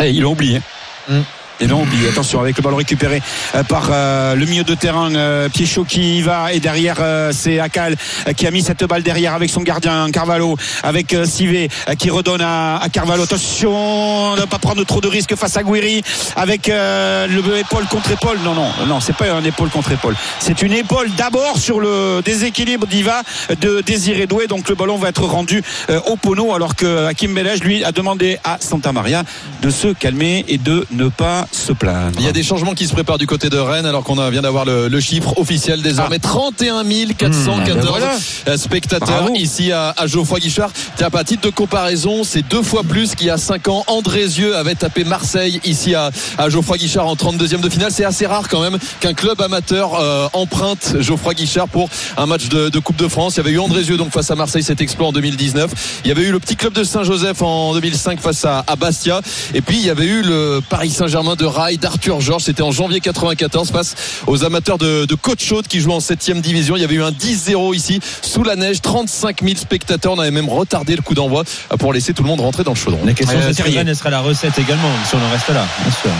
Et 0.06 0.10
ils 0.10 0.22
l'ont 0.22 0.32
oublié. 0.32 0.60
Mm. 1.08 1.20
L'ont 1.60 1.82
oublié. 1.82 2.08
Attention 2.08 2.40
avec 2.40 2.56
le 2.56 2.62
ballon 2.62 2.76
récupéré 2.76 3.20
euh, 3.54 3.62
par 3.64 3.88
euh, 3.90 4.34
le 4.34 4.46
milieu 4.46 4.62
de 4.62 4.74
terrain, 4.74 5.14
euh, 5.14 5.48
qui 5.48 6.18
y 6.18 6.22
va 6.22 6.52
et 6.52 6.60
derrière 6.60 6.96
euh, 7.00 7.32
c'est 7.34 7.58
Akal 7.58 7.96
euh, 8.26 8.32
qui 8.32 8.46
a 8.46 8.50
mis 8.50 8.62
cette 8.62 8.84
balle 8.84 9.02
derrière 9.02 9.34
avec 9.34 9.50
son 9.50 9.60
gardien 9.62 10.10
Carvalho, 10.10 10.56
avec 10.82 11.12
euh, 11.14 11.26
Sivé 11.26 11.68
qui 11.98 12.10
redonne 12.10 12.40
à, 12.40 12.78
à 12.78 12.88
Carvalho. 12.88 13.24
Attention 13.24 14.36
ne 14.36 14.44
pas 14.44 14.58
prendre 14.58 14.84
trop 14.84 15.00
de 15.00 15.08
risques 15.08 15.34
face 15.34 15.56
à 15.56 15.62
Guiri 15.62 16.02
avec 16.36 16.68
le 16.68 17.58
épaule 17.58 17.86
contre 17.86 18.12
épaule. 18.12 18.38
Non 18.44 18.54
non 18.54 18.70
non 18.86 19.00
c'est 19.00 19.16
pas 19.16 19.30
un 19.32 19.44
épaule 19.44 19.68
contre 19.68 19.92
épaule. 19.92 20.14
C'est 20.38 20.62
une 20.62 20.72
épaule 20.72 21.10
d'abord 21.16 21.58
sur 21.58 21.80
le 21.80 22.22
déséquilibre 22.24 22.86
d'Iva 22.86 23.22
de 23.60 23.80
Désiré 23.80 24.26
Doué. 24.26 24.46
Donc 24.46 24.68
le 24.68 24.74
ballon 24.74 24.96
va 24.96 25.08
être 25.08 25.24
rendu 25.24 25.62
au 26.06 26.16
pono 26.16 26.54
alors 26.54 26.76
que 26.76 27.06
Hakim 27.06 27.34
Belej 27.34 27.60
lui 27.60 27.84
a 27.84 27.92
demandé 27.92 28.38
à 28.44 28.58
Santa 28.60 28.92
Maria 28.92 29.24
de 29.60 29.70
se 29.70 29.88
calmer 29.88 30.44
et 30.48 30.58
de 30.58 30.86
ne 30.92 31.08
pas 31.08 31.47
se 31.52 31.72
plaindre. 31.72 32.18
Il 32.18 32.24
y 32.24 32.28
a 32.28 32.32
des 32.32 32.42
changements 32.42 32.74
qui 32.74 32.86
se 32.86 32.92
préparent 32.92 33.18
du 33.18 33.26
côté 33.26 33.48
de 33.50 33.58
Rennes 33.58 33.86
alors 33.86 34.04
qu'on 34.04 34.16
vient 34.30 34.42
d'avoir 34.42 34.64
le, 34.64 34.88
le 34.88 35.00
chiffre 35.00 35.38
officiel 35.38 35.82
désormais 35.82 36.18
31 36.18 36.84
414 37.16 37.76
ben 37.76 37.84
voilà. 37.88 38.16
euh, 38.48 38.56
spectateurs 38.56 39.22
Bravo. 39.22 39.34
ici 39.34 39.72
à, 39.72 39.94
à 39.96 40.06
Geoffroy 40.06 40.38
Guichard. 40.40 40.70
Tiens, 40.96 41.10
pas 41.10 41.20
à 41.20 41.24
titre 41.24 41.42
de 41.48 41.54
comparaison, 41.54 42.24
c'est 42.24 42.42
deux 42.42 42.62
fois 42.62 42.82
plus 42.82 43.14
qu'il 43.14 43.26
y 43.26 43.30
a 43.30 43.36
5 43.38 43.68
ans. 43.68 43.84
Andrézieux 43.86 44.56
avait 44.56 44.74
tapé 44.74 45.04
Marseille 45.04 45.60
ici 45.64 45.94
à, 45.94 46.10
à 46.36 46.48
Geoffroy 46.48 46.76
Guichard 46.78 47.06
en 47.06 47.14
32e 47.14 47.60
de 47.60 47.68
finale. 47.68 47.90
C'est 47.92 48.04
assez 48.04 48.26
rare 48.26 48.48
quand 48.48 48.60
même 48.60 48.78
qu'un 49.00 49.14
club 49.14 49.40
amateur 49.40 49.94
euh, 50.00 50.28
emprunte 50.32 50.96
Geoffroy 51.00 51.34
Guichard 51.34 51.68
pour 51.68 51.88
un 52.16 52.26
match 52.26 52.48
de, 52.48 52.68
de 52.68 52.78
Coupe 52.78 52.96
de 52.96 53.08
France. 53.08 53.34
Il 53.34 53.38
y 53.38 53.40
avait 53.40 53.50
eu 53.52 53.58
Andrézieux 53.58 53.96
donc 53.96 54.10
face 54.12 54.30
à 54.30 54.34
Marseille 54.34 54.62
cet 54.62 54.80
exploit 54.80 55.08
en 55.08 55.12
2019. 55.12 56.00
Il 56.04 56.08
y 56.08 56.10
avait 56.12 56.22
eu 56.24 56.32
le 56.32 56.38
petit 56.38 56.56
club 56.56 56.72
de 56.72 56.84
Saint-Joseph 56.84 57.42
en 57.42 57.74
2005 57.74 58.20
face 58.20 58.44
à, 58.44 58.64
à 58.66 58.76
Bastia. 58.76 59.20
Et 59.54 59.60
puis 59.60 59.76
il 59.78 59.84
y 59.86 59.90
avait 59.90 60.06
eu 60.06 60.22
le 60.22 60.60
Paris 60.68 60.90
Saint-Germain 60.90 61.34
de 61.38 61.46
Rail 61.46 61.78
d'Arthur 61.78 62.20
Georges. 62.20 62.44
C'était 62.44 62.62
en 62.62 62.72
janvier 62.72 63.00
94 63.00 63.70
face 63.70 63.94
aux 64.26 64.44
amateurs 64.44 64.78
de, 64.78 65.06
de 65.06 65.14
Côte 65.14 65.40
Chaude 65.40 65.66
qui 65.66 65.80
jouaient 65.80 65.94
en 65.94 66.00
7 66.00 66.40
division. 66.40 66.76
Il 66.76 66.80
y 66.80 66.84
avait 66.84 66.96
eu 66.96 67.02
un 67.02 67.10
10-0 67.10 67.74
ici 67.74 68.00
sous 68.22 68.44
la 68.44 68.56
neige. 68.56 68.82
35 68.82 69.42
000 69.42 69.56
spectateurs. 69.56 70.12
On 70.12 70.18
avait 70.18 70.30
même 70.30 70.48
retardé 70.48 70.96
le 70.96 71.02
coup 71.02 71.14
d'envoi 71.14 71.44
pour 71.78 71.92
laisser 71.92 72.12
tout 72.12 72.22
le 72.22 72.28
monde 72.28 72.40
rentrer 72.40 72.64
dans 72.64 72.72
le 72.72 72.76
chaudron. 72.76 73.00
La 73.04 73.14
question, 73.14 73.38
c'est 73.40 73.52
si 73.52 73.56
Terrier. 73.62 73.78
Rennes 73.78 73.88
elle 73.88 73.96
sera 73.96 74.10
la 74.10 74.20
recette 74.20 74.58
également, 74.58 74.90
si 75.08 75.14
on 75.14 75.24
en 75.24 75.30
reste 75.30 75.48
là, 75.48 75.64
bien 75.82 75.92
sûr. 75.92 76.10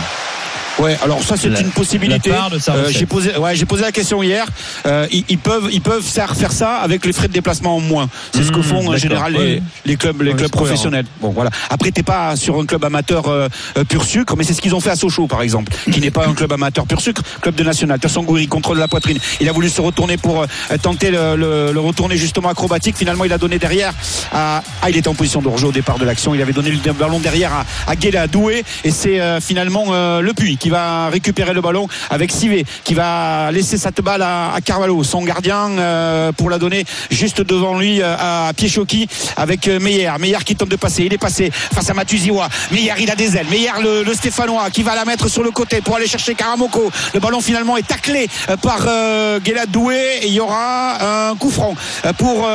Ouais, 0.79 0.97
alors 1.03 1.21
ça 1.23 1.35
c'est 1.37 1.47
une 1.47 1.71
possibilité. 1.71 2.31
Euh, 2.31 2.87
j'ai 2.89 3.05
posé, 3.05 3.35
ouais, 3.37 3.55
j'ai 3.55 3.65
posé 3.65 3.81
la 3.83 3.91
question 3.91 4.23
hier. 4.23 4.45
Euh, 4.85 5.07
ils, 5.11 5.23
ils 5.29 5.37
peuvent, 5.37 5.69
ils 5.71 5.81
peuvent 5.81 6.03
faire 6.03 6.35
faire 6.35 6.51
ça 6.51 6.77
avec 6.77 7.05
les 7.05 7.13
frais 7.13 7.27
de 7.27 7.33
déplacement 7.33 7.75
en 7.75 7.79
moins. 7.79 8.09
C'est 8.33 8.43
ce 8.43 8.51
que 8.51 8.59
Mmh, 8.59 8.63
font 8.63 8.87
en 8.89 8.97
général 8.97 9.33
les, 9.33 9.39
Ouais. 9.39 9.61
les 9.85 9.95
clubs, 9.95 10.21
les 10.21 10.31
Ouais, 10.31 10.37
clubs 10.37 10.51
professionnels. 10.51 11.05
Bon, 11.21 11.29
voilà. 11.29 11.49
Après, 11.69 11.91
t'es 11.91 12.03
pas 12.03 12.35
sur 12.35 12.59
un 12.59 12.65
club 12.65 12.83
amateur 12.83 13.27
euh, 13.27 13.47
euh, 13.77 13.83
pur 13.83 14.03
sucre, 14.03 14.35
mais 14.37 14.43
c'est 14.43 14.53
ce 14.53 14.61
qu'ils 14.61 14.75
ont 14.75 14.79
fait 14.79 14.89
à 14.91 14.95
Sochaux, 14.95 15.27
par 15.27 15.41
exemple, 15.41 15.71
qui 15.91 15.99
n'est 16.01 16.11
pas 16.11 16.27
un 16.27 16.33
club 16.33 16.51
amateur 16.51 16.85
pur 16.85 16.99
sucre, 17.01 17.21
club 17.41 17.55
de 17.55 17.63
national. 17.63 17.99
Tasson 17.99 18.23
Gouiri 18.23 18.47
contrôle 18.47 18.77
la 18.79 18.87
poitrine. 18.87 19.17
Il 19.39 19.47
a 19.49 19.51
voulu 19.53 19.69
se 19.69 19.81
retourner 19.81 20.17
pour 20.17 20.45
tenter 20.81 21.09
le, 21.11 21.35
le, 21.35 21.71
le 21.73 21.79
retourner 21.79 22.17
justement 22.17 22.49
acrobatique. 22.49 22.95
Finalement, 22.97 23.25
il 23.25 23.33
a 23.33 23.37
donné 23.37 23.59
derrière. 23.59 23.93
À, 24.31 24.61
ah, 24.81 24.89
il 24.89 24.97
était 24.97 25.07
en 25.07 25.13
position 25.15 25.41
de 25.41 25.47
rejeu 25.47 25.67
au 25.67 25.71
départ 25.71 25.97
de 25.99 26.05
l'action. 26.05 26.35
Il 26.35 26.41
avait 26.41 26.53
donné 26.53 26.71
le 26.71 26.93
ballon 26.93 27.19
derrière 27.19 27.53
à, 27.53 27.65
à 27.87 27.95
Guéla 27.95 28.27
Doué, 28.27 28.63
et 28.83 28.91
c'est 28.91 29.19
euh, 29.19 29.39
finalement 29.41 29.85
euh, 29.89 30.21
le 30.21 30.33
Puy 30.33 30.57
qui 30.57 30.68
va 30.69 31.09
récupérer 31.09 31.53
le 31.53 31.61
ballon 31.61 31.87
avec 32.09 32.31
Sivé, 32.31 32.65
qui 32.83 32.93
va 32.93 33.51
laisser 33.51 33.77
cette 33.77 34.01
balle 34.01 34.21
à, 34.21 34.57
Carvalho, 34.63 35.03
son 35.03 35.23
gardien, 35.23 35.69
euh, 35.77 36.31
pour 36.31 36.49
la 36.49 36.57
donner 36.57 36.85
juste 37.09 37.41
devant 37.41 37.77
lui 37.77 38.01
euh, 38.01 38.15
à 38.17 38.51
Piéchoki 38.55 39.07
avec 39.37 39.67
euh, 39.67 39.79
Meyer. 39.79 40.11
Meyer 40.19 40.37
qui 40.45 40.55
tente 40.55 40.69
de 40.69 40.75
passer. 40.75 41.03
Il 41.03 41.13
est 41.13 41.17
passé 41.17 41.51
face 41.51 41.89
à 41.89 41.93
Matuziwa. 41.93 42.47
Meyer, 42.71 42.93
il 42.99 43.09
a 43.09 43.15
des 43.15 43.35
ailes. 43.37 43.47
Meyer, 43.49 43.71
le, 43.81 44.13
Stéphanois, 44.13 44.69
qui 44.69 44.83
va 44.83 44.95
la 44.95 45.05
mettre 45.05 45.27
sur 45.27 45.43
le 45.43 45.51
côté 45.51 45.81
pour 45.81 45.95
aller 45.95 46.07
chercher 46.07 46.35
Karamoko. 46.35 46.91
Le 47.13 47.19
ballon 47.19 47.41
finalement 47.41 47.77
est 47.77 47.87
taclé 47.87 48.27
par 48.61 48.85
euh, 48.87 49.39
Doué 49.67 50.19
et 50.21 50.27
il 50.27 50.33
y 50.33 50.39
aura 50.39 51.29
un 51.29 51.35
coup 51.35 51.49
franc 51.49 51.75
pour 52.17 52.47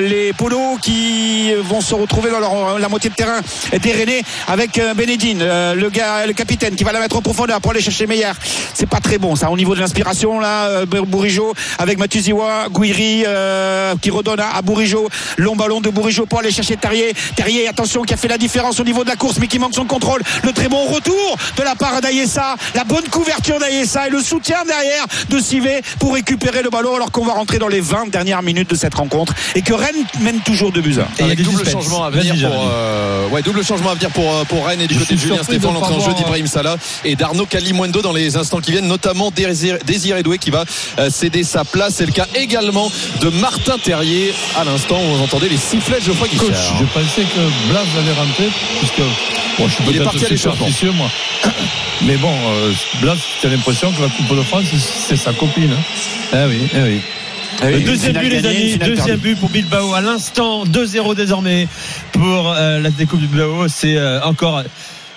les 0.00 0.32
polos 0.34 0.78
qui 0.80 1.52
vont 1.62 1.80
se 1.80 1.94
retrouver 1.94 2.30
dans 2.30 2.78
la 2.78 2.88
moitié 2.88 3.08
de 3.08 3.14
terrain 3.14 3.40
des 3.72 4.22
avec 4.46 4.80
Benedine, 4.96 5.40
le 5.40 5.88
gars, 5.88 6.26
le 6.26 6.32
capitaine 6.32 6.74
qui 6.74 6.84
va 6.84 6.92
la 6.92 7.00
mettre 7.00 7.16
en 7.16 7.22
profondeur 7.22 7.59
pour 7.60 7.70
aller 7.72 7.80
chercher 7.80 8.06
Meyer. 8.06 8.32
C'est 8.74 8.88
pas 8.88 9.00
très 9.00 9.18
bon 9.18 9.36
ça 9.36 9.50
au 9.50 9.56
niveau 9.56 9.74
de 9.74 9.80
l'inspiration 9.80 10.40
là. 10.40 10.66
euh, 10.68 10.86
Bourigeau 10.86 11.54
avec 11.78 11.98
Matuziwa, 11.98 12.66
Guiri 12.70 13.24
euh, 13.26 13.94
qui 14.00 14.10
redonne 14.10 14.40
à, 14.40 14.56
à 14.56 14.62
Bourigeau. 14.62 15.08
Long 15.38 15.56
ballon 15.56 15.80
de 15.80 15.90
Bourigeau 15.90 16.26
pour 16.26 16.40
aller 16.40 16.50
chercher 16.50 16.76
Terrier. 16.76 17.12
Terrier, 17.36 17.68
attention, 17.68 18.02
qui 18.02 18.14
a 18.14 18.16
fait 18.16 18.28
la 18.28 18.38
différence 18.38 18.80
au 18.80 18.84
niveau 18.84 19.04
de 19.04 19.08
la 19.08 19.16
course 19.16 19.38
mais 19.40 19.46
qui 19.46 19.58
manque 19.58 19.74
son 19.74 19.84
contrôle. 19.84 20.22
Le 20.44 20.52
très 20.52 20.68
bon 20.68 20.84
retour 20.86 21.36
de 21.56 21.62
la 21.62 21.74
part 21.74 22.00
d'Ayessa. 22.00 22.56
La 22.74 22.84
bonne 22.84 23.08
couverture 23.10 23.58
d'Ayessa 23.58 24.06
et 24.06 24.10
le 24.10 24.20
soutien 24.22 24.58
derrière 24.66 25.06
de 25.28 25.38
Sivé 25.38 25.80
pour 25.98 26.14
récupérer 26.14 26.62
le 26.62 26.70
ballon 26.70 26.94
alors 26.96 27.10
qu'on 27.10 27.24
va 27.24 27.32
rentrer 27.32 27.58
dans 27.58 27.68
les 27.68 27.80
20 27.80 28.08
dernières 28.10 28.42
minutes 28.42 28.70
de 28.70 28.76
cette 28.76 28.94
rencontre 28.94 29.34
et 29.54 29.62
que 29.62 29.72
Rennes 29.72 30.04
mène 30.20 30.40
toujours 30.40 30.72
de 30.72 30.80
buts 30.80 30.96
à 30.98 31.02
un. 31.02 31.04
Et 31.04 31.08
il 31.18 31.20
y 31.20 31.22
a 31.22 31.26
Avec 31.26 31.38
des 31.38 31.44
double 31.44 31.68
changement 31.68 32.04
à 32.04 32.10
venir 32.10 32.34
pour 32.34 32.68
euh, 32.72 33.28
ouais 33.28 33.42
double 33.42 33.64
changement 33.64 33.90
à 33.90 33.94
venir 33.94 34.10
pour 34.10 34.30
pour 34.46 34.66
Rennes 34.66 34.80
et 34.80 34.86
du 34.86 34.94
Je 34.94 35.00
côté 35.00 35.14
de 35.14 35.20
Julien 35.20 35.42
Stéphane 35.42 35.74
l'entrée 35.74 35.94
en 35.94 36.00
jeu 36.00 36.12
d'Ibrahim 36.14 36.46
Salah 36.46 36.76
et 37.04 37.16
d'Arnaud 37.16 37.39
Calimundo 37.44 38.02
dans 38.02 38.12
les 38.12 38.36
instants 38.36 38.60
qui 38.60 38.72
viennent 38.72 38.88
notamment 38.88 39.30
Désiré 39.30 40.22
Doué 40.22 40.38
qui 40.38 40.50
va 40.50 40.64
euh, 40.98 41.10
céder 41.10 41.44
sa 41.44 41.64
place 41.64 41.94
c'est 41.96 42.06
le 42.06 42.12
cas 42.12 42.26
également 42.34 42.90
de 43.20 43.28
Martin 43.30 43.78
Terrier 43.78 44.32
à 44.56 44.64
l'instant 44.64 45.00
où 45.02 45.16
vous 45.16 45.22
entendez 45.22 45.48
les 45.48 45.56
sifflets 45.56 46.00
de 46.00 46.04
Geoffroy 46.04 46.28
Coach, 46.28 46.48
Guichard 46.50 46.76
je 46.80 46.84
pensais 46.86 47.22
que 47.22 47.70
Blas 47.70 47.80
allait 47.98 48.12
rentrer, 48.12 48.48
puisque 48.78 49.00
bon, 49.58 49.68
je 49.68 49.72
suis 49.74 49.84
Il 49.90 49.96
est 49.96 50.04
parti 50.04 50.24
à 50.24 50.28
l'échauffement. 50.28 50.68
moi. 50.94 51.10
Mais 52.02 52.16
bon, 52.16 52.32
euh, 52.32 52.72
Blas, 53.02 53.16
tu 53.40 53.46
as 53.46 53.50
l'impression 53.50 53.92
que 53.92 54.02
la 54.02 54.08
Coupe 54.08 54.36
de 54.36 54.42
France, 54.42 54.64
c'est 55.06 55.16
sa 55.16 55.32
copine. 55.32 55.70
hein. 55.72 55.82
Ah 56.32 56.46
oui, 56.48 56.60
ah 56.74 56.78
oui. 56.84 57.00
Le 57.62 57.78
Une 57.78 57.84
deuxième 57.84 58.16
but, 58.16 58.28
les 58.30 58.46
amis. 58.46 58.78
Deuxième 58.78 59.18
but 59.18 59.38
pour 59.38 59.50
Bilbao 59.50 59.92
à 59.92 60.00
l'instant. 60.00 60.64
2-0 60.64 61.14
désormais 61.14 61.68
pour 62.12 62.52
euh, 62.52 62.78
l'Atlético 62.78 63.16
de 63.16 63.26
Bilbao. 63.26 63.68
C'est 63.68 63.96
euh, 63.96 64.22
encore. 64.22 64.62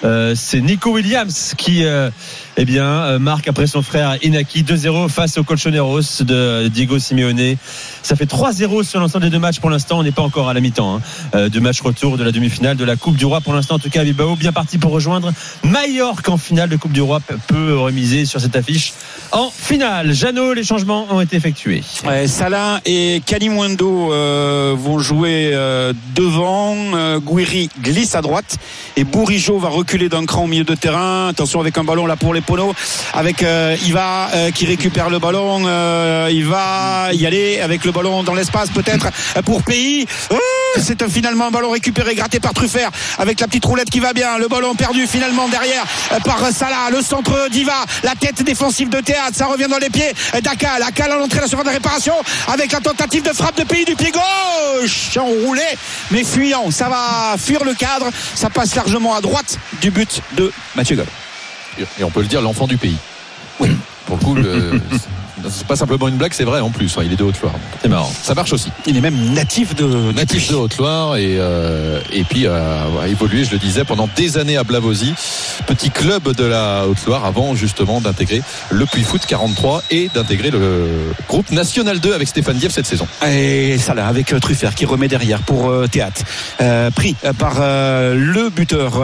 Euh, 0.03 0.33
c'est 0.35 0.61
Nico 0.61 0.91
Williams 0.91 1.53
qui 1.57 1.85
euh, 1.85 2.09
eh 2.57 2.65
bien, 2.65 2.85
euh, 2.85 3.19
marque 3.19 3.47
après 3.47 3.67
son 3.67 3.81
frère 3.81 4.17
Inaki 4.21 4.63
2-0 4.63 5.09
face 5.09 5.37
au 5.37 5.43
Colchoneros 5.43 6.21
de 6.21 6.67
Diego 6.67 6.99
Simeone. 6.99 7.55
Ça 8.03 8.15
fait 8.15 8.25
3-0 8.29 8.83
sur 8.83 8.99
l'ensemble 8.99 9.25
des 9.25 9.31
deux 9.31 9.39
matchs 9.39 9.59
pour 9.59 9.69
l'instant. 9.69 9.99
On 9.99 10.03
n'est 10.03 10.11
pas 10.11 10.21
encore 10.21 10.49
à 10.49 10.53
la 10.53 10.61
mi-temps 10.61 10.97
hein, 10.97 11.01
euh, 11.35 11.49
de 11.49 11.59
match 11.59 11.81
retour 11.81 12.17
de 12.17 12.23
la 12.23 12.31
demi-finale 12.31 12.77
de 12.77 12.85
la 12.85 12.95
Coupe 12.95 13.15
du 13.15 13.25
Roi. 13.25 13.41
Pour 13.41 13.53
l'instant, 13.53 13.75
en 13.75 13.79
tout 13.79 13.89
cas, 13.89 14.03
Bilbao 14.03 14.35
bien 14.35 14.51
parti 14.51 14.77
pour 14.77 14.91
rejoindre 14.91 15.33
Mallorca 15.63 16.31
en 16.31 16.37
finale 16.37 16.69
de 16.69 16.75
Coupe 16.75 16.93
du 16.93 17.01
Roi 17.01 17.19
peut 17.47 17.77
remiser 17.77 18.25
sur 18.25 18.39
cette 18.39 18.55
affiche 18.55 18.93
en 19.31 19.49
finale. 19.49 20.13
Jeannot, 20.13 20.53
les 20.53 20.63
changements 20.63 21.07
ont 21.09 21.21
été 21.21 21.35
effectués. 21.35 21.83
Salah 22.27 22.81
et 22.85 23.21
Kalimundo 23.25 24.13
euh, 24.13 24.75
vont 24.77 24.99
jouer 24.99 25.51
euh, 25.53 25.93
devant. 26.15 26.75
Euh, 26.93 27.19
Guiri 27.19 27.69
glisse 27.81 28.15
à 28.15 28.21
droite 28.21 28.57
et 28.95 29.03
Bourigeau 29.03 29.57
va 29.57 29.69
reculer 29.69 30.09
d'un 30.09 30.25
cran 30.25 30.43
au 30.43 30.47
milieu 30.47 30.63
de 30.63 30.75
terrain. 30.75 31.27
Attention 31.29 31.59
avec 31.59 31.77
un 31.77 31.83
ballon 31.83 32.05
là 32.05 32.15
pour 32.15 32.33
les 32.33 32.41
Pono 32.43 32.73
avec 33.13 33.43
euh, 33.43 33.75
Iva 33.85 34.29
euh, 34.33 34.51
qui 34.51 34.65
récupère 34.65 35.09
le 35.09 35.19
ballon. 35.19 35.63
Euh, 35.65 36.29
il 36.31 36.45
va 36.45 37.09
y 37.13 37.25
aller 37.25 37.59
avec 37.59 37.85
le 37.85 37.91
ballon 37.91 38.23
dans 38.23 38.33
l'espace 38.33 38.69
peut-être 38.69 39.07
pour 39.45 39.63
Pays. 39.63 40.05
C'est 40.77 41.07
finalement 41.09 41.47
un 41.47 41.51
ballon 41.51 41.71
récupéré, 41.71 42.15
gratté 42.15 42.39
par 42.39 42.53
Truffert 42.53 42.89
avec 43.19 43.39
la 43.39 43.47
petite 43.47 43.65
roulette 43.65 43.89
qui 43.89 43.99
va 43.99 44.13
bien. 44.13 44.37
Le 44.37 44.47
ballon 44.47 44.75
perdu 44.75 45.07
finalement 45.07 45.47
derrière 45.47 45.85
par 46.23 46.39
Salah. 46.51 46.89
Le 46.91 47.01
centre 47.01 47.49
d'Iva, 47.49 47.85
la 48.03 48.15
tête 48.15 48.43
défensive 48.43 48.89
de 48.89 48.99
Théâtre. 48.99 49.35
Ça 49.35 49.45
revient 49.45 49.67
dans 49.69 49.77
les 49.77 49.89
pieds 49.89 50.13
d'Akal. 50.41 50.81
Akal 50.81 51.11
à 51.11 51.17
l'entrée 51.17 51.37
de 51.37 51.43
la 51.43 51.47
surface 51.47 51.67
de 51.67 51.71
réparation 51.71 52.13
avec 52.51 52.71
la 52.71 52.79
tentative 52.79 53.23
de 53.23 53.33
frappe 53.33 53.57
de 53.57 53.63
Pays 53.63 53.85
du 53.85 53.95
pied 53.95 54.11
gauche. 54.11 55.17
Enroulé 55.17 55.61
mais 56.11 56.23
fuyant. 56.23 56.71
Ça 56.71 56.89
va 56.89 57.35
fuir 57.37 57.63
le 57.63 57.73
cadre. 57.73 58.09
Ça 58.35 58.49
passe 58.49 58.75
largement 58.75 59.15
à 59.15 59.21
droite 59.21 59.57
du 59.81 59.91
but 59.91 60.21
de 60.33 60.51
Mathieu 60.75 60.95
Gall. 60.95 61.07
Et 61.99 62.03
on 62.03 62.09
peut 62.11 62.21
le 62.21 62.27
dire, 62.27 62.41
l'enfant 62.41 62.67
du 62.67 62.77
pays. 62.77 62.97
Oui. 63.59 63.69
Pour 64.05 64.17
le 64.17 64.23
coup, 64.23 64.35
le- 64.35 64.81
c'est 65.49 65.67
pas 65.67 65.75
simplement 65.75 66.07
une 66.07 66.15
blague, 66.17 66.33
c'est 66.33 66.43
vrai 66.43 66.59
en 66.59 66.69
plus. 66.69 66.95
hein, 66.97 67.01
il 67.05 67.13
est 67.13 67.15
de 67.15 67.23
Haute-Loire. 67.23 67.53
C'est 67.81 67.87
marrant. 67.89 68.11
Ça 68.21 68.33
marche 68.33 68.53
aussi. 68.53 68.69
Il 68.85 68.97
est 68.97 69.01
même 69.01 69.33
natif 69.33 69.75
de 69.75 70.11
Natif 70.13 70.49
de 70.49 70.55
Haute-Loire 70.55 71.17
et, 71.17 71.37
euh, 71.39 71.99
et 72.11 72.23
puis 72.23 72.45
euh, 72.47 73.01
a 73.01 73.07
évolué, 73.07 73.43
je 73.43 73.51
le 73.51 73.57
disais, 73.57 73.83
pendant 73.83 74.09
des 74.15 74.37
années 74.37 74.57
à 74.57 74.63
Blavozy, 74.63 75.13
petit 75.67 75.89
club 75.89 76.33
de 76.35 76.43
la 76.45 76.85
Haute-Loire 76.87 77.25
avant 77.25 77.55
justement 77.55 78.01
d'intégrer 78.01 78.41
le 78.69 78.85
Puy 78.85 79.03
Foot 79.03 79.21
43 79.27 79.83
et 79.91 80.09
d'intégrer 80.13 80.51
le 80.51 80.87
groupe 81.27 81.51
National 81.51 81.99
2 81.99 82.13
avec 82.13 82.27
Stéphane 82.27 82.57
Dieff 82.57 82.71
cette 82.71 82.85
saison. 82.85 83.07
Et 83.27 83.77
ça 83.77 83.93
là, 83.93 84.07
avec 84.07 84.33
euh, 84.33 84.39
Truffert 84.39 84.75
qui 84.75 84.85
remet 84.85 85.07
derrière 85.07 85.41
pour 85.41 85.69
euh, 85.69 85.87
Théâtre. 85.87 86.21
Euh, 86.61 86.89
pris 86.91 87.15
par 87.37 87.55
le 87.59 88.49
buteur 88.49 89.01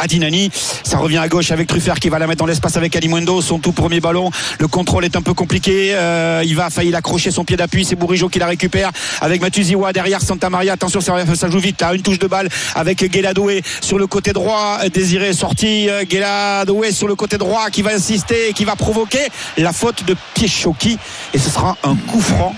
Adinani. 0.00 0.50
Ça 0.82 0.98
revient 0.98 1.18
à 1.18 1.28
gauche 1.28 1.50
avec 1.50 1.68
Truffert 1.68 1.98
qui 2.00 2.08
va 2.08 2.18
la 2.18 2.26
mettre 2.26 2.38
dans 2.38 2.46
l'espace 2.46 2.76
avec 2.76 2.94
Alimundo. 2.96 3.40
Son 3.40 3.58
tout 3.58 3.72
premier 3.72 4.00
ballon. 4.00 4.30
Le 4.58 4.68
contrôle 4.68 5.04
est 5.04 5.16
un 5.16 5.22
peu 5.22 5.34
compliqué. 5.34 5.69
Euh, 5.70 6.42
il 6.44 6.56
va 6.56 6.70
failli 6.70 6.90
l'accrocher 6.90 7.30
son 7.30 7.44
pied 7.44 7.56
d'appui. 7.56 7.84
C'est 7.84 7.96
Bourigeau 7.96 8.28
qui 8.28 8.38
la 8.38 8.46
récupère 8.46 8.90
avec 9.20 9.40
Matuziwa 9.40 9.92
derrière 9.92 10.20
Santa 10.20 10.50
Maria. 10.50 10.72
Attention, 10.74 11.00
ça, 11.00 11.50
joue 11.50 11.58
vite. 11.58 11.80
Là, 11.80 11.94
une 11.94 12.02
touche 12.02 12.18
de 12.18 12.26
balle 12.26 12.48
avec 12.74 13.04
Guéladoué 13.04 13.62
sur 13.80 13.98
le 13.98 14.06
côté 14.06 14.32
droit. 14.32 14.78
Désiré 14.92 15.32
sorti. 15.32 15.88
Euh, 15.88 16.04
Guéladoué 16.04 16.92
sur 16.92 17.08
le 17.08 17.14
côté 17.14 17.38
droit 17.38 17.70
qui 17.70 17.82
va 17.82 17.94
insister 17.94 18.50
et 18.50 18.52
qui 18.52 18.64
va 18.64 18.76
provoquer 18.76 19.28
la 19.56 19.72
faute 19.72 20.04
de 20.04 20.16
Pieschoki. 20.34 20.98
Et 21.34 21.38
ce 21.38 21.50
sera 21.50 21.76
un 21.82 21.96
coup 21.96 22.20
franc. 22.20 22.54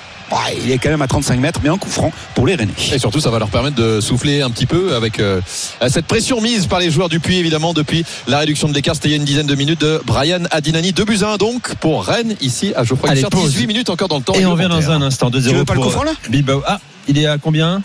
Il 0.65 0.71
est 0.71 0.79
quand 0.79 0.91
même 0.91 1.03
à 1.03 1.07
35 1.07 1.39
mètres, 1.41 1.61
mais 1.63 1.69
un 1.69 1.79
coup 1.79 1.89
franc 1.91 2.13
pour 2.35 2.47
les 2.47 2.55
Rennais. 2.55 2.73
Et 2.93 2.99
surtout, 2.99 3.21
ça 3.21 3.31
va 3.31 3.39
leur 3.39 3.49
permettre 3.49 3.77
de 3.77 4.01
souffler 4.01 4.43
un 4.43 4.51
petit 4.51 4.67
peu 4.67 4.95
avec 4.95 5.21
euh, 5.21 5.41
cette 5.89 6.07
pression 6.07 6.41
mise 6.41 6.67
par 6.67 6.79
les 6.81 6.91
joueurs 6.91 7.09
du 7.09 7.21
Puy, 7.21 7.37
évidemment, 7.39 7.73
depuis 7.73 8.05
la 8.27 8.39
réduction 8.39 8.69
de 8.69 8.75
l'écart. 8.75 8.95
C'était 8.95 9.09
il 9.09 9.13
y 9.13 9.15
a 9.15 9.19
une 9.19 9.25
dizaine 9.25 9.47
de 9.47 9.55
minutes 9.55 9.81
de 9.81 10.01
Brian 10.05 10.45
Adinani. 10.51 10.93
2 10.93 11.05
buts 11.05 11.19
à 11.23 11.29
1 11.33 11.37
donc 11.37 11.75
pour 11.77 12.05
Rennes, 12.05 12.37
ici 12.41 12.73
à 12.77 12.85
Geoffroy 12.85 13.09
Allez, 13.11 13.21
Guichard. 13.21 13.31
pause. 13.31 13.51
18 13.53 13.67
minutes 13.67 13.91
encore 13.91 14.09
dans 14.09 14.19
le 14.19 14.23
temps. 14.23 14.35
Et 14.35 14.47
on 14.47 14.55
vient 14.55 14.69
réglementaire. 14.69 14.99
dans 14.99 15.05
un 15.05 15.07
instant. 15.07 15.31
2-0 15.31 15.49
Tu 15.49 15.55
veux 15.55 15.65
pas 15.65 15.75
le 15.75 15.81
pour 15.81 15.87
coup 15.89 15.93
franc, 15.93 16.05
là 16.05 16.13
Bilbao. 16.29 16.63
Ah, 16.67 16.81
il 17.09 17.19
est 17.19 17.27
à 17.27 17.39
combien? 17.39 17.83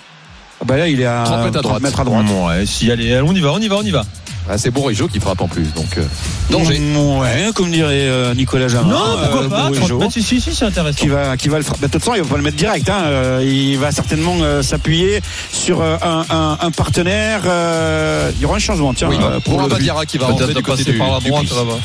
Bah 0.65 0.75
là, 0.77 0.87
il 0.87 0.99
est 1.01 1.05
à 1.05 1.23
30 1.23 1.43
mètres 1.45 1.59
à 1.59 1.61
droite. 1.61 1.81
mètres 1.81 1.99
à 1.99 2.03
droite. 2.03 2.25
Ouais, 2.47 2.65
si, 2.65 2.89
allez, 2.91 3.21
on 3.21 3.33
y 3.33 3.39
va, 3.41 3.51
on 3.53 3.59
y 3.59 3.67
va, 3.67 3.75
on 3.77 3.83
y 3.83 3.91
va. 3.91 4.03
Ah, 4.49 4.57
c'est 4.57 4.71
Bourigeau 4.71 5.07
qui 5.07 5.19
frappe 5.19 5.41
en 5.41 5.47
plus. 5.47 5.65
Donc, 5.75 5.97
euh, 5.97 6.03
danger. 6.49 6.79
Ouais, 6.95 7.49
comme 7.53 7.71
dirait 7.71 8.07
euh, 8.07 8.33
Nicolas 8.33 8.67
Jamin. 8.67 8.87
non, 8.89 9.17
pourquoi 9.21 9.43
euh, 9.43 9.49
pas 9.49 9.67
Bourigeau, 9.67 9.87
30 9.87 9.99
mètres, 9.99 10.13
si, 10.13 10.23
si, 10.23 10.39
si, 10.41 10.55
c'est 10.55 10.65
intéressant. 10.65 10.97
Qui 10.97 11.07
va, 11.09 11.35
qui 11.37 11.49
va 11.49 11.57
le 11.57 11.63
frapper. 11.63 11.87
De 11.87 11.91
toute 11.91 12.01
façon, 12.01 12.15
il 12.15 12.21
va 12.23 12.29
pas 12.29 12.37
le 12.37 12.43
mettre 12.43 12.57
direct. 12.57 12.89
Hein. 12.89 13.03
Euh, 13.07 13.43
Il 13.45 13.77
va 13.77 13.91
certainement 13.91 14.35
euh, 14.41 14.61
s'appuyer 14.61 15.21
sur 15.51 15.81
euh, 15.81 15.97
un, 16.01 16.25
un, 16.29 16.57
un 16.61 16.71
partenaire. 16.71 17.41
euh, 17.45 18.31
Il 18.35 18.41
y 18.41 18.45
aura 18.45 18.55
un 18.55 18.59
changement, 18.59 18.93
tiens, 18.93 19.09
Oui, 19.09 19.17
euh, 19.21 19.39
pour 19.41 19.61
qui 20.07 20.17
va 20.17 20.27
rentrer 20.27 20.45
Peut-être 20.45 20.57
du 20.57 20.63
côté 20.63 20.83
du, 20.85 20.97
par 20.97 21.11
la 21.11 21.19
droite 21.19 21.49
là-bas. 21.49 21.79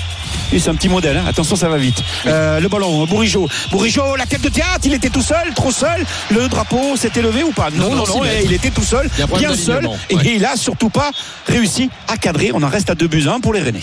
Oui, 0.53 0.61
c'est 0.61 0.69
un 0.71 0.75
petit 0.75 0.89
modèle. 0.89 1.17
hein. 1.17 1.25
Attention, 1.27 1.57
ça 1.57 1.69
va 1.69 1.79
vite. 1.79 2.03
Euh, 2.27 2.61
le 2.61 2.69
ballon, 2.69 3.07
Bourigeau. 3.07 3.49
Bourigeau, 3.71 4.17
la 4.17 4.27
tête 4.27 4.43
de 4.43 4.51
théâtre. 4.51 4.81
Il 4.85 4.93
était 4.93 5.09
tout 5.09 5.23
seul, 5.23 5.53
trop 5.55 5.71
seul. 5.73 6.05
Le 6.31 6.47
drapeau 6.49 6.95
s'était 6.97 7.23
levé 7.23 7.43
ou 7.43 7.53
pas? 7.53 7.71
Non, 7.75 7.95
Non, 7.95 8.05
non, 8.07 8.21
il 8.45 8.53
était 8.53 8.71
tout 8.71 8.83
seul, 8.83 9.09
bien 9.39 9.57
seul. 9.57 9.89
Et 10.11 10.17
il 10.35 10.45
a 10.45 10.57
surtout 10.57 10.91
pas 10.91 11.11
réussi 11.49 11.89
à 12.07 12.17
cadrer. 12.19 12.52
On 12.55 12.63
en 12.63 12.69
reste 12.69 12.91
à 12.91 12.95
2 12.95 13.07
buts 13.07 13.25
1 13.29 13.41
pour 13.41 13.53
les 13.55 13.61
Rennais. 13.61 13.81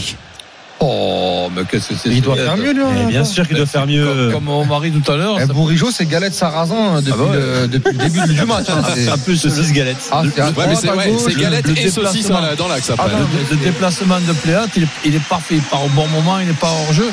Oh, 0.81 1.49
mais 1.53 1.63
qu'est-ce 1.69 1.89
que 1.89 1.95
c'est 1.95 2.09
Il 2.09 2.21
doit 2.21 2.37
faire 2.37 2.55
mieux, 2.55 2.71
lui. 2.71 2.81
Eh 2.81 3.01
hein. 3.03 3.07
bien 3.09 3.25
sûr 3.25 3.45
qu'il 3.45 3.57
doit 3.57 3.65
faire 3.65 3.85
mieux. 3.85 4.05
Comme, 4.05 4.31
comme 4.31 4.43
mon 4.45 4.65
mari 4.65 4.91
tout 4.91 5.11
à 5.11 5.17
l'heure. 5.17 5.37
Eh, 5.41 5.45
Bourigeau, 5.45 5.91
c'est 5.91 6.05
galette 6.05 6.33
sarrasin 6.33 6.95
hein, 6.95 7.01
depuis, 7.01 7.11
Ah 7.15 7.17
bah 7.17 7.31
ouais. 7.31 7.37
le, 7.63 7.67
depuis 7.67 7.97
le 7.97 8.09
début 8.09 8.33
du 8.33 8.45
match. 8.45 8.67
hein. 8.69 8.81
C'est- 8.95 9.09
Un 9.09 9.17
peu 9.17 9.35
saucisse 9.35 9.73
galette. 9.73 9.97
Ah, 10.09 10.21
c'est 10.23 10.41
Ouais, 10.41 10.75
c'est 10.75 10.89
ouais, 10.89 11.33
galette 11.35 11.67
le 11.67 11.77
et 11.77 11.89
saucisse 11.89 12.27
déplacement. 12.27 12.35
dans 12.39 12.41
la- 12.47 12.55
dans 12.55 12.67
l'axe 12.69 12.89
après. 12.91 13.11
Ah, 13.13 13.19
non, 13.19 13.27
Le, 13.51 13.57
le 13.57 13.61
déplacement 13.61 14.19
de 14.21 14.31
Pléat, 14.31 14.67
il, 14.77 14.83
est- 14.83 14.87
il 15.03 15.15
est 15.15 15.23
parfait. 15.27 15.55
Il 15.55 15.61
part 15.63 15.83
au 15.83 15.89
bon 15.89 16.07
moment, 16.07 16.39
il 16.39 16.47
n'est 16.47 16.53
pas 16.53 16.67
hors 16.71 16.93
jeu. 16.93 17.09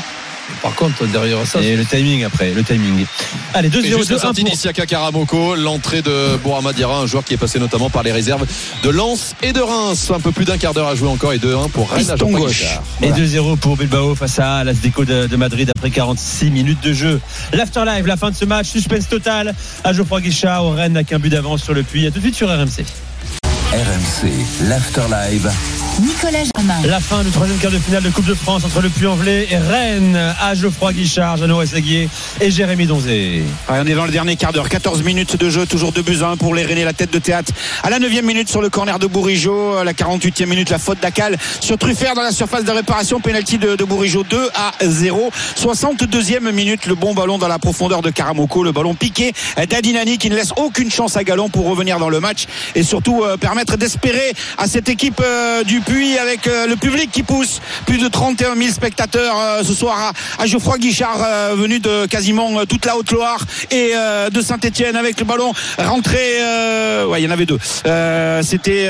Par 0.62 0.74
contre, 0.74 1.06
derrière 1.06 1.46
ça, 1.46 1.60
Et 1.60 1.76
le 1.76 1.84
timing 1.84 2.24
après, 2.24 2.52
le 2.52 2.62
timing. 2.62 3.06
Allez, 3.54 3.68
Et 3.68 3.70
2-0, 3.70 3.98
juste 3.98 4.10
la 4.10 4.16
2-1 4.16 4.20
sortie 4.20 4.86
Karamoko, 4.86 5.54
l'entrée 5.56 6.02
de 6.02 6.36
Bourama 6.42 6.72
Diarra, 6.72 7.00
un 7.00 7.06
joueur 7.06 7.24
qui 7.24 7.34
est 7.34 7.38
passé 7.38 7.58
notamment 7.58 7.90
par 7.90 8.02
les 8.02 8.12
réserves 8.12 8.46
de 8.82 8.90
Lens 8.90 9.34
et 9.42 9.52
de 9.52 9.60
Reims. 9.60 10.10
Un 10.14 10.20
peu 10.20 10.32
plus 10.32 10.44
d'un 10.44 10.58
quart 10.58 10.74
d'heure 10.74 10.88
à 10.88 10.94
jouer 10.94 11.08
encore 11.08 11.32
et 11.32 11.38
2-1 11.38 11.70
pour 11.70 11.90
Rennes 11.90 12.10
à 12.10 12.16
gauche. 12.16 12.64
Et 13.02 13.10
2-0 13.10 13.56
pour 13.56 13.76
Bilbao 13.76 14.14
face 14.14 14.38
à 14.38 14.64
l'Asdeco 14.64 15.04
de, 15.04 15.26
de 15.26 15.36
Madrid 15.36 15.70
après 15.76 15.90
46 15.90 16.50
minutes 16.50 16.82
de 16.82 16.92
jeu. 16.92 17.20
L'afterlife, 17.52 18.06
la 18.06 18.16
fin 18.16 18.30
de 18.30 18.36
ce 18.36 18.44
match, 18.44 18.68
suspense 18.68 19.08
total 19.08 19.54
à 19.84 19.92
Geoffroy 19.92 20.20
Guichard. 20.20 20.64
Au 20.64 20.70
Rennes 20.70 20.92
n'a 20.92 21.04
qu'un 21.04 21.18
but 21.18 21.30
d'avance 21.30 21.62
sur 21.62 21.74
le 21.74 21.82
puits. 21.82 22.06
A 22.06 22.10
tout 22.10 22.18
de 22.18 22.24
suite 22.24 22.36
sur 22.36 22.48
RMC. 22.48 22.84
RMC, 23.96 24.68
l'Afterlive. 24.68 25.50
Nicolas 26.02 26.44
Jamin. 26.54 26.86
La 26.86 27.00
fin 27.00 27.22
du 27.24 27.30
troisième 27.30 27.56
quart 27.56 27.70
de 27.70 27.78
finale 27.78 28.02
de 28.02 28.10
Coupe 28.10 28.26
de 28.26 28.34
France 28.34 28.64
entre 28.64 28.82
le 28.82 28.90
Puy-en-Velay 28.90 29.48
et 29.50 29.56
Rennes 29.56 30.34
à 30.38 30.54
Geoffroy 30.54 30.92
Guichard, 30.92 31.38
JeannotEssaguier 31.38 32.10
et 32.42 32.50
Jérémy 32.50 32.86
Donzé. 32.86 33.42
Ouais, 33.70 33.78
on 33.80 33.86
est 33.86 33.94
dans 33.94 34.04
le 34.04 34.10
dernier 34.10 34.36
quart 34.36 34.52
d'heure. 34.52 34.68
14 34.68 35.02
minutes 35.02 35.36
de 35.36 35.48
jeu, 35.48 35.64
toujours 35.64 35.92
2 35.92 36.02
buts 36.02 36.18
à 36.20 36.28
1 36.28 36.36
pour 36.36 36.54
les 36.54 36.64
Rennais, 36.64 36.84
la 36.84 36.92
tête 36.92 37.10
de 37.10 37.18
théâtre. 37.18 37.52
À 37.82 37.88
la 37.88 37.98
9 37.98 38.22
minute 38.22 38.50
sur 38.50 38.60
le 38.60 38.68
corner 38.68 38.98
de 38.98 39.06
Bourigeau, 39.06 39.76
à 39.76 39.84
la 39.84 39.94
48e 39.94 40.44
minute, 40.44 40.68
la 40.68 40.78
faute 40.78 41.00
d'Acal 41.00 41.38
sur 41.60 41.78
Truffert 41.78 42.14
dans 42.14 42.22
la 42.22 42.32
surface 42.32 42.64
de 42.64 42.72
réparation, 42.72 43.20
penalty 43.20 43.56
de, 43.56 43.76
de 43.76 43.84
Bourigeau 43.84 44.22
2 44.24 44.50
à 44.54 44.72
0. 44.82 45.30
62e 45.58 46.52
minute, 46.52 46.84
le 46.84 46.94
bon 46.94 47.14
ballon 47.14 47.38
dans 47.38 47.48
la 47.48 47.58
profondeur 47.58 48.02
de 48.02 48.10
Karamoko, 48.10 48.62
le 48.62 48.72
ballon 48.72 48.94
piqué 48.94 49.32
d'Adinani 49.56 50.18
qui 50.18 50.28
ne 50.28 50.34
laisse 50.34 50.52
aucune 50.56 50.90
chance 50.90 51.16
à 51.16 51.24
Galon 51.24 51.48
pour 51.48 51.66
revenir 51.66 51.98
dans 51.98 52.10
le 52.10 52.20
match 52.20 52.44
et 52.74 52.82
surtout 52.82 53.22
euh, 53.22 53.38
permettre 53.38 53.78
d'espérer 53.86 54.32
à 54.58 54.66
cette 54.66 54.88
équipe 54.88 55.22
euh, 55.24 55.62
du 55.62 55.80
Puy 55.80 56.18
avec 56.18 56.48
euh, 56.48 56.66
le 56.66 56.74
public 56.74 57.08
qui 57.12 57.22
pousse. 57.22 57.60
Plus 57.86 57.98
de 57.98 58.08
31 58.08 58.56
000 58.56 58.72
spectateurs 58.72 59.36
euh, 59.38 59.62
ce 59.62 59.74
soir 59.74 60.12
à, 60.40 60.46
Geoffroy 60.46 60.78
Guichard, 60.78 61.18
venu 61.54 61.78
de 61.78 62.06
quasiment 62.06 62.66
toute 62.66 62.84
la 62.84 62.96
Haute-Loire 62.96 63.38
et 63.70 63.92
de 64.30 64.40
Saint-Etienne 64.40 64.96
avec 64.96 65.18
le 65.18 65.24
ballon 65.24 65.52
rentré. 65.78 66.18
ouais, 67.08 67.20
il 67.20 67.24
y 67.24 67.28
en 67.28 67.30
avait 67.30 67.46
deux. 67.46 67.58
C'était 68.42 68.88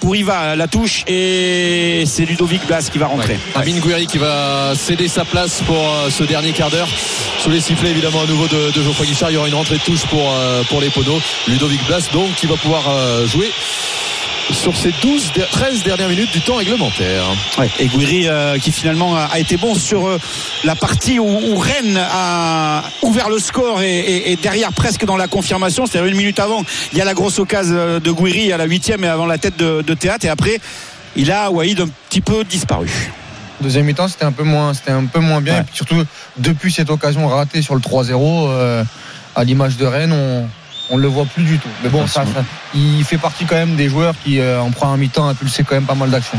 pour 0.00 0.16
Iva 0.16 0.56
la 0.56 0.66
touche 0.66 1.04
et 1.06 2.04
c'est 2.06 2.24
Ludovic 2.24 2.66
Blas 2.66 2.88
qui 2.90 2.98
va 2.98 3.06
rentrer. 3.06 3.34
Ouais. 3.34 3.62
Amine 3.62 3.80
qui 4.06 4.18
va 4.18 4.72
céder 4.74 5.08
sa 5.08 5.24
place 5.24 5.62
pour 5.66 5.84
ce 6.10 6.24
dernier 6.24 6.52
quart 6.52 6.70
d'heure. 6.70 6.88
Sous 7.40 7.50
les 7.50 7.60
sifflets 7.60 7.90
évidemment 7.90 8.22
à 8.22 8.26
nouveau 8.26 8.46
de, 8.48 8.72
Geoffroy 8.72 9.06
Guichard, 9.06 9.30
il 9.30 9.34
y 9.34 9.36
aura 9.36 9.48
une 9.48 9.54
rentrée 9.54 9.76
de 9.76 9.82
touche 9.82 10.04
pour, 10.06 10.34
pour 10.68 10.80
les 10.80 10.90
poneaux. 10.90 11.20
Ludovic 11.46 11.84
Blas 11.86 12.08
donc 12.12 12.34
qui 12.34 12.46
va 12.46 12.56
pouvoir 12.56 12.84
jouer 13.26 13.50
sur 14.50 14.76
ces 14.76 14.92
12, 15.02 15.32
der- 15.34 15.48
13 15.50 15.82
dernières 15.84 16.08
minutes 16.08 16.32
du 16.32 16.40
temps 16.40 16.56
réglementaire. 16.56 17.24
Ouais, 17.58 17.68
et 17.78 17.86
Guiri 17.86 18.28
euh, 18.28 18.58
qui 18.58 18.72
finalement 18.72 19.14
a, 19.16 19.24
a 19.32 19.38
été 19.38 19.56
bon 19.56 19.74
sur 19.74 20.06
euh, 20.06 20.18
la 20.64 20.74
partie 20.74 21.18
où, 21.18 21.24
où 21.26 21.56
Rennes 21.58 21.98
a 21.98 22.82
ouvert 23.02 23.28
le 23.28 23.38
score 23.38 23.82
et, 23.82 23.98
et- 23.98 24.32
et 24.32 24.36
derrière 24.36 24.72
presque 24.72 25.04
dans 25.04 25.16
la 25.16 25.28
confirmation, 25.28 25.86
c'est-à-dire 25.86 26.10
une 26.10 26.16
minute 26.16 26.38
avant, 26.38 26.64
il 26.92 26.98
y 26.98 27.00
a 27.00 27.04
la 27.04 27.14
grosse 27.14 27.38
occasion 27.38 27.74
euh, 27.76 28.00
de 28.00 28.10
Guiri 28.10 28.52
à 28.52 28.56
la 28.56 28.64
huitième 28.64 29.04
et 29.04 29.08
avant 29.08 29.26
la 29.26 29.38
tête 29.38 29.56
de, 29.58 29.82
de 29.82 29.94
Théâtre 29.94 30.24
et 30.24 30.28
après 30.28 30.58
il 31.16 31.30
a 31.32 31.50
Waïd 31.50 31.80
un 31.80 31.88
petit 32.08 32.20
peu 32.20 32.44
disparu. 32.44 32.88
Deuxième 33.60 33.86
mi-temps, 33.86 34.06
c'était 34.08 34.24
un 34.24 34.30
peu 34.32 34.44
moins, 34.44 34.72
c'était 34.72 34.92
un 34.92 35.04
peu 35.06 35.18
moins 35.18 35.40
bien. 35.40 35.54
Ouais. 35.54 35.60
Et 35.60 35.64
puis 35.64 35.74
surtout, 35.76 36.04
depuis 36.36 36.72
cette 36.72 36.90
occasion 36.90 37.26
ratée 37.26 37.60
sur 37.60 37.74
le 37.74 37.80
3-0, 37.80 38.12
euh, 38.50 38.84
à 39.34 39.42
l'image 39.44 39.76
de 39.78 39.84
Rennes, 39.84 40.12
on 40.12 40.46
on 40.90 40.96
le 40.96 41.08
voit 41.08 41.24
plus 41.26 41.44
du 41.44 41.58
tout. 41.58 41.68
Mais 41.82 41.88
bon, 41.88 42.06
ça, 42.06 42.24
ça- 42.26 42.44
il 42.74 43.04
fait 43.04 43.18
partie 43.18 43.44
quand 43.44 43.56
même 43.56 43.76
des 43.76 43.88
joueurs 43.88 44.14
qui, 44.24 44.40
euh, 44.40 44.60
en 44.60 44.70
première 44.70 44.96
mi-temps, 44.96 45.28
a 45.28 45.34
pulsé 45.34 45.64
quand 45.64 45.74
même 45.74 45.86
pas 45.86 45.94
mal 45.94 46.10
d'actions. 46.10 46.38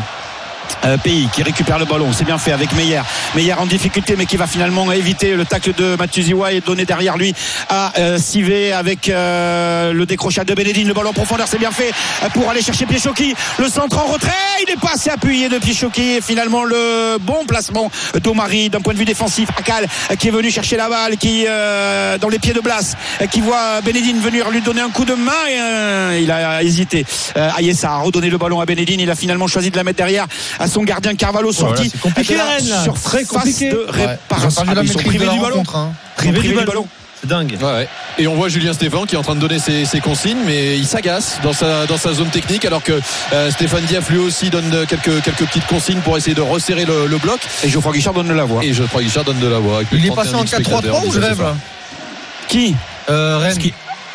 Euh, 0.85 0.97
Pays 0.97 1.27
qui 1.33 1.43
récupère 1.43 1.77
le 1.77 1.85
ballon, 1.85 2.11
c'est 2.13 2.23
bien 2.23 2.37
fait 2.37 2.51
avec 2.51 2.73
Meyer. 2.73 3.01
Meyer 3.35 3.53
en 3.53 3.65
difficulté 3.65 4.15
mais 4.17 4.25
qui 4.25 4.37
va 4.37 4.47
finalement 4.47 4.91
éviter 4.91 5.35
le 5.35 5.45
tacle 5.45 5.73
de 5.73 5.95
Matuziwa 5.95 6.53
et 6.53 6.61
donner 6.61 6.85
derrière 6.85 7.17
lui 7.17 7.33
à 7.69 7.91
euh, 7.97 8.17
Sivé 8.17 8.71
avec 8.71 9.09
euh, 9.09 9.91
le 9.93 10.05
décrochage 10.05 10.45
de 10.45 10.53
Benedine. 10.53 10.87
Le 10.87 10.93
ballon 10.93 11.09
en 11.09 11.13
profondeur, 11.13 11.47
c'est 11.47 11.57
bien 11.57 11.71
fait 11.71 11.91
euh, 12.23 12.29
pour 12.29 12.49
aller 12.49 12.61
chercher 12.61 12.85
Pichoki. 12.85 13.35
Le 13.57 13.67
centre 13.67 13.99
en 13.99 14.05
retrait, 14.05 14.31
il 14.61 14.69
n'est 14.69 14.79
pas 14.79 14.93
assez 14.93 15.09
appuyé 15.09 15.49
de 15.49 15.57
Pichoki 15.57 16.15
et 16.15 16.21
finalement 16.21 16.63
le 16.63 17.17
bon 17.19 17.45
placement 17.45 17.91
d'Omari 18.23 18.69
d'un 18.69 18.81
point 18.81 18.93
de 18.93 18.99
vue 18.99 19.05
défensif. 19.05 19.49
Akal 19.57 19.85
euh, 20.11 20.15
qui 20.15 20.29
est 20.29 20.31
venu 20.31 20.49
chercher 20.49 20.77
la 20.77 20.89
balle, 20.89 21.17
qui 21.17 21.45
dans 21.45 22.29
les 22.29 22.39
pieds 22.39 22.53
de 22.53 22.59
Blas, 22.59 22.95
qui 23.31 23.41
voit 23.41 23.81
Benedine 23.81 24.19
venir 24.19 24.49
lui 24.49 24.61
donner 24.61 24.81
un 24.81 24.89
coup 24.89 25.05
de 25.05 25.13
main 25.13 25.31
et 26.13 26.21
il 26.21 26.31
a 26.31 26.61
hésité. 26.63 27.05
Ayessa 27.35 27.91
a 27.91 27.97
redonné 27.97 28.29
le 28.29 28.37
ballon 28.37 28.59
à 28.59 28.65
Benedine, 28.65 28.99
il 28.99 29.09
a 29.09 29.15
finalement 29.15 29.47
choisi 29.47 29.71
de 29.71 29.77
la 29.77 29.83
mettre 29.83 29.97
derrière 29.97 30.27
à 30.59 30.67
son 30.67 30.83
gardien 30.83 31.15
Carvalho 31.15 31.51
Voilà, 31.51 31.75
sorti. 31.77 31.89
c'est 31.91 31.99
compliqué, 32.01 32.33
de 32.33 32.37
la 32.39 32.75
là. 32.77 32.83
surface 32.83 33.03
Très 33.03 33.23
compliqué. 33.25 33.69
de 33.71 33.77
Ouais, 33.77 33.91
réparation. 33.91 34.63
la 34.65 34.71
Ah, 34.77 34.81
ils 34.83 34.91
sont 34.91 34.99
de 34.99 35.03
privés 35.05 35.25
la 35.25 35.31
du 35.33 35.39
ballon. 35.39 35.63
hein. 35.73 35.89
Privé 36.17 36.39
Privé 36.39 36.59
du 36.59 36.65
ballon. 36.65 36.87
C'est 37.21 37.27
dingue. 37.27 37.57
Ouais, 37.61 37.65
ouais. 37.73 37.87
Et 38.17 38.27
on 38.27 38.35
voit 38.35 38.47
Julien 38.47 38.71
Stéphan 38.71 39.05
qui 39.05 39.15
est 39.15 39.17
en 39.17 39.23
train 39.23 39.35
de 39.35 39.41
donner 39.41 39.59
ses, 39.59 39.83
ses 39.83 39.99
consignes, 39.99 40.37
mais 40.45 40.77
il 40.77 40.85
s'agace 40.85 41.39
dans 41.43 41.51
sa, 41.51 41.85
dans 41.85 41.97
sa 41.97 42.13
zone 42.13 42.29
technique, 42.29 42.63
alors 42.63 42.81
que 42.81 42.93
euh, 43.33 43.51
Stéphane 43.51 43.83
Diaf 43.83 44.09
lui 44.09 44.19
aussi 44.19 44.49
donne 44.49 44.85
quelques, 44.87 45.21
quelques 45.21 45.45
petites 45.45 45.67
consignes 45.67 45.99
pour 45.99 46.15
essayer 46.17 46.33
de 46.33 46.41
resserrer 46.41 46.85
le, 46.85 47.07
le 47.07 47.17
bloc. 47.17 47.39
Et 47.63 47.67
Geoffroy 47.69 47.91
Guichard 47.93 48.13
donne 48.13 48.31
la 48.33 48.45
voix. 48.45 48.63
Et 48.63 48.71
que 48.73 49.01
Guichard 49.03 49.25
donne 49.25 49.39
de 49.39 49.47
la 49.47 49.59
voix. 49.59 49.81
Il 49.91 50.01
de 50.01 50.07
est 50.07 50.15
passé 50.15 50.29
31 50.31 50.39
en 50.43 50.45
000 50.45 50.61
spectateurs 50.63 51.01
4-3-3 51.03 51.07
ou 51.07 51.11
je 51.11 51.19
rêve 51.19 51.43
Qui? 52.47 52.75
Euh, 53.09 53.37
Rennes. 53.37 53.57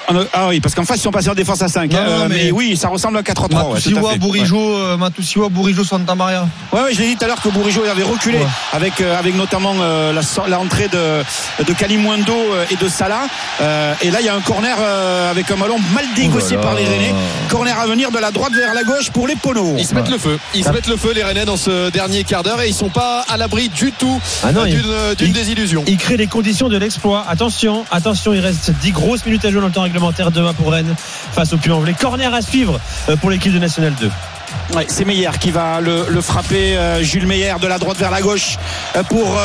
Ah 0.08 0.12
Ah 0.32 0.48
oui, 0.48 0.60
parce 0.60 0.74
qu'en 0.74 0.84
face, 0.84 0.98
ils 0.98 1.02
sont 1.02 1.10
passés 1.10 1.30
en 1.30 1.34
défense 1.34 1.62
à 1.62 1.68
5. 1.68 1.90
Non, 1.92 1.98
hein, 1.98 2.04
non, 2.06 2.26
mais... 2.28 2.44
mais- 2.44 2.50
oui, 2.50 2.76
ça 2.76 2.88
ressemble 2.88 3.18
à 3.18 3.22
4-3-3. 3.22 3.32
ouais, 3.32 3.48
tout 3.48 3.58
à 3.58 3.72
Matusiwa, 3.74 4.10
fait. 4.12 4.18
Bourigeau, 4.18 4.74
euh, 4.76 4.96
Matusiwa, 4.96 5.48
Bourigeau, 5.48 5.84
Santa 5.84 6.14
Maria. 6.14 6.46
Ouais, 6.72 6.82
ouais, 6.82 6.94
je 6.94 7.00
l'ai 7.00 7.08
dit 7.08 7.16
tout 7.16 7.24
à 7.24 7.28
l'heure 7.28 7.40
que 7.40 7.48
Bourigeau 7.48 7.82
avait 7.90 8.02
reculé 8.02 8.38
Ouais. 8.38 8.46
avec, 8.72 9.00
euh, 9.00 9.18
avec 9.18 9.34
notamment 9.36 9.74
euh, 9.80 10.12
la, 10.12 10.22
so- 10.22 10.42
la 10.48 10.58
entrée 10.60 10.88
de, 10.88 11.22
de 11.64 11.72
Kalimundo 11.72 12.32
euh, 12.32 12.64
et 12.70 12.76
de 12.76 12.88
Salah. 12.88 13.26
Euh, 13.60 13.94
et 14.02 14.10
là, 14.10 14.20
il 14.20 14.26
y 14.26 14.28
a 14.28 14.34
un 14.34 14.40
corner 14.40 14.76
euh, 14.80 15.30
avec 15.30 15.50
un 15.50 15.56
ballon 15.56 15.76
mal 15.94 16.04
négocié 16.16 16.56
Oh 16.58 16.62
par 16.62 16.74
les. 16.74 16.84
Rennais. 16.84 17.14
Corner 17.48 17.78
à 17.78 17.86
venir 17.86 18.10
de 18.10 18.18
la 18.18 18.30
droite 18.30 18.52
vers 18.52 18.74
la 18.74 18.82
gauche 18.82 19.10
pour 19.10 19.26
les 19.26 19.36
Ponos. 19.36 19.76
Ils 19.78 19.86
se 19.86 19.94
mettent 19.94 20.10
le 20.10 20.18
feu. 20.18 20.38
Ils 20.54 20.64
se 20.64 20.70
mettent 20.70 20.86
le 20.88 20.96
feu, 20.96 21.12
les 21.14 21.22
Rennais, 21.22 21.44
dans 21.44 21.56
ce 21.56 21.90
dernier 21.90 22.24
quart 22.24 22.42
d'heure 22.42 22.60
et 22.60 22.68
ils 22.68 22.74
sont 22.74 22.88
pas 22.90 23.24
à 23.28 23.36
l'abri 23.36 23.68
du 23.68 23.90
tout 23.92 24.20
Ah 24.42 24.48
euh, 24.48 24.64
d'une 24.66 24.82
euh, 24.86 25.14
d'une 25.14 25.28
il- 25.28 25.32
désillusion. 25.32 25.82
Il 25.86 25.96
crée 25.96 26.16
les 26.16 26.26
conditions 26.26 26.68
de 26.68 26.76
l'exploit. 26.76 27.24
Attention, 27.28 27.84
attention, 27.90 28.34
il 28.34 28.40
reste 28.40 28.70
10 28.82 28.92
grosses 28.92 29.24
minutes 29.24 29.44
à 29.44 29.50
jouer 29.50 29.60
dans 29.60 29.68
le 29.68 29.72
temps 29.72 29.84
réglementaire 29.94 30.32
demain 30.32 30.52
pour 30.54 30.72
Rennes 30.72 30.92
face 31.32 31.52
au 31.52 31.56
Puy-en-Velay. 31.56 31.94
Corner 31.94 32.34
à 32.34 32.42
suivre 32.42 32.80
euh, 33.08 33.16
pour 33.16 33.30
l'équipe 33.30 33.52
de 33.52 33.60
National 33.60 33.94
2. 34.00 34.10
Ouais, 34.74 34.86
c'est 34.88 35.04
Meyer 35.04 35.30
qui 35.38 35.52
va 35.52 35.80
le, 35.80 36.20
frapper, 36.20 36.76
euh, 36.76 37.02
Jules 37.02 37.28
Meyer 37.28 37.54
de 37.60 37.66
la 37.68 37.78
droite 37.78 37.98
vers 37.98 38.10
la 38.10 38.20
gauche 38.20 38.56
euh, 38.96 39.02
pour 39.04 39.36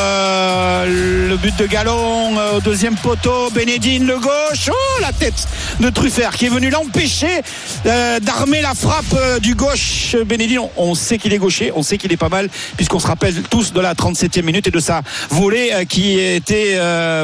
le 0.87 1.35
but 1.37 1.55
de 1.55 1.67
Galon 1.67 2.18
euh, 2.37 2.57
au 2.57 2.61
deuxième 2.61 2.95
poteau. 2.95 3.49
Bénédine 3.51 4.05
le 4.05 4.17
gauche, 4.17 4.69
oh 4.69 5.01
la 5.01 5.11
tête 5.11 5.47
de 5.79 5.89
Truffert 5.89 6.31
qui 6.31 6.45
est 6.45 6.49
venu 6.49 6.69
l'empêcher 6.69 7.41
euh, 7.85 8.19
d'armer 8.19 8.61
la 8.61 8.73
frappe 8.73 9.05
euh, 9.13 9.39
du 9.39 9.55
gauche. 9.55 10.15
Bénédine, 10.25 10.59
on, 10.77 10.95
sait 10.95 11.17
qu'il 11.17 11.33
est 11.33 11.37
gaucher, 11.37 11.71
on 11.75 11.83
sait 11.83 11.97
qu'il 11.97 12.11
est 12.11 12.17
pas 12.17 12.29
mal 12.29 12.49
puisqu'on 12.75 12.99
se 12.99 13.07
rappelle 13.07 13.41
tous 13.43 13.73
de 13.73 13.79
la 13.79 13.93
37e 13.93 14.43
minute 14.43 14.67
et 14.67 14.71
de 14.71 14.79
sa 14.79 15.01
volée 15.29 15.71
qui 15.87 16.19
était 16.19 16.77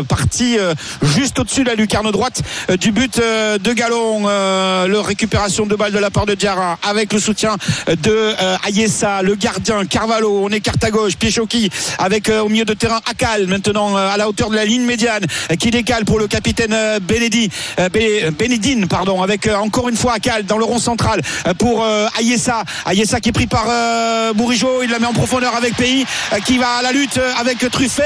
partie 0.08 0.58
juste 1.02 1.40
au-dessus 1.40 1.64
de 1.64 1.70
la 1.70 1.76
lucarne 1.76 2.10
droite 2.12 2.42
du 2.80 2.92
but 2.92 3.18
de 3.18 3.74
Galon. 3.74 4.28
Le 4.28 5.00
récupération 5.00 5.66
de 5.66 5.76
balle 5.76 5.92
de 5.92 6.00
la 6.00 6.10
part 6.10 6.26
de 6.26 6.34
Diarra 6.34 6.78
avec 6.84 7.14
le 7.14 7.20
soutien 7.20 7.58
de 7.88 8.34
Ayessa, 8.66 9.22
le 9.22 9.36
gardien 9.36 9.86
Carvalho. 9.86 10.42
On 10.44 10.50
écarte 10.50 10.84
à 10.84 10.92
gauche, 10.92 11.16
Pichoki 11.16 11.70
avec 12.00 12.30
au 12.30 12.50
milieu 12.50 12.66
de 12.66 12.74
terrain 12.74 13.02
Akal 13.10 13.48
maintenant 13.48 13.96
à 13.96 14.18
la 14.18 14.30
hauteur 14.30 14.50
de 14.50 14.56
la 14.56 14.66
ligne 14.66 14.86
euh, 15.04 15.56
qui 15.56 15.72
décale 15.72 16.06
pour 16.06 16.20
le 16.20 16.28
capitaine 16.28 16.74
euh, 16.74 17.00
Benedi, 17.00 17.50
euh, 17.80 17.90
Bénédine 18.32 18.88
pardon 18.88 19.22
avec 19.22 19.48
euh, 19.48 19.56
encore 19.56 19.90
une 19.90 19.98
fois 19.98 20.14
Akal 20.14 20.46
dans 20.46 20.58
le 20.58 20.66
rond 20.66 20.80
central 20.80 21.22
euh, 21.48 21.54
pour 21.54 21.84
euh, 21.84 22.08
Ayessa. 22.20 22.64
Ayessa 22.86 23.20
qui 23.20 23.30
est 23.30 23.34
pris 23.34 23.48
par 23.48 23.66
euh, 23.68 24.34
Bourigeau, 24.34 24.84
il 24.84 24.90
la 24.90 25.00
met 25.00 25.08
en 25.08 25.14
profondeur 25.14 25.56
avec 25.56 25.76
Pays 25.76 26.06
euh, 26.34 26.40
qui 26.40 26.58
va 26.58 26.78
à 26.80 26.82
la 26.82 26.92
lutte 26.92 27.18
euh, 27.18 27.34
avec 27.40 27.58
Truffert 27.72 28.06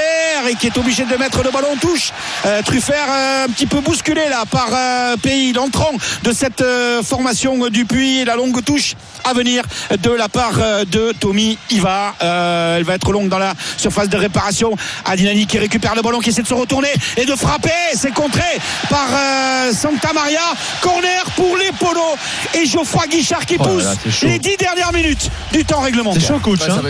et 0.49 0.55
qui 0.55 0.67
est 0.67 0.77
obligé 0.77 1.05
de 1.05 1.15
mettre 1.17 1.43
le 1.43 1.51
ballon 1.51 1.73
en 1.73 1.77
touche. 1.77 2.11
Euh, 2.45 2.61
Truffert 2.63 3.07
euh, 3.09 3.45
un 3.45 3.49
petit 3.49 3.67
peu 3.67 3.81
bousculé 3.81 4.21
là 4.29 4.43
par 4.49 4.69
euh, 4.73 5.17
Pays, 5.17 5.53
l'entrant 5.53 5.91
de 6.23 6.31
cette 6.31 6.61
euh, 6.61 7.03
formation 7.03 7.65
euh, 7.65 7.69
du 7.69 7.85
Puy 7.85 8.19
et 8.19 8.25
la 8.25 8.35
longue 8.35 8.63
touche 8.63 8.95
à 9.23 9.33
venir 9.33 9.63
de 10.01 10.11
la 10.11 10.29
part 10.29 10.53
euh, 10.59 10.85
de 10.85 11.13
Tommy 11.19 11.57
Iva. 11.69 12.15
Euh, 12.21 12.77
elle 12.77 12.83
va 12.83 12.95
être 12.95 13.11
longue 13.11 13.29
dans 13.29 13.37
la 13.37 13.53
surface 13.77 14.09
de 14.09 14.17
réparation. 14.17 14.75
Adinani 15.05 15.45
qui 15.45 15.57
récupère 15.57 15.95
le 15.95 16.01
ballon, 16.01 16.19
qui 16.19 16.29
essaie 16.29 16.41
de 16.41 16.47
se 16.47 16.53
retourner 16.53 16.78
et 17.17 17.25
de 17.25 17.35
frapper. 17.35 17.69
C'est 17.95 18.13
contré 18.13 18.43
par 18.89 19.07
euh, 19.13 19.73
Santa 19.73 20.13
Maria. 20.13 20.41
Corner 20.81 21.23
pour 21.35 21.57
les 21.57 21.71
polos 21.73 22.15
et 22.53 22.65
Geoffroy 22.65 23.07
Guichard 23.07 23.45
qui 23.45 23.57
Oh 23.59 23.63
pousse 23.63 23.83
là, 23.83 23.93
les 24.23 24.39
dix 24.39 24.57
dernières 24.57 24.93
minutes 24.93 25.29
du 25.51 25.63
temps 25.65 25.81
réglementaire. 25.81 26.21
C'est 26.21 26.27
chaud, 26.27 26.39
coach. 26.39 26.59
Ouais, 26.61 26.69
hein. 26.71 26.81
va- 26.81 26.89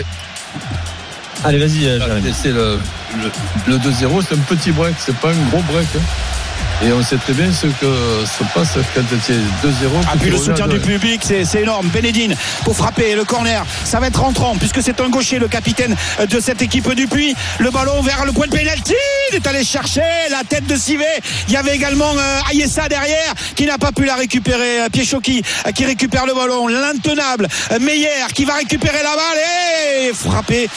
Allez, 1.48 1.58
vas-y, 1.58 1.86
euh, 1.86 1.98
Jérémy. 1.98 2.34
C'est 2.40 2.48
le, 2.52 2.78
le, 3.16 3.30
le 3.72 3.78
2-0, 3.78 4.22
c'est 4.28 4.34
un 4.34 4.38
petit 4.40 4.72
break, 4.72 4.94
c'est 4.98 5.16
pas 5.16 5.30
un 5.30 5.48
gros 5.50 5.62
break. 5.72 5.86
hein. 5.96 6.00
Et 6.82 6.92
on 6.92 7.02
sait 7.02 7.18
très 7.18 7.34
bien 7.34 7.52
ce 7.52 7.66
que 7.66 8.24
se 8.24 8.42
passe 8.54 8.78
quand 8.94 9.02
c'est 9.22 9.34
2-0. 9.34 9.40
Ah, 10.06 10.14
puis 10.18 10.30
le 10.30 10.38
soutien 10.38 10.66
du 10.66 10.78
public, 10.78 11.20
c'est 11.22 11.44
c'est 11.44 11.60
énorme. 11.60 11.88
Bénédine 11.88 12.34
pour 12.64 12.74
frapper 12.74 13.14
le 13.14 13.24
corner. 13.24 13.66
Ça 13.84 14.00
va 14.00 14.06
être 14.06 14.20
rentrant 14.20 14.54
puisque 14.56 14.82
c'est 14.82 14.98
un 15.00 15.10
gaucher, 15.10 15.38
le 15.38 15.48
capitaine 15.48 15.94
de 16.26 16.40
cette 16.40 16.62
équipe 16.62 16.90
du 16.94 17.06
Puy. 17.06 17.34
Le 17.58 17.70
ballon 17.70 18.00
vers 18.00 18.24
le 18.24 18.32
point 18.32 18.46
de 18.46 18.52
pénalty. 18.52 18.94
Il 19.30 19.36
est 19.36 19.46
allé 19.46 19.62
chercher 19.62 20.00
la 20.30 20.42
tête 20.42 20.66
de 20.66 20.74
Sivé. 20.74 21.04
Il 21.48 21.54
y 21.54 21.56
avait 21.58 21.74
également 21.74 22.12
euh, 22.16 22.50
Ayessa 22.50 22.88
derrière 22.88 23.34
qui 23.54 23.66
n'a 23.66 23.76
pas 23.76 23.92
pu 23.92 24.06
la 24.06 24.14
récupérer. 24.14 24.80
Euh, 24.80 24.88
Pichoki 24.88 25.42
euh, 25.66 25.72
qui 25.72 25.84
récupère 25.84 26.24
le 26.24 26.32
ballon. 26.32 26.66
L'intenable 26.66 27.46
Meyer 27.78 28.08
qui 28.34 28.46
va 28.46 28.54
récupérer 28.54 29.02
la 29.02 29.16
balle 29.16 30.08
et 30.08 30.12
frapper. 30.14 30.70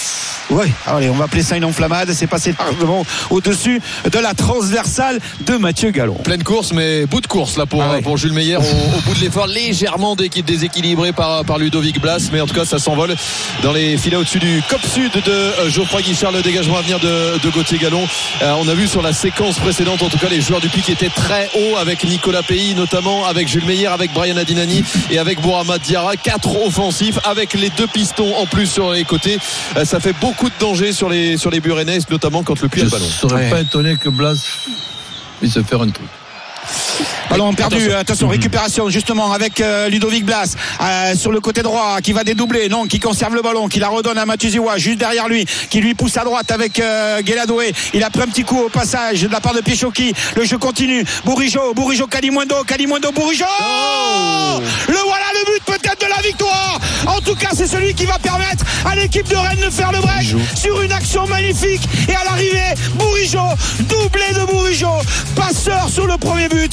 Ouais, 0.49 0.69
allez, 0.85 1.09
on 1.09 1.15
va 1.15 1.25
appeler 1.25 1.43
ça 1.43 1.55
une 1.55 1.65
enflammade. 1.65 2.11
C'est 2.13 2.27
passé 2.27 2.53
largement 2.59 3.05
au-dessus 3.29 3.81
de 4.11 4.19
la 4.19 4.33
transversale 4.33 5.19
de 5.45 5.55
Mathieu 5.55 5.92
Pleine 6.23 6.43
course, 6.43 6.73
mais 6.73 7.05
bout 7.05 7.21
de 7.21 7.27
course 7.27 7.57
là 7.57 7.65
pour, 7.65 7.81
Ah 7.81 7.93
ouais. 7.93 8.01
pour 8.01 8.17
Jules 8.17 8.33
Meyer 8.33 8.57
au, 8.57 8.61
au 8.61 9.01
bout 9.05 9.13
de 9.15 9.19
l'effort, 9.21 9.47
légèrement 9.47 10.15
déséquilibré 10.15 11.11
par, 11.13 11.45
par 11.45 11.57
Ludovic 11.59 12.01
Blas, 12.01 12.29
mais 12.31 12.41
en 12.41 12.47
tout 12.47 12.53
cas 12.55 12.65
ça 12.65 12.79
s'envole 12.79 13.15
dans 13.61 13.71
les 13.71 13.97
filets 13.97 14.15
au-dessus 14.17 14.39
du 14.39 14.61
cop 14.69 14.81
sud 14.85 15.11
de 15.13 15.31
euh, 15.31 15.69
Geoffroy 15.69 16.01
Guichard, 16.01 16.31
le 16.31 16.41
dégagement 16.41 16.77
à 16.77 16.81
venir 16.81 16.99
de, 16.99 17.37
de 17.43 17.49
Gauthier 17.49 17.77
Gallon. 17.77 18.07
Euh, 18.41 18.53
on 18.59 18.67
a 18.67 18.73
vu 18.73 18.87
sur 18.87 19.01
la 19.01 19.13
séquence 19.13 19.57
précédente, 19.59 20.01
en 20.01 20.09
tout 20.09 20.17
cas 20.17 20.29
les 20.29 20.41
joueurs 20.41 20.61
du 20.61 20.69
Pic 20.69 20.89
étaient 20.89 21.09
très 21.09 21.49
hauts 21.55 21.77
avec 21.77 22.03
Nicolas 22.03 22.43
Pays, 22.43 22.73
notamment 22.75 23.25
avec 23.25 23.47
Jules 23.47 23.65
Meyer, 23.65 23.87
avec 23.87 24.11
Brian 24.13 24.37
Adinani 24.37 24.83
et 25.11 25.19
avec 25.19 25.39
Bourama 25.41 25.77
Diarra, 25.77 26.15
quatre 26.17 26.55
offensifs 26.65 27.19
avec 27.23 27.53
les 27.53 27.69
deux 27.69 27.87
pistons 27.87 28.35
en 28.35 28.45
plus 28.45 28.67
sur 28.67 28.91
les 28.91 29.03
côtés. 29.03 29.37
Euh, 29.77 29.85
ça 29.85 29.99
fait 29.99 30.13
beaucoup 30.19 30.49
de 30.49 30.55
danger 30.59 30.91
sur 30.91 31.09
les 31.09 31.37
sur 31.37 31.49
les 31.51 31.59
Burenais, 31.59 31.99
notamment 32.09 32.43
quand 32.43 32.59
le 32.61 32.67
Puy 32.69 32.81
a 32.81 32.85
Je 32.85 32.89
le 32.89 32.91
ballon. 32.91 33.05
serais 33.05 33.33
Ouais. 33.35 33.49
pas 33.49 33.61
étonné 33.61 33.95
que 33.97 34.09
Blas 34.09 34.45
puisse 35.43 35.61
faire 35.61 35.81
un 35.81 35.89
truc. 35.89 36.22
Ballon 37.33 37.51
perdu, 37.51 37.77
Attention. 37.77 37.97
attention, 37.97 38.27
récupération 38.27 38.89
justement 38.89 39.33
avec 39.33 39.59
euh, 39.59 39.89
Ludovic 39.89 40.23
Blas 40.23 40.55
euh, 40.79 41.15
sur 41.15 41.31
le 41.31 41.39
côté 41.39 41.63
droit 41.63 41.99
qui 41.99 42.13
va 42.13 42.23
dédoubler, 42.23 42.69
non, 42.69 42.85
qui 42.85 42.99
conserve 42.99 43.33
le 43.33 43.41
ballon, 43.41 43.67
qui 43.67 43.79
la 43.79 43.87
redonne 43.87 44.19
à 44.19 44.25
Matuziwa 44.27 44.77
juste 44.77 44.99
derrière 44.99 45.27
lui, 45.27 45.43
qui 45.71 45.81
lui 45.81 45.95
pousse 45.95 46.15
à 46.17 46.25
droite 46.25 46.51
avec 46.51 46.79
euh, 46.79 47.23
Guéladoué. 47.23 47.73
Il 47.95 48.03
a 48.03 48.11
pris 48.11 48.21
un 48.21 48.27
petit 48.27 48.43
coup 48.43 48.59
au 48.59 48.69
passage 48.69 49.23
de 49.23 49.29
la 49.29 49.41
part 49.41 49.55
de 49.55 49.61
Pichoki. 49.61 50.13
Le 50.35 50.43
jeu 50.43 50.59
continue. 50.59 51.03
Bourigeau, 51.25 51.73
Bourigeau, 51.73 52.05
Kalimundo, 52.05 52.63
Kalimundo, 52.67 53.11
Bourigeau 53.11 53.45
Le 54.87 54.93
voilà 54.93 55.25
le 55.33 55.53
but 55.53 55.63
peut-être 55.65 56.01
de 56.01 56.09
la 56.15 56.21
victoire 56.21 56.79
En 57.07 57.19
tout 57.19 57.33
cas, 57.33 57.49
c'est 57.55 57.65
celui 57.65 57.95
qui 57.95 58.05
va 58.05 58.19
permettre 58.19 58.63
à 58.85 58.95
l'équipe 58.95 59.27
de 59.27 59.35
Rennes 59.35 59.65
de 59.65 59.71
faire 59.71 59.91
le 59.91 60.01
break 60.01 60.35
sur 60.53 60.79
une 60.83 60.91
action 60.91 61.25
magnifique. 61.25 61.81
Et 62.07 62.13
à 62.13 62.23
l'arrivée, 62.25 62.75
Bourigeau, 62.93 63.39
doublé 63.89 64.39
de 64.39 64.45
Bourigeau, 64.45 64.99
passeur 65.35 65.89
sur 65.89 66.05
le 66.05 66.17
premier 66.17 66.47
but, 66.47 66.71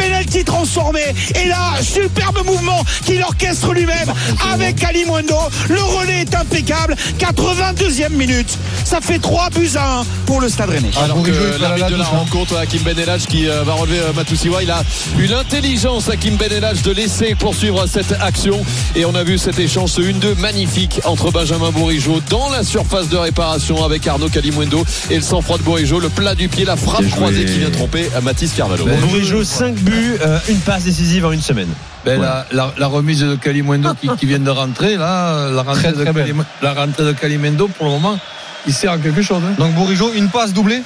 penalty 0.00 0.44
transformé. 0.44 1.00
Et 1.34 1.48
là, 1.48 1.74
superbe 1.82 2.44
mouvement 2.44 2.82
qu'il 3.04 3.22
orchestre 3.22 3.72
lui-même 3.72 4.12
avec 4.52 4.76
Kalimundo. 4.76 5.36
Le 5.68 5.82
relais 5.82 6.22
est 6.22 6.34
impeccable. 6.34 6.96
82e 7.18 8.10
minute. 8.10 8.58
Ça 8.84 9.00
fait 9.00 9.18
3 9.18 9.50
buts 9.50 9.70
à 9.76 10.00
1 10.00 10.04
pour 10.26 10.40
le 10.40 10.48
Stade 10.48 10.70
Rennais. 10.70 10.90
Ah, 10.96 11.04
Alors 11.04 11.22
que 11.22 11.30
la 11.30 11.58
l'arbitre 11.58 11.90
de 11.90 11.96
la 11.96 12.04
hein. 12.04 12.08
rencontre, 12.08 12.56
Hakim 12.56 12.82
Ben 12.82 12.98
Elhadj, 12.98 13.26
qui 13.26 13.48
euh, 13.48 13.62
va 13.62 13.74
relever 13.74 13.98
euh, 13.98 14.12
Matusiwa, 14.14 14.62
il 14.62 14.70
a 14.70 14.82
eu 15.18 15.26
l'intelligence, 15.26 16.08
Hakim 16.08 16.36
Ben 16.36 16.50
Elhadj, 16.50 16.82
de 16.82 16.92
laisser 16.92 17.34
poursuivre 17.34 17.86
cette 17.86 18.12
action. 18.20 18.60
Et 18.96 19.04
on 19.04 19.14
a 19.14 19.22
vu 19.22 19.38
cet 19.38 19.58
échange, 19.58 19.90
ce 19.90 20.00
1-2 20.00 20.38
magnifique 20.38 21.00
entre 21.04 21.30
Benjamin 21.30 21.70
Bourigeau 21.70 22.20
dans 22.30 22.50
la 22.50 22.64
surface 22.64 23.08
de 23.08 23.16
réparation 23.16 23.84
avec 23.84 24.06
Arnaud 24.06 24.28
Calimundo 24.28 24.84
et 25.10 25.16
le 25.16 25.22
sang-froid 25.22 25.58
de 25.58 25.62
Bourigeau, 25.62 26.00
le 26.00 26.08
plat 26.08 26.34
du 26.34 26.48
pied, 26.48 26.64
la 26.64 26.76
frappe 26.76 27.08
croisée 27.10 27.44
qui 27.44 27.58
vient 27.58 27.70
tromper 27.70 28.08
à 28.16 28.20
Mathis 28.20 28.52
Carvalho. 28.52 28.86
Ben, 28.86 28.98
Bourigeau, 29.00 29.44
5 29.44 29.79
buts, 29.80 30.16
euh, 30.22 30.38
une 30.48 30.58
passe 30.60 30.84
décisive 30.84 31.24
en 31.26 31.32
une 31.32 31.40
semaine. 31.42 31.68
Ben, 32.04 32.20
la, 32.20 32.46
la- 32.52 32.72
la 32.78 32.86
remise 32.86 33.20
de 33.20 33.34
Calimundo 33.36 33.90
qui, 34.00 34.08
qui 34.18 34.26
vient 34.26 34.38
de 34.38 34.50
rentrer, 34.50 34.96
là, 34.96 35.50
la 35.50 35.62
rentrée, 35.62 35.82
Très, 35.82 35.92
de, 35.92 36.02
très 36.04 36.12
belle. 36.12 36.26
Calim- 36.28 36.44
la 36.62 36.72
rentrée 36.74 37.04
de 37.04 37.12
Calimundo, 37.12 37.68
pour 37.68 37.86
le 37.86 37.92
moment, 37.92 38.18
il 38.66 38.72
sert 38.72 38.92
à 38.92 38.98
quelque 38.98 39.22
chose. 39.22 39.42
hein. 39.44 39.54
Donc 39.58 39.74
Bourigeau, 39.74 40.12
une 40.14 40.28
passe 40.28 40.52
doublée? 40.52 40.82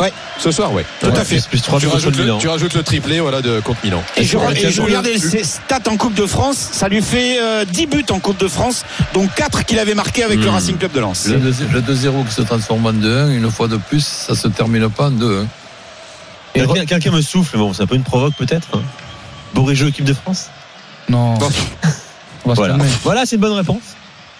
Ouais, 0.00 0.12
ce 0.38 0.50
soir, 0.50 0.72
ouais. 0.72 0.84
Tout 1.00 1.06
Ouais, 1.06 1.16
à 1.18 1.24
fait. 1.24 1.36
plus- 1.36 1.46
plus 1.46 1.62
trois 1.62 1.78
tu, 1.78 1.86
rajoutes 1.86 2.16
le, 2.16 2.24
Milan. 2.24 2.38
tu 2.38 2.48
rajoutes 2.48 2.74
le 2.74 2.82
triplé 2.82 3.20
voilà, 3.20 3.40
de, 3.40 3.60
contre 3.60 3.78
Milan. 3.84 4.02
Et 4.16 4.24
je, 4.24 4.36
Ouais, 4.36 4.52
et 4.60 4.70
je 4.72 4.78
le- 4.80 4.86
regardais 4.88 5.16
ses 5.18 5.44
stats 5.44 5.78
en 5.88 5.96
Coupe 5.96 6.14
de 6.14 6.26
France, 6.26 6.56
ça 6.72 6.88
lui 6.88 7.00
fait 7.00 7.38
euh, 7.40 7.64
10 7.64 7.86
buts 7.86 8.04
en 8.10 8.18
Coupe 8.18 8.38
de 8.40 8.48
France, 8.48 8.84
dont 9.14 9.28
4 9.28 9.64
qu'il 9.64 9.78
avait 9.78 9.94
marqués 9.94 10.24
avec 10.24 10.40
le 10.40 10.46
Hmm. 10.50 10.54
Racing 10.54 10.76
Club 10.78 10.90
de 10.92 10.98
Lens. 11.00 11.28
Le 11.28 11.38
2- 11.38 11.54
le 11.72 11.80
2-0 11.80 12.24
qui 12.26 12.34
se 12.34 12.42
transforme 12.42 12.84
en 12.86 12.92
2-1, 12.92 13.30
une 13.36 13.48
fois 13.52 13.68
de 13.68 13.76
plus, 13.76 14.04
ça 14.04 14.34
se 14.34 14.48
termine 14.48 14.88
pas 14.90 15.06
en 15.06 15.10
2-1. 15.12 15.46
Quelqu'un 16.54 17.10
me 17.10 17.20
souffle, 17.20 17.58
bon, 17.58 17.72
c'est 17.72 17.82
un 17.82 17.86
peu 17.86 17.94
une 17.96 18.02
provoque 18.04 18.34
peut-être. 18.34 18.68
hein. 18.74 18.80
Bourigeau, 19.54 19.88
équipe 19.88 20.04
de 20.04 20.14
France 20.14 20.50
Non. 21.08 21.34
Bon. 21.34 21.48
On 22.44 22.48
va 22.50 22.54
se 22.54 22.60
Voilà, 22.60 22.74
calmer. 22.74 22.88
voilà 23.02 23.26
c'est 23.26 23.36
une 23.36 23.42
bonne 23.42 23.52
réponse. 23.52 23.82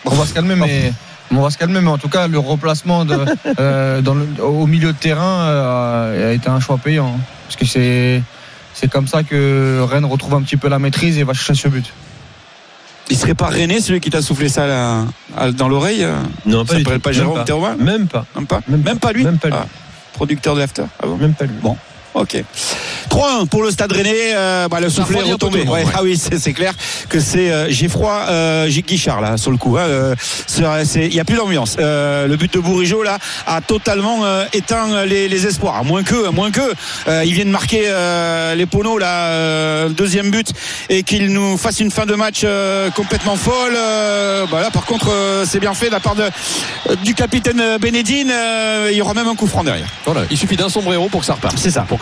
On 0.04 0.10
va 0.14 0.26
se 0.26 0.34
calmer, 0.34 0.54
mais. 0.54 0.92
On 1.30 1.40
va 1.40 1.50
se 1.50 1.56
calmer, 1.58 1.80
mais 1.80 1.88
en 1.88 1.96
tout 1.98 2.08
cas, 2.10 2.28
le 2.28 2.38
replacement 2.38 3.04
de, 3.04 3.18
euh, 3.58 4.02
dans 4.02 4.14
le- 4.14 4.28
au 4.44 4.66
milieu 4.66 4.92
de 4.92 4.98
terrain 4.98 5.46
euh, 5.46 6.30
a 6.30 6.32
été 6.34 6.48
un 6.48 6.60
choix 6.60 6.76
payant. 6.78 7.06
hein. 7.16 7.20
Parce 7.46 7.56
que 7.56 7.64
c'est, 7.66 8.22
c'est 8.74 8.90
comme 8.90 9.08
ça 9.08 9.22
que 9.22 9.80
Rennes 9.88 10.04
retrouve 10.04 10.34
un 10.34 10.42
petit 10.42 10.56
peu 10.58 10.68
la 10.68 10.78
maîtrise 10.78 11.18
et 11.18 11.24
va 11.24 11.32
chercher 11.32 11.54
ce 11.54 11.68
but. 11.68 11.86
Il 13.10 13.16
serait 13.16 13.34
pas 13.34 13.46
René, 13.48 13.80
celui 13.80 14.00
qui 14.00 14.10
t'a 14.10 14.20
soufflé 14.22 14.48
ça 14.48 14.66
là, 14.66 15.04
à- 15.36 15.50
dans 15.50 15.68
l'oreille 15.68 16.04
euh 16.04 16.14
Non, 16.46 16.64
Ça 16.66 16.74
pas 16.84 16.98
pas 16.98 17.10
Même 17.10 17.12
Jérôme 17.18 17.44
Théromin 17.44 17.76
Même 17.76 18.06
pas. 18.06 18.24
Même 18.36 18.46
pas 18.46 18.60
Même 18.68 18.82
Même 18.82 18.98
pas 18.98 19.12
lui 19.12 19.24
Même 19.24 19.38
pas 19.38 19.48
lui. 19.48 19.56
Ah, 19.58 19.66
Producteur 20.14 20.54
de 20.54 20.60
l'after 20.60 20.84
Ah 21.02 21.06
bon 21.06 21.16
Même 21.16 21.34
pas 21.34 21.44
lui. 21.46 21.54
Bon. 21.62 21.76
Ok. 22.14 22.42
3-1 23.10 23.46
pour 23.48 23.62
le 23.62 23.70
Stade 23.70 23.92
Rennais. 23.92 24.32
Euh, 24.34 24.68
bah, 24.68 24.80
le 24.80 24.88
soufflet 24.88 25.18
est 25.18 25.32
retombé. 25.32 25.62
Ouais, 25.62 25.84
ouais. 25.84 25.92
Ah 25.94 26.00
oui, 26.02 26.16
c'est 26.16 26.38
c'est 26.38 26.52
clair 26.52 26.72
que 27.08 27.20
c'est 27.20 27.50
euh, 27.50 27.88
froid. 27.88 28.26
Euh, 28.28 28.68
Guichard 28.68 29.20
là 29.20 29.36
sur 29.36 29.50
le 29.50 29.56
coup. 29.56 29.76
hein, 29.78 29.82
euh, 29.86 30.14
Il 30.96 31.14
y 31.14 31.20
a 31.20 31.24
plus 31.24 31.36
d'ambiance. 31.36 31.76
Euh, 31.78 32.26
le 32.26 32.36
but 32.36 32.52
de 32.54 32.58
Bourigeau 32.60 33.02
là 33.02 33.18
a 33.46 33.60
totalement 33.60 34.24
euh, 34.24 34.44
éteint 34.52 35.04
les, 35.06 35.28
les 35.28 35.46
espoirs. 35.46 35.76
À 35.76 35.82
moins 35.82 36.02
que, 36.02 36.28
à 36.28 36.30
moins 36.30 36.50
que 36.50 36.60
euh, 37.08 37.22
il 37.24 37.34
vienne 37.34 37.50
marquer 37.50 37.82
euh, 37.86 38.54
les 38.54 38.66
poneaux 38.66 38.98
là, 38.98 39.26
euh, 39.28 39.88
le 39.88 39.94
deuxième 39.94 40.30
but 40.30 40.52
et 40.88 41.02
qu'il 41.02 41.32
nous 41.32 41.56
fasse 41.56 41.80
une 41.80 41.90
fin 41.90 42.06
de 42.06 42.14
match 42.14 42.40
euh, 42.44 42.90
complètement 42.90 43.36
folle. 43.36 43.74
Euh, 43.76 44.46
bah 44.50 44.60
là, 44.60 44.70
par 44.70 44.84
contre, 44.84 45.08
euh, 45.10 45.44
c'est 45.48 45.60
bien 45.60 45.74
fait 45.74 45.86
de 45.86 45.92
la 45.92 46.00
part 46.00 46.14
de, 46.14 46.24
du 47.04 47.14
capitaine 47.14 47.62
Bénédine. 47.80 48.30
Euh, 48.32 48.88
il 48.90 48.96
y 48.96 49.02
aura 49.02 49.14
même 49.14 49.28
un 49.28 49.34
coup 49.34 49.46
franc 49.46 49.64
derrière. 49.64 49.88
Voilà, 50.04 50.22
il 50.30 50.36
suffit 50.36 50.56
d'un 50.56 50.68
sombrero 50.68 51.08
pour 51.08 51.20
que 51.20 51.26
ça 51.26 51.34
reparte. 51.34 51.58
C'est 51.58 51.70
ça. 51.70 51.82
Pour 51.82 51.98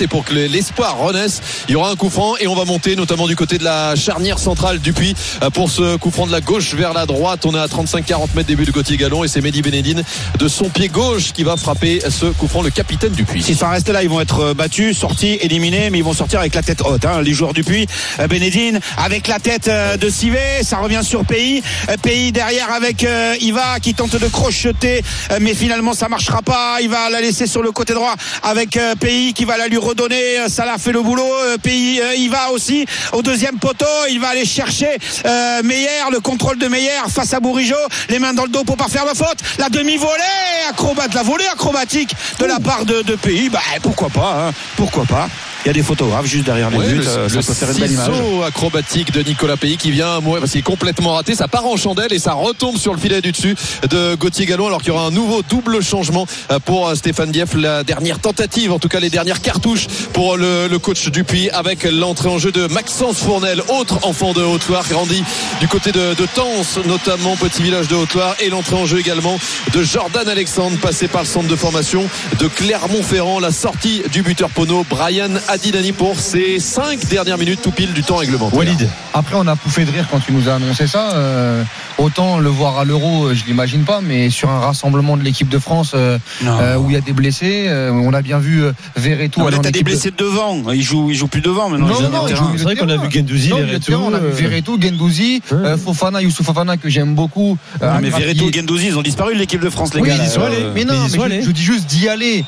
et 0.00 0.06
pour 0.06 0.24
que 0.24 0.34
l'espoir 0.34 0.98
renaisse, 0.98 1.40
il 1.68 1.72
y 1.72 1.76
aura 1.76 1.90
un 1.90 1.96
coup 1.96 2.10
franc 2.10 2.36
et 2.38 2.46
on 2.46 2.54
va 2.54 2.64
monter 2.64 2.96
notamment 2.96 3.26
du 3.26 3.36
côté 3.36 3.58
de 3.58 3.64
la 3.64 3.96
charnière 3.96 4.38
centrale 4.38 4.78
du 4.78 4.92
Puy 4.92 5.14
euh, 5.42 5.50
pour 5.50 5.70
ce 5.70 5.96
coup 5.96 6.10
franc 6.10 6.26
de 6.26 6.32
la 6.32 6.40
gauche 6.40 6.74
vers 6.74 6.92
la 6.92 7.06
droite. 7.06 7.44
On 7.46 7.54
est 7.54 7.58
à 7.58 7.66
35-40 7.66 8.28
mètres 8.34 8.48
début 8.48 8.64
de 8.64 8.70
Gauthier 8.70 8.96
Gallon 8.96 9.24
et 9.24 9.28
c'est 9.28 9.40
Mehdi 9.40 9.62
Benedine 9.62 10.02
de 10.38 10.48
son 10.48 10.68
pied 10.68 10.88
gauche 10.88 11.32
qui 11.32 11.42
va 11.44 11.56
frapper 11.56 12.00
ce 12.08 12.26
coup 12.26 12.48
franc, 12.48 12.62
le 12.62 12.70
capitaine 12.70 13.12
du 13.12 13.24
Puy. 13.24 13.42
Si 13.42 13.54
ça 13.54 13.68
reste 13.68 13.88
là, 13.88 14.02
ils 14.02 14.08
vont 14.08 14.20
être 14.20 14.40
euh, 14.40 14.54
battus, 14.54 14.96
sortis, 14.98 15.38
éliminés, 15.40 15.90
mais 15.90 15.98
ils 15.98 16.04
vont 16.04 16.14
sortir 16.14 16.40
avec 16.40 16.54
la 16.54 16.62
tête 16.62 16.82
haute. 16.82 17.04
hein, 17.04 17.22
les 17.22 17.32
joueurs 17.32 17.52
du 17.54 17.64
Puy, 17.64 17.86
Euh, 18.18 18.26
Bénédine 18.26 18.80
avec 18.96 19.26
la 19.26 19.38
tête 19.38 19.70
de 20.00 20.10
Sivet, 20.10 20.62
ça 20.62 20.78
revient 20.78 21.00
sur 21.02 21.24
Pays. 21.24 21.62
Pays 22.02 22.32
derrière 22.32 22.70
avec 22.72 23.06
Iva 23.40 23.80
qui 23.80 23.94
tente 23.94 24.16
de 24.16 24.28
crocheter, 24.28 25.02
mais 25.40 25.54
finalement 25.54 25.94
ça 25.94 26.08
marchera 26.08 26.42
pas. 26.42 26.78
Il 26.82 26.88
va 26.88 27.10
la 27.10 27.20
laisser 27.20 27.46
sur 27.46 27.62
le 27.62 27.72
côté 27.72 27.94
droit 27.94 28.14
avec 28.42 28.76
euh, 28.76 28.94
Qui 29.34 29.44
va 29.44 29.56
la 29.56 29.68
lui 29.68 29.76
redonner. 29.76 30.40
Euh, 30.40 30.48
Ça 30.48 30.64
l'a 30.64 30.76
fait 30.78 30.92
le 30.92 31.02
boulot. 31.02 31.30
Pays, 31.62 32.00
euh, 32.00 32.14
Iva 32.14 32.50
aussi 32.50 32.84
au 33.12 33.22
deuxième 33.22 33.58
poteau. 33.58 33.86
Il 34.10 34.20
va 34.20 34.28
aller 34.28 34.44
chercher 34.44 34.88
euh, 35.24 35.62
Meyer, 35.62 35.88
le 36.10 36.20
contrôle 36.20 36.58
de 36.58 36.66
Meyer 36.66 36.90
face 37.08 37.32
à 37.32 37.40
Bourigeau. 37.40 37.74
Les 38.08 38.18
mains 38.18 38.34
dans 38.34 38.44
le 38.44 38.48
dos 38.48 38.64
pour 38.64 38.76
pas 38.76 38.88
faire 38.88 39.04
de 39.04 39.16
faute. 39.16 39.38
La 39.58 39.68
demi-volée, 39.68 40.68
acrobate, 40.68 41.14
la 41.14 41.22
volée 41.22 41.46
acrobatique 41.52 42.10
de 42.38 42.44
la 42.44 42.58
part 42.58 42.84
de, 42.84 43.02
de 43.02 43.14
Pays. 43.14 43.48
Bah 43.48 43.60
pourquoi 43.82 44.08
pas, 44.08 44.48
hein, 44.48 44.52
pourquoi 44.76 45.04
pas. 45.04 45.28
Il 45.64 45.66
y 45.66 45.70
a 45.70 45.74
des 45.74 45.82
photographes 45.82 46.24
juste 46.26 46.46
derrière 46.46 46.70
les 46.70 46.78
Ouais, 46.78 46.86
buts. 46.88 46.94
le, 47.00 47.06
euh, 47.06 47.28
ça 47.28 47.36
le 47.36 47.42
peut 47.42 47.52
faire 47.52 47.70
une 47.70 47.76
belle 47.78 47.92
image. 47.92 48.06
ciseau 48.14 48.42
acrobatique 48.44 49.12
de 49.12 49.20
Nicolas 49.22 49.58
Pays 49.58 49.76
qui 49.76 49.90
vient 49.90 50.20
parce 50.22 50.52
qu'il 50.52 50.60
est 50.60 50.62
complètement 50.62 51.14
raté. 51.14 51.34
Ça 51.34 51.48
part 51.48 51.66
en 51.66 51.76
chandelle 51.76 52.12
et 52.14 52.18
ça 52.18 52.32
retombe 52.32 52.78
sur 52.78 52.94
le 52.94 52.98
filet 52.98 53.20
du 53.20 53.32
dessus 53.32 53.54
de 53.90 54.14
Gauthier 54.14 54.46
Gallon 54.46 54.68
alors 54.68 54.80
qu'il 54.80 54.88
y 54.88 54.92
aura 54.92 55.04
un 55.04 55.10
nouveau 55.10 55.42
double 55.42 55.82
changement 55.82 56.26
euh, 56.50 56.58
pour 56.60 56.88
euh, 56.88 56.94
Stéphane 56.94 57.30
Dieff. 57.30 57.54
La 57.54 57.84
dernière 57.84 58.20
tentative, 58.20 58.72
en 58.72 58.78
tout 58.78 58.88
cas 58.88 59.00
les 59.00 59.10
dernières 59.10 59.42
cartouches 59.42 59.86
pour 60.14 60.38
le, 60.38 60.66
le 60.66 60.78
coach 60.78 61.10
Dupuis 61.10 61.50
avec 61.50 61.84
l'entrée 61.84 62.30
en 62.30 62.38
jeu 62.38 62.52
de 62.52 62.66
Maxence 62.68 63.18
Fournel, 63.18 63.62
autre 63.68 63.98
enfant 64.06 64.32
de 64.32 64.40
Haute-Loire, 64.42 64.84
grandi 64.88 65.22
du 65.60 65.68
côté 65.68 65.92
de, 65.92 66.14
de 66.14 66.26
Tens, 66.34 66.78
notamment 66.86 67.36
petit 67.36 67.62
village 67.62 67.86
de 67.88 67.96
Haute-Loire 67.96 68.34
et 68.40 68.48
l'entrée 68.48 68.76
en 68.76 68.86
jeu 68.86 68.98
également 68.98 69.38
de 69.74 69.82
Jordan 69.82 70.26
Alexandre 70.26 70.78
passé 70.78 71.06
par 71.06 71.20
le 71.22 71.26
centre 71.28 71.48
de 71.48 71.56
formation 71.56 72.08
de 72.38 72.48
Clermont-Ferrand. 72.48 73.40
La 73.40 73.52
sortie 73.52 74.02
du 74.10 74.22
buteur 74.22 74.48
Pono, 74.48 74.86
Brian 74.88 75.28
Adinani 75.50 75.90
pour 75.90 76.20
ses 76.20 76.60
cinq 76.60 77.06
dernières 77.06 77.36
minutes 77.36 77.60
tout 77.60 77.72
pile 77.72 77.92
du 77.92 78.04
temps 78.04 78.16
réglementaire. 78.16 78.56
Walid. 78.56 78.88
Après, 79.12 79.34
on 79.36 79.46
a 79.48 79.56
pouffé 79.56 79.84
de 79.84 79.90
rire 79.90 80.06
quand 80.08 80.20
tu 80.20 80.32
nous 80.32 80.48
as 80.48 80.54
annoncé 80.54 80.86
ça. 80.86 81.10
Euh, 81.14 81.64
autant 82.00 82.38
le 82.38 82.48
voir 82.48 82.78
à 82.78 82.84
l'Euro, 82.84 83.26
euh, 83.26 83.34
je 83.34 83.44
l'imagine 83.46 83.82
pas, 83.84 84.00
mais 84.02 84.30
sur 84.30 84.50
un 84.50 84.60
rassemblement 84.60 85.16
de 85.16 85.22
l'équipe 85.22 85.48
de 85.48 85.58
France 85.58 85.92
euh, 85.94 86.18
euh, 86.44 86.76
où 86.76 86.90
il 86.90 86.94
y 86.94 86.96
a 86.96 87.00
des 87.00 87.12
blessés, 87.12 87.66
euh, 87.68 87.90
on 87.92 88.12
a 88.14 88.22
bien 88.22 88.38
vu 88.38 88.62
Verretou 88.96 89.40
Non, 89.40 89.46
mais 89.46 89.52
t'as 89.52 89.62
des 89.62 89.68
équipe 89.70 89.86
de- 89.86 89.90
blessés 89.92 90.10
devant. 90.16 90.72
Il 90.72 90.82
joue, 90.82 91.10
il 91.10 91.16
joue 91.16 91.26
plus 91.28 91.40
devant 91.40 91.68
maintenant. 91.68 91.88
Non, 91.88 92.08
non, 92.10 92.26
C'est 92.56 92.62
vrai 92.62 92.76
qu'on 92.76 92.88
a 92.88 92.96
vu 92.96 93.10
Gendouzi, 93.10 93.50
Verretou, 93.50 93.92
on 93.94 94.14
a 94.14 94.18
vu 94.18 94.30
Verretou, 94.32 94.78
Gendouzi, 94.80 95.42
Ouais. 95.50 95.76
Fofana, 95.76 96.22
Youssouf 96.22 96.46
Fofana 96.46 96.76
que 96.76 96.88
j'aime 96.88 97.14
beaucoup. 97.14 97.56
euh, 97.82 97.92
Non, 97.94 97.98
mais. 98.00 98.10
Verretou 98.10 98.48
et 98.48 98.52
Gendouzi, 98.52 98.86
ils 98.88 98.98
ont 98.98 99.02
disparu 99.02 99.34
de 99.34 99.38
l'équipe 99.38 99.60
de 99.60 99.70
France, 99.70 99.94
les 99.94 100.00
Oui, 100.00 100.08
gars. 100.08 100.14
ils 100.14 100.22
y 100.22 100.26
là. 100.26 100.30
sont 100.30 100.42
allés. 100.42 100.64
Mais 100.74 100.84
non, 100.84 100.94
mais 100.94 101.40
je, 101.42 101.46
je 101.46 101.50
dis 101.52 101.62
juste 101.62 101.86
d'y 101.86 102.08
aller, 102.08 102.44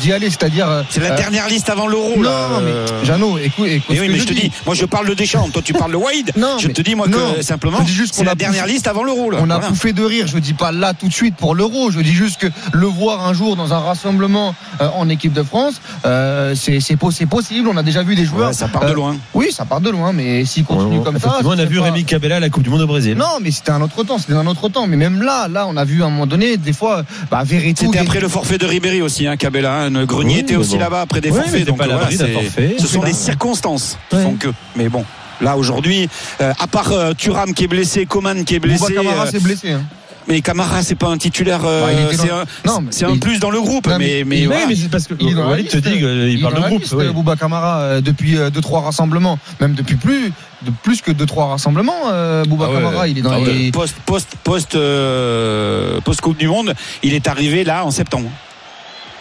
d'y 0.00 0.12
aller, 0.12 0.28
c'est-à-dire. 0.30 0.66
C'est 0.90 1.00
la 1.00 1.10
dernière 1.12 1.48
liste 1.48 1.68
avant 1.70 1.86
l'euro. 1.86 2.14
Non, 2.18 2.60
mais 2.64 3.06
Jeannot, 3.06 3.38
écoute, 3.38 3.66
écoute 3.68 3.86
Mais 3.90 4.00
oui, 4.00 4.08
mais 4.10 4.18
je 4.18 4.24
te 4.24 4.32
dis. 4.32 4.50
moi 4.66 4.74
je 4.74 4.84
parle 4.84 5.08
de 5.08 5.14
Deschamps, 5.14 5.48
toi 5.52 5.62
tu 5.62 5.72
parles 5.72 5.92
de 5.92 5.96
Wade. 5.96 6.32
Non, 6.36 6.58
je 6.58 6.68
te 6.68 6.82
dis 6.82 6.94
moi 6.94 7.06
que 7.08 7.42
simplement, 7.42 7.78
c'est 8.12 8.24
la 8.24 8.34
dernière 8.34 8.66
liste 8.66 8.87
avant 8.88 9.04
l'euro. 9.04 9.30
là. 9.30 9.38
On 9.40 9.50
a 9.50 9.58
pouffé 9.60 9.92
de 9.92 10.02
rire. 10.02 10.26
Je 10.26 10.38
dis 10.38 10.54
pas 10.54 10.72
là 10.72 10.94
tout 10.94 11.08
de 11.08 11.12
suite 11.12 11.36
pour 11.36 11.54
l'euro. 11.54 11.90
Je 11.90 12.00
dis 12.00 12.12
juste 12.12 12.40
que 12.40 12.46
le 12.72 12.86
voir 12.86 13.26
un 13.26 13.32
jour 13.32 13.56
dans 13.56 13.72
un 13.74 13.78
rassemblement 13.78 14.54
euh, 14.80 14.88
en 14.96 15.08
équipe 15.08 15.32
de 15.32 15.42
France, 15.42 15.80
euh, 16.04 16.54
c'est 16.54 16.80
c'est 16.80 16.96
po- 16.96 17.10
c'est 17.10 17.26
possible. 17.26 17.68
On 17.68 17.76
a 17.76 17.82
déjà 17.82 18.02
vu 18.02 18.14
des 18.14 18.24
joueurs. 18.24 18.48
Ouais, 18.48 18.54
ça 18.54 18.68
part 18.68 18.84
de 18.84 18.90
euh, 18.90 18.94
loin. 18.94 19.16
Oui, 19.34 19.48
ça 19.52 19.64
part 19.64 19.80
de 19.80 19.90
loin, 19.90 20.12
mais 20.12 20.44
s'il 20.44 20.64
continue 20.64 21.00
comme 21.02 21.18
ça. 21.18 21.38
On 21.44 21.58
a 21.58 21.64
vu 21.64 21.78
pas- 21.78 21.84
Rémi 21.84 22.04
Cabella 22.04 22.36
à 22.36 22.40
la 22.40 22.50
Coupe 22.50 22.62
du 22.64 22.70
Monde 22.70 22.82
au 22.82 22.86
Brésil. 22.86 23.16
Non, 23.16 23.38
mais 23.42 23.50
c'était 23.50 23.70
un 23.70 23.80
autre 23.82 24.02
temps. 24.04 24.18
C'était 24.18 24.32
un 24.34 24.46
autre 24.46 24.68
temps. 24.68 24.86
Mais 24.86 24.96
même 24.96 25.22
là, 25.22 25.48
là, 25.48 25.66
on 25.68 25.76
a 25.76 25.84
vu 25.84 26.02
à 26.02 26.06
un 26.06 26.10
moment 26.10 26.26
donné, 26.26 26.56
des 26.56 26.72
fois, 26.72 27.02
bah, 27.30 27.42
Verretou. 27.44 27.86
C'était 27.86 27.98
après 27.98 28.20
le 28.20 28.28
forfait 28.28 28.58
de 28.58 28.66
Ribéry 28.66 29.02
aussi, 29.02 29.26
hein, 29.26 29.36
Cabella. 29.36 29.82
hein. 29.82 30.04
Grenier 30.04 30.34
Oui, 30.36 30.40
était 30.40 30.56
aussi 30.56 30.74
bon. 30.74 30.80
là-bas 30.80 31.00
après 31.02 31.20
des 31.20 31.30
forfaits. 31.30 31.66
Donc 31.66 31.78
pas 31.78 31.86
voilà, 31.86 32.06
forfait. 32.10 32.76
ce 32.78 32.86
sont 32.86 33.02
des 33.02 33.12
circonstances 33.12 33.98
qui 34.10 34.16
font 34.16 34.34
que. 34.34 34.48
Mais 34.76 34.88
bon, 34.88 35.04
là 35.40 35.56
aujourd'hui, 35.56 36.08
euh, 36.40 36.52
à 36.58 36.66
part 36.66 36.92
euh, 36.92 37.12
Thuram 37.14 37.54
qui 37.54 37.64
est 37.64 37.68
blessé, 37.68 38.06
Coman 38.06 38.44
qui 38.44 38.54
est 38.54 38.58
blessé. 38.60 38.78
Bouba 38.94 39.02
Camara 39.02 39.26
euh, 39.26 39.30
s'est 39.30 39.40
blessé. 39.40 39.70
hein. 39.72 39.82
mais 40.26 40.40
Camara, 40.42 40.82
c'est 40.82 40.94
pas 40.94 41.08
un 41.08 41.16
titulaire. 41.16 41.60
euh, 41.64 41.86
Bah, 41.86 42.12
c'est 42.12 42.30
un, 42.30 42.44
Non, 42.66 42.80
mais- 42.82 42.88
c'est 42.90 43.04
un 43.06 43.10
il- 43.14 43.20
plus 43.20 43.40
dans 43.40 43.50
le 43.50 43.60
groupe. 43.60 43.86
Non, 43.86 43.96
mais, 43.98 44.18
mais- 44.18 44.24
mais 44.24 44.38
il- 44.40 44.46
voilà. 44.46 44.62
Ouais, 44.62 44.66
mais 44.68 44.74
c'est 44.76 44.90
parce 44.90 45.06
que 45.06 45.14
Il 45.20 45.34
Walid 45.36 45.68
te 45.68 45.78
dit 45.78 45.90
Il 46.34 46.40
parle 46.42 46.54
de 46.54 46.60
groupe. 46.60 46.80
liste, 46.82 46.92
oui. 46.94 47.08
Bouba 47.12 47.36
Camara 47.36 47.80
euh, 47.80 48.00
depuis 48.02 48.36
2-3 48.36 48.82
rassemblements, 48.82 49.38
même 49.60 49.72
depuis 49.74 49.96
plus 49.96 50.32
de 50.62 50.70
plus 50.82 51.00
que 51.00 51.12
2-3 51.12 51.46
rassemblements. 51.48 52.10
euh, 52.12 52.44
Bouba 52.44 52.66
Ah 52.68 52.70
ouais. 52.70 52.76
Camara, 52.82 53.08
il 53.08 53.18
est 53.18 53.22
dans 53.22 53.32
Ah 53.32 53.40
ouais. 53.40 53.52
les. 53.54 53.70
Post, 53.72 53.94
post, 54.04 54.28
post, 54.44 54.74
euh, 54.74 56.00
post 56.02 56.20
Coupe 56.20 56.36
du 56.38 56.48
Monde, 56.48 56.74
il 57.02 57.14
est 57.14 57.26
arrivé 57.28 57.64
là 57.64 57.84
en 57.84 57.90
septembre. 57.90 58.28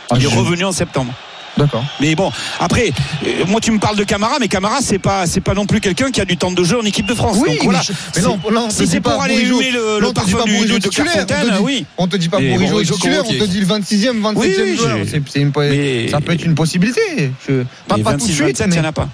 Ah, 0.09 0.15
il 0.17 0.25
est 0.25 0.29
je- 0.29 0.35
revenu 0.37 0.63
en 0.65 0.71
septembre. 0.71 1.13
D'accord. 1.57 1.83
Mais 1.99 2.15
bon, 2.15 2.31
après, 2.59 2.91
euh, 3.25 3.45
moi 3.47 3.59
tu 3.59 3.71
me 3.71 3.79
parles 3.79 3.95
de 3.97 4.03
Camara, 4.03 4.37
mais 4.39 4.47
Camara 4.47 4.77
c'est 4.81 4.99
pas 4.99 5.25
c'est 5.25 5.41
pas 5.41 5.53
non 5.53 5.65
plus 5.65 5.79
quelqu'un 5.81 6.11
qui 6.11 6.21
a 6.21 6.25
du 6.25 6.37
temps 6.37 6.51
de 6.51 6.63
jeu 6.63 6.79
en 6.79 6.83
équipe 6.85 7.07
de 7.07 7.15
France. 7.15 7.37
Oui, 7.39 7.55
Donc 7.55 7.63
voilà. 7.63 7.79
mais, 7.79 7.85
je- 7.85 8.19
mais 8.19 8.21
là, 8.27 8.37
on- 8.45 8.49
là, 8.51 8.61
on 8.65 8.67
te 8.67 8.73
si 8.73 8.87
c'est 8.87 9.01
pas 9.01 9.11
pour 9.11 9.21
aller 9.23 9.41
humer 9.41 9.71
le, 9.71 9.99
le 9.99 10.07
on 10.07 10.13
te 10.13 10.23
dit 10.25 10.31
parfum 10.31 10.37
pas 10.37 10.43
du, 10.45 10.65
du- 10.65 10.67
de 10.73 10.77
titulaire, 10.77 11.25
Clairefontaine, 11.25 11.37
on 11.41 11.49
te 11.49 11.57
dit- 11.57 11.63
oui. 11.63 11.85
On 11.97 12.07
te 12.07 12.15
dit 12.17 12.29
pas 12.29 12.39
Bourigeau 12.39 12.81
titulaire, 12.95 13.23
on 13.25 13.31
te 13.33 13.43
dit 13.45 13.59
le 13.59 13.65
26e, 13.65 14.21
27e 14.21 14.35
Oui, 14.37 14.55
oui, 14.71 14.77
joueur. 14.77 14.97
j'ai- 14.97 15.05
C'est- 15.09 15.21
c'est 15.31 15.39
une 15.39 15.51
po- 15.51 15.61
Mais- 15.61 16.07
Ça 16.09 16.21
peut 16.21 16.33
être 16.33 16.45
une 16.45 16.55
possibilité. 16.55 17.01
Je- 17.47 17.63
Pas, 17.87 17.95
tout 17.95 18.01
de 18.01 18.03
26, 18.05 18.33
suite. 18.33 18.39
27, 18.59 18.67
il 18.67 18.73
n'y 18.73 18.79
en 18.79 18.83
a 18.89 18.91
pas. 18.91 19.07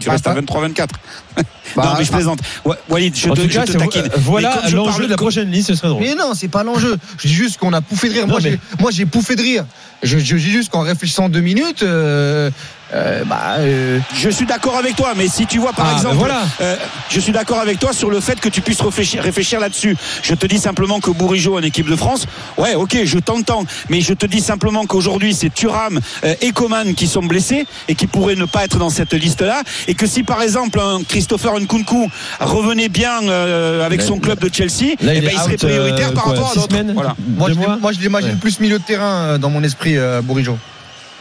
Tu 0.00 0.06
pas- 0.06 0.12
restes 0.12 0.26
à 0.28 0.30
pas- 0.30 0.40
23-24. 0.40 0.94
Bah, 1.76 1.82
non, 1.84 1.90
mais 1.98 2.04
je 2.04 2.10
ah. 2.12 2.16
plaisante. 2.16 2.40
Wa- 2.64 2.76
Walid, 2.88 3.14
je 3.16 3.28
te, 3.28 3.34
tout 3.34 3.42
je 3.42 3.48
cas, 3.48 3.64
te 3.64 3.72
c'est- 3.72 3.78
taquine. 3.78 4.02
euh, 4.02 4.08
voilà 4.18 4.60
l'enjeu 4.72 4.84
parle 4.84 5.02
de 5.04 5.10
la 5.10 5.16
prochaine 5.16 5.50
liste, 5.50 5.68
ce 5.68 5.74
serait 5.76 5.88
drôle. 5.88 6.02
Mais 6.02 6.14
non, 6.16 6.32
c'est 6.34 6.48
pas 6.48 6.62
l'enjeu. 6.64 6.96
Je 7.18 7.28
dis 7.28 7.34
juste 7.34 7.58
qu'on 7.58 7.72
a 7.72 7.80
pouffé 7.80 8.08
de 8.08 8.14
rire. 8.14 8.22
Non, 8.26 8.32
moi, 8.34 8.40
mais- 8.42 8.50
j'ai, 8.52 8.58
moi, 8.80 8.90
j'ai 8.92 9.06
pouffé 9.06 9.34
de 9.36 9.42
rire. 9.42 9.64
Je, 10.02 10.18
je 10.18 10.36
dis 10.36 10.50
juste 10.50 10.70
qu'en 10.70 10.80
réfléchissant 10.80 11.28
deux 11.28 11.40
minutes, 11.42 11.82
euh, 11.82 12.50
euh, 12.94 13.22
bah, 13.24 13.56
euh, 13.58 13.98
Je 14.14 14.30
suis 14.30 14.46
d'accord 14.46 14.76
avec 14.78 14.96
toi, 14.96 15.12
mais 15.16 15.28
si 15.28 15.46
tu 15.46 15.58
vois 15.58 15.72
par 15.74 15.86
Ah, 15.90 15.96
exemple, 15.96 16.14
ben 16.14 16.18
voilà. 16.20 16.42
euh, 16.62 16.74
je 17.10 17.20
suis 17.20 17.32
d'accord 17.32 17.58
avec 17.60 17.78
toi 17.78 17.92
sur 17.92 18.10
le 18.10 18.18
fait 18.18 18.40
que 18.40 18.48
tu 18.48 18.62
puisses 18.62 18.80
réfléchir, 18.80 19.22
réfléchir 19.22 19.60
là-dessus. 19.60 19.96
Je 20.22 20.34
te 20.34 20.46
dis 20.46 20.58
simplement 20.58 21.00
que 21.00 21.10
Bourigeau 21.10 21.56
en 21.58 21.62
équipe 21.62 21.88
de 21.88 21.94
France, 21.96 22.26
ouais, 22.56 22.74
ok, 22.74 22.96
je 23.04 23.18
t'entends, 23.18 23.64
mais 23.90 24.00
je 24.00 24.14
te 24.14 24.24
dis 24.26 24.40
simplement 24.40 24.86
qu'aujourd'hui 24.86 25.34
c'est 25.34 25.52
Thuram 25.52 26.00
euh, 26.24 26.34
et 26.40 26.50
Coman 26.52 26.94
qui 26.94 27.06
sont 27.06 27.22
blessés 27.22 27.66
et 27.88 27.94
qui 27.94 28.06
pourraient 28.06 28.36
ne 28.36 28.46
pas 28.46 28.64
être 28.64 28.78
dans 28.78 28.90
cette 28.90 29.12
liste-là, 29.12 29.62
et 29.86 29.94
que 29.94 30.06
si 30.06 30.22
par 30.22 30.40
exemple 30.42 30.80
un 30.80 31.02
Christopher 31.06 31.60
Nkunku 31.60 32.08
revenait 32.40 32.88
bien 32.88 33.22
euh, 33.28 33.84
avec 33.86 34.00
Là, 34.00 34.06
son 34.06 34.18
club 34.18 34.38
de 34.40 34.50
Chelsea, 34.52 34.94
Là, 35.02 35.12
eh 35.14 35.18
il 35.18 35.24
ben, 35.24 35.30
il 35.32 35.38
serait 35.38 35.52
out, 35.52 35.58
prioritaire 35.60 36.08
euh, 36.08 36.12
par 36.14 36.24
quoi, 36.24 36.32
rapport 36.32 36.50
à 36.52 36.54
d'autres. 36.54 36.76
Voilà. 36.94 37.14
moi, 37.36 37.48
je, 37.50 37.80
moi, 37.80 37.92
je 37.92 38.00
l'imagine 38.00 38.30
Ouais. 38.30 38.36
plus 38.40 38.58
milieu 38.60 38.78
de 38.78 38.84
terrain 38.84 39.38
dans 39.38 39.50
mon 39.50 39.62
esprit, 39.62 39.89
euh, 39.98 40.22
Bourigeau. 40.22 40.58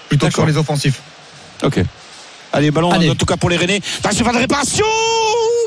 Plutôt 0.07 0.27
que 0.27 0.33
sur 0.33 0.45
les 0.45 0.57
offensifs. 0.57 1.01
Ok. 1.63 1.79
Allez, 2.53 2.71
ballon 2.71 2.91
Allez. 2.91 3.09
en 3.09 3.15
tout 3.15 3.25
cas 3.25 3.37
pour 3.37 3.49
les 3.49 3.57
Rennais. 3.57 3.81
Attention, 4.03 4.25
pas 4.25 4.33
de 4.33 4.37
réparation 4.39 4.85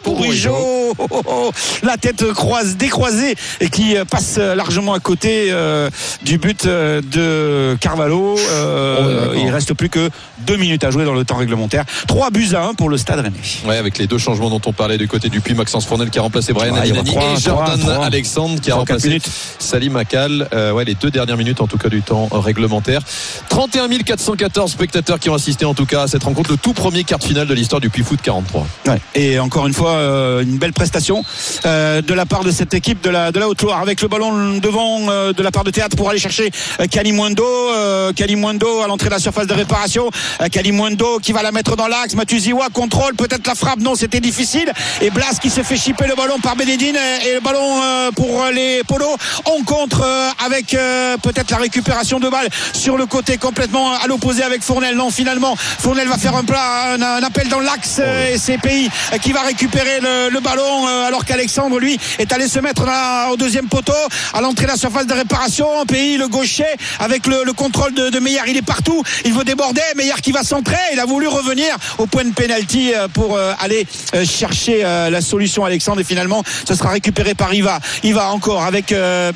Oh, 0.05 0.95
oh, 0.99 1.23
oh. 1.27 1.51
La 1.85 1.97
tête 1.97 2.33
croise, 2.33 2.77
décroisée 2.77 3.37
et 3.61 3.69
qui 3.71 3.97
euh, 3.97 4.05
passe 4.05 4.35
euh, 4.39 4.55
largement 4.57 4.95
à 4.95 4.99
côté 5.01 5.47
euh, 5.51 5.89
du 6.23 6.39
but 6.39 6.67
de 6.67 7.77
Carvalho. 7.81 8.37
Euh, 8.51 9.29
Oh, 9.33 9.35
il 9.37 9.49
reste 9.51 9.73
plus 9.75 9.89
que 9.89 10.11
deux 10.41 10.57
minutes 10.57 10.85
à 10.85 10.91
jouer 10.91 11.05
dans 11.05 11.15
le 11.15 11.25
temps 11.25 11.37
réglementaire. 11.37 11.85
3 12.09 12.31
buts 12.31 12.49
à 12.55 12.65
1 12.67 12.75
pour 12.75 12.89
le 12.89 12.97
Stade 12.97 13.21
Rennais. 13.21 13.37
Ouais, 13.65 13.77
avec 13.77 13.97
les 13.99 14.07
deux 14.07 14.19
changements 14.19 14.51
dont 14.51 14.61
on 14.67 14.73
parlait 14.73 14.99
du 14.99 15.07
côté 15.09 15.29
du 15.29 15.41
Puy, 15.41 15.55
Maxence 15.55 15.87
Fournel 15.87 16.11
qui 16.11 16.19
a 16.19 16.23
remplacé 16.23 16.53
Brian 16.53 16.75
Adinani 16.75 17.09
trois, 17.11 17.23
et 17.37 17.41
Jordan 17.41 17.79
trois, 17.81 17.95
trois. 17.95 18.05
Alexandre 18.07 18.61
qui 18.61 18.71
a 18.71 18.73
Trois, 18.73 18.81
remplacé 18.81 19.09
minutes. 19.09 19.29
Salim 19.59 19.97
Akal. 19.97 20.49
Euh, 20.53 20.73
ouais, 20.73 20.85
les 20.85 20.95
deux 20.95 21.11
dernières 21.11 21.37
minutes 21.37 21.61
en 21.61 21.67
tout 21.67 21.79
cas 21.79 21.89
du 21.89 22.03
temps 22.03 22.29
réglementaire. 22.33 23.01
31 23.49 23.89
414 23.89 24.71
spectateurs 24.73 25.19
qui 25.21 25.31
ont 25.31 25.35
assisté 25.35 25.65
en 25.65 25.75
tout 25.75 25.87
cas 25.87 26.03
à 26.03 26.07
cette 26.09 26.25
rencontre, 26.25 26.51
le 26.51 26.57
premier 26.73 27.05
quart 27.05 27.19
de 27.19 27.25
finale 27.25 27.47
de 27.47 27.55
l'histoire 27.55 27.81
du 27.81 27.91
Puy 27.91 28.03
Foot 28.03 28.21
43. 28.23 28.67
Ouais. 28.87 29.01
Et 29.15 29.39
encore 29.39 29.67
une 29.67 29.75
fois, 29.75 29.93
euh, 29.93 30.43
une 30.43 30.59
belle 30.59 30.73
prestation 30.73 31.25
euh, 31.67 32.03
de 32.03 32.15
la 32.15 32.27
part 32.27 32.45
de 32.45 32.51
cette 32.51 32.75
équipe 32.75 33.03
de 33.03 33.11
la, 33.11 33.33
de 33.33 33.39
la 33.39 33.49
Haute-Loire 33.49 33.81
avec 33.81 34.03
le 34.03 34.09
ballon 34.09 34.59
devant 34.59 35.09
euh, 35.09 35.33
de 35.33 35.43
la 35.43 35.51
part 35.51 35.65
de 35.65 35.71
Théâtre 35.71 35.97
pour 35.97 36.11
aller 36.11 36.19
chercher 36.19 36.51
Kalimundo. 36.91 37.45
Euh, 37.45 38.13
Kalimundo 38.13 38.83
à 38.83 38.87
l'entrée 38.87 39.09
de 39.09 39.15
la 39.15 39.19
surface 39.19 39.47
de 39.47 39.55
réparation. 39.55 40.11
Kalimundo 40.51 41.19
qui 41.19 41.33
va 41.33 41.43
la 41.43 41.53
mettre 41.53 41.77
dans 41.77 41.89
l'axe. 41.89 42.15
Matuziwa 42.15 42.69
contrôle 42.73 43.15
peut-être 43.15 43.47
la 43.47 43.55
frappe. 43.55 43.81
Non, 43.81 43.95
c'était 43.95 44.21
difficile. 44.21 44.73
Et 45.01 45.11
Blas 45.11 45.39
qui 45.41 45.51
se 45.51 45.63
fait 45.63 45.77
chipper 45.77 46.07
le 46.07 46.15
ballon 46.15 46.39
par 46.41 46.57
Benedine 46.57 46.97
euh, 46.97 47.29
et 47.29 47.35
le 47.35 47.41
ballon 47.41 47.81
pour 48.15 48.45
les 48.53 48.83
polos. 48.85 49.17
On 49.47 49.63
contre 49.65 50.05
avec 50.45 50.77
peut-être 51.23 51.51
la 51.51 51.59
récupération 51.59 52.21
de 52.21 52.29
balle 52.29 52.49
sur 52.73 52.97
le 52.97 53.07
côté 53.07 53.37
complètement 53.37 53.93
à 53.93 54.07
l'opposé 54.07 54.43
avec 54.43 54.63
Fournel. 54.63 54.97
Non, 54.97 55.11
finalement, 55.11 55.57
Fournel 55.57 56.09
va 56.09 56.19
faire 56.19 56.37
un 56.37 56.45
plat, 56.45 56.62
un, 56.93 57.03
un 57.03 57.23
appel 57.23 57.49
dans 57.49 57.61
l'axe 57.61 57.97
euh, 58.01 58.35
et 58.35 58.39
c'est 58.39 58.59
Pays 58.59 58.89
qui 59.21 59.33
va 59.33 59.43
récupérer 59.43 60.01
le, 60.01 60.31
le 60.31 60.41
ballon 60.41 60.87
euh, 60.87 61.07
alors 61.07 61.25
qu'Alexandre 61.25 61.79
lui 61.79 61.99
est 62.19 62.33
allé 62.33 62.49
se 62.49 62.59
mettre 62.61 62.85
là, 62.85 63.31
au 63.31 63.37
deuxième 63.37 63.69
poteau 63.69 63.93
à 64.33 64.41
l'entrée 64.41 64.67
de 64.67 64.71
la 64.71 64.77
surface 64.77 65.07
de 65.07 65.15
réparation. 65.15 65.67
Pays 65.87 66.17
le 66.17 66.29
gaucher 66.29 66.67
avec 67.01 67.27
le, 67.27 67.45
le 67.45 67.53
contrôle 67.53 67.95
de, 67.95 68.11
de 68.11 68.19
Meyer, 68.19 68.41
il 68.47 68.57
est 68.57 68.63
partout, 68.63 69.03
il 69.25 69.33
veut 69.33 69.45
déborder. 69.45 69.83
Meyer 69.97 70.15
qui 70.23 70.33
va 70.33 70.43
centrer, 70.43 70.77
il 70.93 71.01
a 71.01 71.05
voulu 71.07 71.29
revenir 71.29 71.77
au 71.99 72.07
point 72.07 72.25
de 72.25 72.33
pénalty 72.33 72.93
euh, 72.95 73.09
pour 73.09 73.37
euh, 73.37 73.53
aller 73.61 73.87
chercher 74.25 74.83
la 74.83 75.21
solution 75.21 75.65
Alexandre 75.65 76.01
et 76.01 76.05
finalement 76.05 76.43
ce 76.67 76.75
sera 76.75 76.91
récupéré 76.91 77.35
par 77.35 77.53
Iva. 77.53 77.79
Iva 78.03 78.29
encore 78.31 78.65
avec 78.65 78.93
euh, 78.93 79.33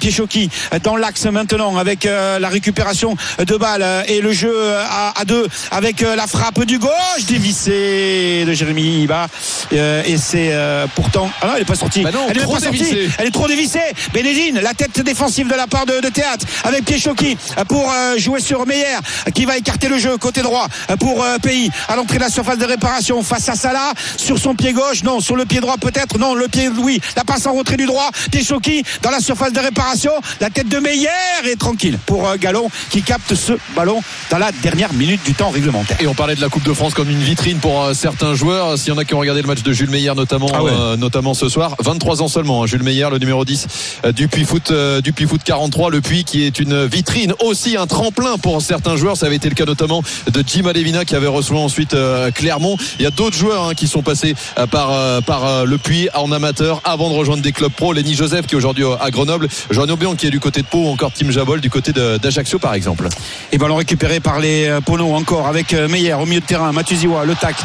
dans 0.83 0.97
l'axe 0.97 1.27
maintenant 1.27 1.77
avec 1.77 2.05
la 2.05 2.49
récupération 2.49 3.17
de 3.39 3.57
balle 3.57 3.83
euh, 3.83 4.03
et 4.09 4.21
le 4.21 4.33
jeu 4.33 4.55
à, 4.75 5.19
à 5.19 5.25
deux 5.25 5.47
avec 5.71 6.01
la 6.01 6.27
frappe 6.27 6.65
du 6.65 6.79
gauche 6.79 7.16
dévissée 7.25 8.45
de 8.47 8.53
Jérémy 8.53 9.03
Iba 9.03 9.29
Euh, 9.73 10.03
et 10.07 10.17
c'est 10.17 10.51
euh, 10.53 10.87
pourtant 10.95 11.29
ah 11.43 11.47
non 11.47 11.53
elle 11.57 11.63
est 11.63 11.65
pas 11.65 11.75
sortie. 11.75 12.03
Bah 12.03 12.11
non, 12.13 12.27
elle 12.29 12.37
est 12.37 12.41
trop 12.41 12.55
pas 12.55 12.61
sortie. 12.61 12.79
Dévissée. 12.79 13.09
elle 13.19 13.27
est 13.27 13.31
trop 13.33 13.49
dévissée 13.49 13.81
Bénédine 14.13 14.61
la 14.61 14.75
tête 14.75 15.01
défensive 15.01 15.49
de 15.49 15.55
la 15.55 15.67
part 15.67 15.87
de, 15.87 16.01
de 16.01 16.09
Théâtre 16.09 16.47
avec 16.65 16.85
Piechocki 16.85 17.37
euh, 17.59 17.65
pour 17.65 17.91
euh, 17.91 18.17
jouer 18.17 18.41
sur 18.41 18.65
Meyer 18.67 18.99
qui 19.35 19.45
va 19.45 19.57
écarter 19.57 19.89
le 19.89 19.99
jeu 19.99 20.17
côté 20.19 20.43
droit 20.43 20.69
pour 21.01 21.25
Pays 21.43 21.71
à 21.89 21.97
l'entrée 21.97 22.19
de 22.19 22.23
la 22.23 22.31
surface 22.31 22.59
de 22.59 22.65
réparation 22.65 23.23
face 23.23 23.49
à 23.49 23.55
Salah 23.57 23.93
sur 24.17 24.39
son 24.39 24.55
pied 24.55 24.73
gauche 24.73 25.03
non 25.03 25.21
sur 25.21 25.35
le 25.37 25.45
pied 25.47 25.61
droit 25.61 25.77
peut-être 25.79 26.19
non 26.19 26.35
le 26.35 26.47
pied 26.49 26.69
oui 26.69 27.01
la 27.17 27.25
passe 27.25 27.47
en 27.47 27.55
retrait 27.55 27.77
du 27.77 27.87
droit 27.87 28.11
Piechocki 28.31 28.85
dans 29.03 29.11
la 29.11 29.21
surface 29.21 29.53
de 29.53 29.61
réparation 29.61 30.13
la 30.41 30.51
tête 30.51 30.69
de 30.69 30.79
Meyer 30.79 31.09
est 31.45 31.57
tranquille 31.59 31.99
pour 32.07 32.37
Gallon 32.37 32.71
qui 32.91 33.03
capte 33.03 33.35
ce 33.35 33.55
ballon 33.75 34.01
dans 34.31 34.39
la 34.39 34.53
dernière 34.53 34.93
minute 34.93 35.23
du 35.25 35.35
temps 35.35 35.51
réglementaire. 35.51 35.97
Et 36.01 36.07
on 36.07 36.15
parlait 36.15 36.35
de 36.35 36.41
la 36.41 36.49
Coupe 36.49 36.63
de 36.63 36.73
France 36.73 36.95
comme 36.95 37.06
une 37.11 37.21
vitrine 37.23 37.59
pour 37.59 37.83
euh, 37.83 37.95
certains 37.95 38.35
joueurs. 38.35 38.77
S'il 38.79 38.89
y 38.93 38.97
en 38.97 38.99
a 38.99 39.05
qui 39.05 39.15
ont 39.15 39.19
regardé 39.19 39.41
le 39.43 39.47
match 39.47 39.63
de 39.63 39.73
Jules 39.73 39.91
Meyer 39.91 40.13
notamment, 40.15 40.49
Ah 40.53 40.63
ouais. 40.63 40.73
euh, 40.73 40.97
notamment 40.97 41.35
ce 41.35 41.49
soir, 41.49 41.75
23 41.81 42.23
ans 42.23 42.29
seulement. 42.29 42.63
hein, 42.63 42.67
Jules 42.67 42.83
Meyer, 42.83 43.09
le 43.11 43.19
numéro 43.19 43.45
10 43.45 43.67
euh, 44.05 44.13
du 44.13 44.29
Puy 44.29 44.45
Foot, 44.45 44.71
euh, 44.71 45.01
du 45.01 45.13
Puy 45.13 45.27
Foot 45.27 45.41
43, 45.45 45.91
le 45.91 46.01
Puy 46.01 46.25
qui 46.25 46.45
est 46.45 46.59
une 46.59 46.87
vitrine, 46.87 47.35
aussi 47.45 47.77
un 47.77 47.87
tremplin 47.87 48.39
pour 48.39 48.61
certains 48.63 48.97
joueurs. 48.97 49.17
Ça 49.17 49.27
avait 49.27 49.37
été 49.37 49.49
le 49.49 49.55
cas 49.55 49.65
notamment 49.65 50.03
de 50.33 50.45
Jim 50.47 50.67
Alevina 50.67 51.05
qui 51.05 51.15
avait 51.15 51.27
reçu 51.27 51.53
ensuite 51.55 51.95
euh, 51.95 52.31
Clermont. 52.31 52.77
Il 52.99 53.03
y 53.03 53.07
a 53.07 53.11
d'autres 53.11 53.37
joueurs 53.37 53.69
hein, 53.69 53.75
qui 53.75 53.87
sont 53.89 54.03
passés 54.03 54.35
par 54.71 55.23
par 55.23 55.65
le 55.65 55.79
Puy 55.79 56.09
en 56.15 56.33
amateur 56.33 56.81
avant 56.85 57.09
de 57.11 57.15
rejoindre 57.15 57.43
des 57.43 57.53
clubs 57.53 57.73
pro. 57.73 57.93
Lenny 57.93 58.15
Joseph 58.15 58.47
qui 58.47 58.55
est 58.55 58.59
aujourd'hui 58.59 58.85
à 59.01 59.11
Grenoble, 59.11 59.49
Joanne 59.71 59.91
Aubion 59.91 60.15
qui 60.15 60.27
est 60.27 60.31
du 60.31 60.41
côté 60.41 60.63
de 60.63 60.67
Pau, 60.67 60.85
ou 60.85 60.89
encore 60.89 61.13
Tim 61.13 61.31
Jabol 61.31 61.61
du 61.61 61.71
côté 61.71 61.93
d'Ajaccio 61.93 62.59
par 62.59 62.75
exemple. 62.75 63.09
Et 63.53 63.59
ballon 63.59 63.77
récupéré 63.77 64.21
par 64.21 64.41
les 64.41 64.79
Pono 64.85 65.15
encore 65.15 65.47
avec 65.47 65.73
Meyer 65.73 66.15
au 66.15 66.27
milieu 66.27 66.41
de 66.41 66.47
terrain. 66.47 66.73
Le 67.05 67.35
tac. 67.35 67.57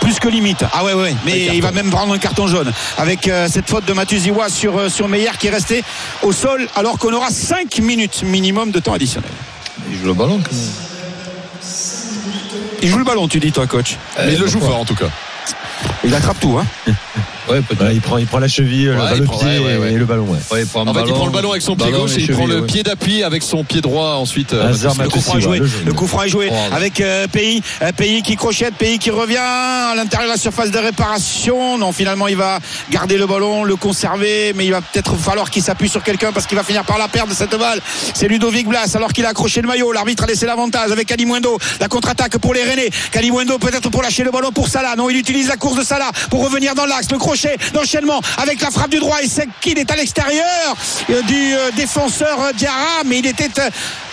Plus 0.00 0.18
que 0.18 0.28
limite. 0.28 0.64
Ah 0.72 0.84
ouais, 0.84 0.92
ouais. 0.92 1.14
Mais 1.24 1.46
il 1.54 1.62
va 1.62 1.72
même 1.72 1.90
prendre 1.90 2.12
un 2.12 2.18
carton 2.18 2.46
jaune. 2.46 2.70
Avec 2.98 3.26
euh, 3.26 3.48
cette 3.50 3.68
faute 3.70 3.86
de 3.86 3.92
Matuziwa 3.94 4.50
sur, 4.50 4.78
euh, 4.78 4.88
sur 4.90 5.08
Meyer 5.08 5.30
qui 5.38 5.46
est 5.46 5.50
resté 5.50 5.82
au 6.22 6.32
sol 6.32 6.68
alors 6.76 6.98
qu'on 6.98 7.12
aura 7.14 7.30
5 7.30 7.78
minutes 7.78 8.22
minimum 8.22 8.70
de 8.70 8.80
temps 8.80 8.92
additionnel. 8.92 9.30
Il 9.90 9.98
joue 9.98 10.06
le 10.06 10.14
ballon 10.14 10.40
quand 10.44 10.52
même. 10.52 10.70
Il 12.82 12.88
joue 12.90 12.98
le 12.98 13.04
ballon, 13.04 13.28
tu 13.28 13.40
dis 13.40 13.50
toi, 13.50 13.66
coach. 13.66 13.96
Mais 14.18 14.34
il 14.34 14.38
le 14.40 14.46
joue 14.46 14.60
fort 14.60 14.78
en 14.80 14.84
tout 14.84 14.94
cas. 14.94 15.08
Il 16.04 16.14
attrape 16.14 16.38
tout, 16.38 16.58
hein. 16.58 16.92
Ouais, 17.48 17.60
peut-être. 17.60 17.92
Il, 17.92 18.00
prend, 18.00 18.16
il 18.18 18.26
prend 18.26 18.38
la 18.38 18.48
cheville, 18.48 18.86
le- 18.86 18.96
Ouais, 18.96 19.10
le, 19.12 19.16
il 19.18 19.24
prend- 19.24 19.38
pied 19.38 19.48
ouais, 19.48 19.58
ouais, 19.58 19.76
ouais. 19.78 19.92
et 19.92 19.96
le 19.98 20.04
ballon. 20.06 20.24
Ouais. 20.24 20.38
Ouais, 20.50 20.62
il 20.62 20.66
prend 20.66 20.86
En 20.86 20.94
fait, 20.94 21.00
il 21.06 21.12
prend 21.12 21.26
le 21.26 21.32
ballon 21.32 21.50
avec 21.50 21.62
son 21.62 21.76
pied 21.76 21.90
gauche 21.92 22.12
et 22.16 22.20
et 22.20 22.24
il 22.24 22.32
prend 22.32 22.46
le 22.46 22.60
ouais. 22.60 22.66
pied 22.66 22.82
d'appui 22.82 23.22
avec 23.22 23.42
son 23.42 23.64
pied 23.64 23.80
droit 23.82 24.14
ensuite. 24.14 24.54
euh, 24.54 24.68
Hazard, 24.70 24.94
Le 25.00 25.08
coup 25.10 25.20
franc 25.20 25.38
joué. 25.40 25.60
le 25.84 25.92
coup 25.92 26.06
franc 26.06 26.22
est 26.22 26.28
joué 26.30 26.50
avec 26.72 27.00
euh, 27.02 27.26
Pays. 27.28 27.62
Euh, 27.82 27.92
Pays 27.92 28.22
qui 28.22 28.36
crochette, 28.36 28.74
Pays 28.76 28.98
qui 28.98 29.10
revient 29.10 29.36
à 29.36 29.92
l'intérieur 29.94 30.28
de 30.30 30.34
la 30.36 30.40
surface 30.40 30.70
de 30.70 30.78
réparation. 30.78 31.76
Non, 31.76 31.92
finalement, 31.92 32.28
il 32.28 32.36
va 32.36 32.58
garder 32.90 33.18
le 33.18 33.26
ballon, 33.26 33.64
le 33.64 33.76
conserver, 33.76 34.52
mais 34.54 34.64
il 34.64 34.70
va 34.72 34.80
peut-être 34.80 35.14
falloir 35.16 35.50
qu'il 35.50 35.62
s'appuie 35.62 35.90
sur 35.90 36.02
quelqu'un 36.02 36.32
parce 36.32 36.46
qu'il 36.46 36.56
va 36.56 36.64
finir 36.64 36.84
par 36.84 36.96
la 36.98 37.08
perdre 37.08 37.34
cette 37.34 37.54
balle. 37.58 37.80
C'est 38.14 38.26
Ludovic 38.26 38.66
Blas 38.68 38.90
alors 38.94 39.12
qu'il 39.12 39.26
a 39.26 39.28
accroché 39.28 39.60
le 39.60 39.68
maillot. 39.68 39.92
L'arbitre 39.92 40.24
a 40.24 40.26
laissé 40.26 40.46
l'avantage 40.46 40.90
avec 40.90 41.08
Kalimundo. 41.08 41.58
La 41.78 41.88
contre-attaque 41.88 42.38
pour 42.38 42.54
les 42.54 42.64
Rennais. 42.64 42.88
Kalimundo 43.12 43.58
peut-être 43.58 43.90
pour 43.90 44.00
lâcher 44.02 44.24
le 44.24 44.30
ballon 44.30 44.50
pour 44.50 44.68
Salah. 44.68 44.96
Non, 44.96 45.10
il 45.10 45.16
utilise 45.18 45.48
la 45.48 45.56
course 45.56 45.76
de 45.76 45.84
Salah 45.84 46.10
pour 46.30 46.42
revenir 46.42 46.74
dans 46.74 46.86
l'axe. 46.86 47.10
Le 47.10 47.18
crochet 47.18 47.33
d'enchaînement 47.72 48.20
avec 48.38 48.60
la 48.60 48.70
frappe 48.70 48.90
du 48.90 48.98
droit 48.98 49.18
et 49.22 49.28
c'est 49.28 49.48
qu'il 49.60 49.78
est 49.78 49.90
à 49.90 49.96
l'extérieur 49.96 50.76
euh, 51.10 51.22
du 51.22 51.54
euh, 51.54 51.70
défenseur 51.76 52.40
euh, 52.40 52.52
Diarra, 52.52 53.02
mais 53.06 53.18
il 53.18 53.26
était 53.26 53.50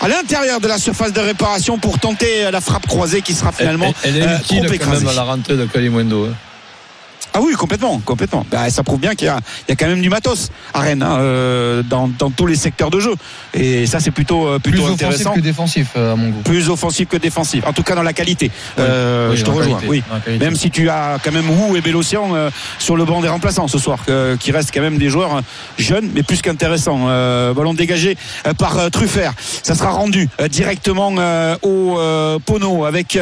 à 0.00 0.08
l'intérieur 0.08 0.60
de 0.60 0.68
la 0.68 0.78
surface 0.78 1.12
de 1.12 1.20
réparation 1.20 1.78
pour 1.78 1.98
tenter 1.98 2.50
la 2.50 2.60
frappe 2.60 2.86
croisée 2.86 3.22
qui 3.22 3.34
sera 3.34 3.52
finalement 3.52 3.92
Elle, 4.04 4.16
elle 4.16 4.22
est 4.30 4.36
utile 4.36 4.66
trop 4.66 4.76
quand 4.78 4.90
même 4.90 5.08
à 5.08 5.12
la 5.14 5.22
rentrée 5.22 5.56
de 5.56 5.66
Kalimundo. 5.66 6.26
hein. 6.26 6.34
Ah 7.34 7.40
oui, 7.42 7.54
complètement, 7.54 8.00
complètement. 8.04 8.44
Bah, 8.50 8.68
ça 8.70 8.82
prouve 8.82 9.00
bien 9.00 9.14
qu'il 9.14 9.26
y 9.26 9.28
a, 9.30 9.38
il 9.66 9.70
y 9.70 9.72
a 9.72 9.76
quand 9.76 9.86
même 9.86 10.02
du 10.02 10.08
matos 10.10 10.50
à 10.74 10.80
Rennes 10.80 11.02
hein, 11.02 11.16
euh, 11.20 11.82
dans, 11.82 12.08
dans 12.08 12.30
tous 12.30 12.46
les 12.46 12.56
secteurs 12.56 12.90
de 12.90 13.00
jeu. 13.00 13.14
Et 13.54 13.86
ça, 13.86 14.00
c'est 14.00 14.10
plutôt, 14.10 14.46
euh, 14.46 14.58
Plus 14.58 14.72
plutôt 14.72 14.84
offensif 14.86 15.06
intéressant. 15.06 15.32
que 15.34 15.40
défensif, 15.40 15.88
euh, 15.96 16.12
à 16.12 16.16
mon 16.16 16.28
goût. 16.30 16.40
Plus 16.42 16.68
offensif 16.68 17.08
que 17.08 17.16
défensif. 17.16 17.64
En 17.66 17.72
tout 17.72 17.82
cas, 17.82 17.94
dans 17.94 18.02
la 18.02 18.12
qualité. 18.12 18.50
Euh, 18.78 19.30
Oui, 19.30 19.36
je 19.36 19.44
te 19.44 19.50
rejoins. 19.50 19.80
qualité, 19.80 20.02
Oui. 20.28 20.38
Même 20.38 20.56
si 20.56 20.70
tu 20.70 20.88
as 20.90 21.18
quand 21.22 21.32
même 21.32 21.48
Wu 21.48 21.76
et 21.78 21.80
Bélocian 21.80 22.34
euh, 22.34 22.50
sur 22.78 22.96
le 22.96 23.04
banc 23.04 23.20
des 23.22 23.28
remplaçants 23.28 23.68
ce 23.68 23.78
soir, 23.78 23.98
euh, 24.08 24.36
qui 24.36 24.52
restent 24.52 24.72
quand 24.74 24.82
même 24.82 24.98
des 24.98 25.08
joueurs 25.08 25.40
jeunes, 25.78 26.10
mais 26.14 26.22
plus 26.22 26.42
qu'intéressants. 26.42 27.06
Euh, 27.08 27.54
ballon 27.54 27.74
dégagé 27.74 28.16
par 28.58 28.90
Truffert. 28.90 29.32
Ça 29.62 29.74
sera 29.74 29.90
rendu 29.90 30.28
euh, 30.40 30.48
directement 30.48 31.14
euh, 31.18 31.56
au 31.62 31.96
euh, 31.98 32.38
Pono 32.44 32.84
avec. 32.84 33.16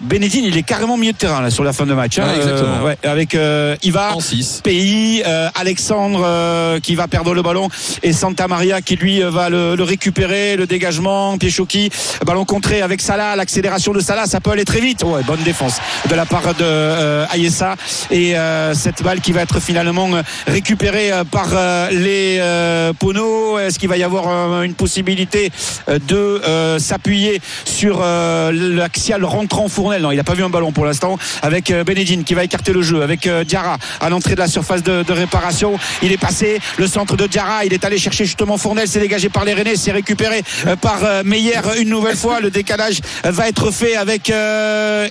Bénédine, 0.00 0.44
il 0.44 0.56
est 0.56 0.62
carrément 0.62 0.96
milieu 0.96 1.12
de 1.12 1.16
terrain 1.18 1.40
là, 1.42 1.50
sur 1.50 1.64
la 1.64 1.72
fin 1.72 1.84
de 1.86 1.92
match. 1.94 2.18
hein. 2.18 2.26
Ouais, 2.28 2.36
exactement. 2.36 2.76
Euh, 2.80 2.84
ouais, 2.84 2.98
avec 3.02 3.34
euh, 3.34 3.76
Iva. 3.82 4.14
En 4.14 4.20
6. 4.20 4.60
Pays, 4.62 5.22
euh, 5.26 5.48
Alexandre 5.54 6.22
euh, 6.24 6.78
qui 6.80 6.94
va 6.94 7.08
perdre 7.08 7.34
le 7.34 7.42
ballon 7.42 7.68
et 8.02 8.12
Santa 8.12 8.46
Maria 8.48 8.80
qui 8.80 8.96
lui 8.96 9.20
va 9.20 9.48
le, 9.50 9.74
le 9.74 9.82
récupérer, 9.82 10.56
le 10.56 10.66
dégagement, 10.66 11.36
Piechocki, 11.36 11.90
ballon 12.24 12.44
contré 12.44 12.80
avec 12.80 13.00
Salah, 13.00 13.34
l'accélération 13.36 13.92
de 13.92 14.00
Salah, 14.00 14.26
ça 14.26 14.40
peut 14.40 14.50
aller 14.50 14.64
très 14.64 14.80
vite. 14.80 15.02
Ouais, 15.02 15.22
bonne 15.24 15.42
défense 15.42 15.78
de 16.08 16.14
la 16.14 16.26
part 16.26 16.54
de 16.54 16.62
euh, 16.62 17.26
Ayessa 17.32 17.74
et 18.10 18.36
euh, 18.36 18.74
cette 18.74 19.02
balle 19.02 19.20
qui 19.20 19.32
va 19.32 19.42
être 19.42 19.58
finalement 19.60 20.08
récupérée 20.46 21.10
par 21.30 21.48
euh, 21.52 21.88
les 21.90 22.38
euh, 22.40 22.92
Pono. 22.92 23.58
Est-ce 23.58 23.78
qu'il 23.78 23.88
va 23.88 23.96
y 23.96 24.02
avoir 24.04 24.24
euh, 24.28 24.62
une 24.62 24.74
possibilité 24.74 25.50
de 25.88 26.14
euh, 26.16 26.78
s'appuyer 26.78 27.40
sur 27.64 27.98
euh, 28.02 28.52
l'axial 28.52 29.24
rentrant 29.24 29.68
Non, 30.00 30.10
il 30.12 30.16
n'a 30.16 30.24
pas 30.24 30.34
vu 30.34 30.44
un 30.44 30.48
ballon 30.48 30.72
pour 30.72 30.84
l'instant. 30.84 31.18
Avec 31.42 31.70
euh, 31.70 31.84
Benedine 31.84 32.24
qui 32.24 32.34
va 32.34 32.44
écarter 32.44 32.72
le 32.72 32.82
jeu. 32.82 33.02
Avec 33.02 33.26
euh, 33.26 33.44
Diarra 33.44 33.78
à 34.00 34.08
l'entrée 34.08 34.34
de 34.34 34.40
la 34.40 34.48
surface 34.48 34.82
de, 34.82 35.04
réparation. 35.12 35.78
Il 36.02 36.12
est 36.12 36.18
passé. 36.18 36.60
Le 36.76 36.86
centre 36.86 37.16
de 37.16 37.26
Diarra, 37.26 37.64
il 37.64 37.72
est 37.72 37.84
allé 37.84 37.98
chercher 37.98 38.24
justement 38.24 38.58
Fournel, 38.58 38.86
c'est 38.86 39.00
dégagé 39.00 39.28
par 39.28 39.44
les 39.44 39.54
Rennais, 39.54 39.76
c'est 39.76 39.92
récupéré 39.92 40.42
euh, 40.66 40.76
par 40.76 40.98
Meyer 41.24 41.60
une 41.78 41.88
nouvelle 41.88 42.16
fois. 42.16 42.40
Le 42.40 42.50
décalage 42.50 43.00
va 43.24 43.48
être 43.48 43.70
fait 43.70 43.96
avec 43.96 44.32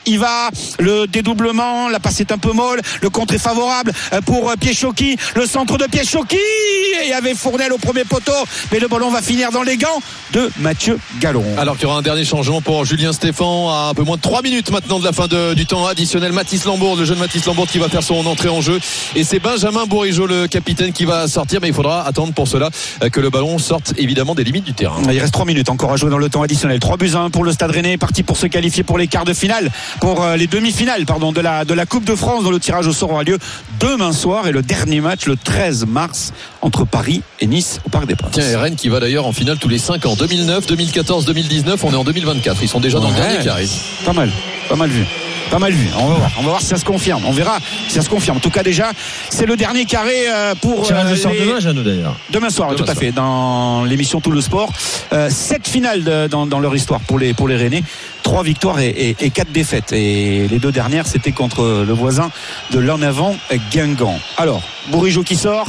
Iva, 0.06 0.50
le 0.80 1.08
dédoublement, 1.08 1.90
la 1.90 2.00
passe 2.00 2.20
est 2.20 2.32
un 2.32 2.38
peu 2.38 2.52
molle, 2.52 2.82
le 3.02 3.10
contre 3.10 3.34
est 3.34 3.40
favorable 3.40 3.92
pour 4.26 4.54
Piechocki, 4.60 5.18
le 5.36 5.46
centre 5.46 5.78
de 5.78 5.86
Piechocki 5.86 6.36
et 6.36 7.06
il 7.06 7.10
y 7.10 7.14
avait 7.14 7.36
Fournel 7.36 7.74
au 7.74 7.78
premier 7.78 8.04
poteau, 8.04 8.34
mais 8.72 8.80
le 8.80 8.88
ballon 8.88 9.10
va 9.10 9.22
finir 9.22 9.52
dans 9.52 9.64
les 9.64 9.78
gants 9.78 10.02
de 10.34 10.50
Mathieu 10.60 11.00
Gallon. 11.20 11.46
Alors 11.58 11.76
qu'il 11.76 11.84
y 11.84 11.86
aura 11.88 12.00
un 12.00 12.02
dernier 12.02 12.26
changement 12.26 12.62
pour 12.62 12.86
Julien 12.86 13.14
Stéphan 13.14 13.70
à 13.70 13.90
un 13.90 13.94
peu 13.94 14.04
moins 14.04 14.18
de 14.18 14.22
3 14.22 14.42
minutes 14.42 14.67
maintenant 14.72 15.00
de 15.00 15.04
la 15.04 15.12
fin 15.12 15.28
du 15.28 15.66
temps 15.66 15.86
additionnel. 15.86 16.32
Mathis 16.32 16.66
Lambourg, 16.66 16.96
le 16.96 17.06
jeune 17.06 17.20
Mathis 17.20 17.46
Lambourg 17.46 17.68
qui 17.68 17.80
va 17.80 17.90
faire 17.90 18.04
son 18.04 18.26
entrée 18.26 18.50
en 18.50 18.62
jeu. 18.62 18.80
Et 19.16 19.24
c'est 19.24 19.40
Benjamin 19.40 19.86
Bourigeau, 19.86 20.28
le 20.28 20.48
capitaine, 20.48 20.94
qui 20.94 21.06
va 21.06 21.28
sortir. 21.28 21.60
Mais 21.62 21.68
il 21.70 21.74
faudra 21.74 22.06
attendre 22.06 22.34
pour 22.34 22.48
cela 22.48 22.70
euh, 23.04 23.10
que 23.10 23.20
le 23.20 23.30
ballon 23.30 23.58
sorte 23.58 23.94
évidemment 23.98 24.36
des 24.36 24.44
limites 24.44 24.66
du 24.66 24.74
terrain. 24.74 25.02
Il 25.12 25.20
reste 25.20 25.34
3 25.34 25.46
minutes 25.46 25.70
encore 25.70 25.92
à 25.92 25.96
jouer 25.96 26.10
dans 26.10 26.18
le 26.18 26.30
temps 26.30 26.42
additionnel. 26.42 26.80
3 26.80 26.98
buts 26.98 27.12
à 27.14 27.20
1 27.20 27.30
pour 27.30 27.44
le 27.44 27.52
Stade 27.52 27.72
Rennais, 27.72 27.98
parti 27.98 28.24
pour 28.24 28.38
se 28.38 28.48
qualifier 28.48 28.84
pour 28.84 28.98
les 28.98 29.08
quarts 29.08 29.26
de 29.26 29.34
finale, 29.34 29.72
pour 30.02 30.24
euh, 30.24 30.36
les 30.36 30.48
demi-finales 30.48 31.06
pardon, 31.06 31.32
de, 31.32 31.42
la, 31.42 31.66
de 31.66 31.74
la 31.74 31.86
Coupe 31.86 32.06
de 32.06 32.16
France 32.16 32.44
dont 32.44 32.52
le 32.52 32.60
tirage 32.60 32.88
au 32.88 32.94
sort 32.94 33.12
aura 33.12 33.24
lieu 33.24 33.38
demain 33.80 34.12
soir 34.12 34.48
et 34.48 34.52
le 34.52 34.62
dernier 34.62 35.02
match 35.02 35.26
le 35.26 35.36
13 35.36 35.86
mars 35.86 36.34
entre 36.62 36.86
Paris 36.86 37.22
et 37.40 37.48
Nice 37.48 37.80
au 37.86 37.90
Parc 37.90 38.06
des 38.08 38.16
Princes. 38.16 38.32
Tiens, 38.34 38.50
et 38.50 38.56
Rennes 38.56 38.76
qui 38.76 38.90
va 38.90 39.00
d'ailleurs 39.00 39.26
en 39.26 39.32
finale 39.32 39.58
tous 39.58 39.70
les 39.70 39.78
5 39.78 40.06
ans. 40.06 40.16
2009, 40.16 40.66
2014, 40.68 41.26
2019, 41.26 41.84
on 41.84 41.92
est 41.92 41.96
en 41.96 42.04
2024. 42.04 42.58
Ils 42.62 42.68
sont 42.70 42.80
déjà 42.80 43.00
dans 43.00 43.10
le 43.10 43.16
dernier 43.16 43.40
qui 43.40 43.50
arrive. 43.50 43.70
Pas 44.06 44.14
mal, 44.14 44.30
pas 44.70 44.76
mal 44.76 44.90
vu. 44.90 45.06
Pas 45.50 45.60
mal 45.60 45.72
vu. 45.72 45.88
On 45.98 46.08
va 46.08 46.16
voir. 46.16 46.32
On 46.40 46.42
va 46.42 46.50
voir 46.50 46.60
si 46.62 46.68
ça 46.68 46.76
se 46.76 46.84
confirme. 46.84 47.24
On 47.26 47.32
verra 47.32 47.60
si 47.88 47.94
ça 47.94 48.02
se 48.02 48.10
confirme. 48.10 48.36
En 48.36 48.40
tout 48.42 48.50
cas, 48.50 48.64
déjà, 48.64 48.92
c'est 49.30 49.46
le 49.46 49.56
dernier 49.56 49.86
carré 49.86 50.28
euh, 50.30 50.56
pour 50.56 50.82
Tirage 50.86 51.06
euh, 51.08 51.12
de 51.12 51.16
sort 51.16 51.32
les- 51.32 51.40
demain, 51.40 51.60
Jeannot 51.62 51.84
d'ailleurs. 51.84 52.18
Demain 52.32 52.50
soir, 52.50 52.72
Demain 52.72 52.84
tout 52.84 52.92
à 52.92 52.96
fait, 52.96 53.14
dans 53.14 53.86
l'émission 53.86 54.20
Tout 54.20 54.32
le 54.32 54.42
Sport. 54.42 54.74
Euh, 55.14 55.30
sept 55.30 55.66
finales 55.66 56.04
de- 56.04 56.28
dans, 56.28 56.48
dans 56.48 56.60
leur 56.60 56.76
histoire 56.76 57.00
pour 57.00 57.18
les, 57.18 57.34
pour 57.34 57.48
les 57.48 57.56
Rennais. 57.56 57.82
Trois 58.24 58.44
victoires 58.44 58.82
et, 58.82 58.88
et- 58.90 59.16
et 59.22 59.30
quatre 59.30 59.54
défaites. 59.54 59.94
Et 59.94 60.50
les 60.50 60.60
deux 60.60 60.74
dernières, 60.74 61.08
c'était 61.08 61.32
contre 61.32 61.64
le 61.88 61.94
voisin 61.94 62.30
de 62.72 62.80
l'en 62.80 63.02
avant, 63.02 63.38
Guingamp. 63.72 64.20
Alors, 64.36 64.62
Bourigeau 64.90 65.24
qui 65.24 65.38
sort, 65.38 65.68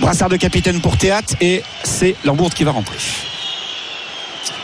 brassard 0.00 0.28
de 0.28 0.36
capitaine 0.36 0.80
pour 0.80 0.96
Théâtre, 0.96 1.34
et 1.40 1.62
c'est 1.84 2.16
Lambourde 2.24 2.54
qui 2.54 2.64
va 2.64 2.72
rentrer. 2.72 2.98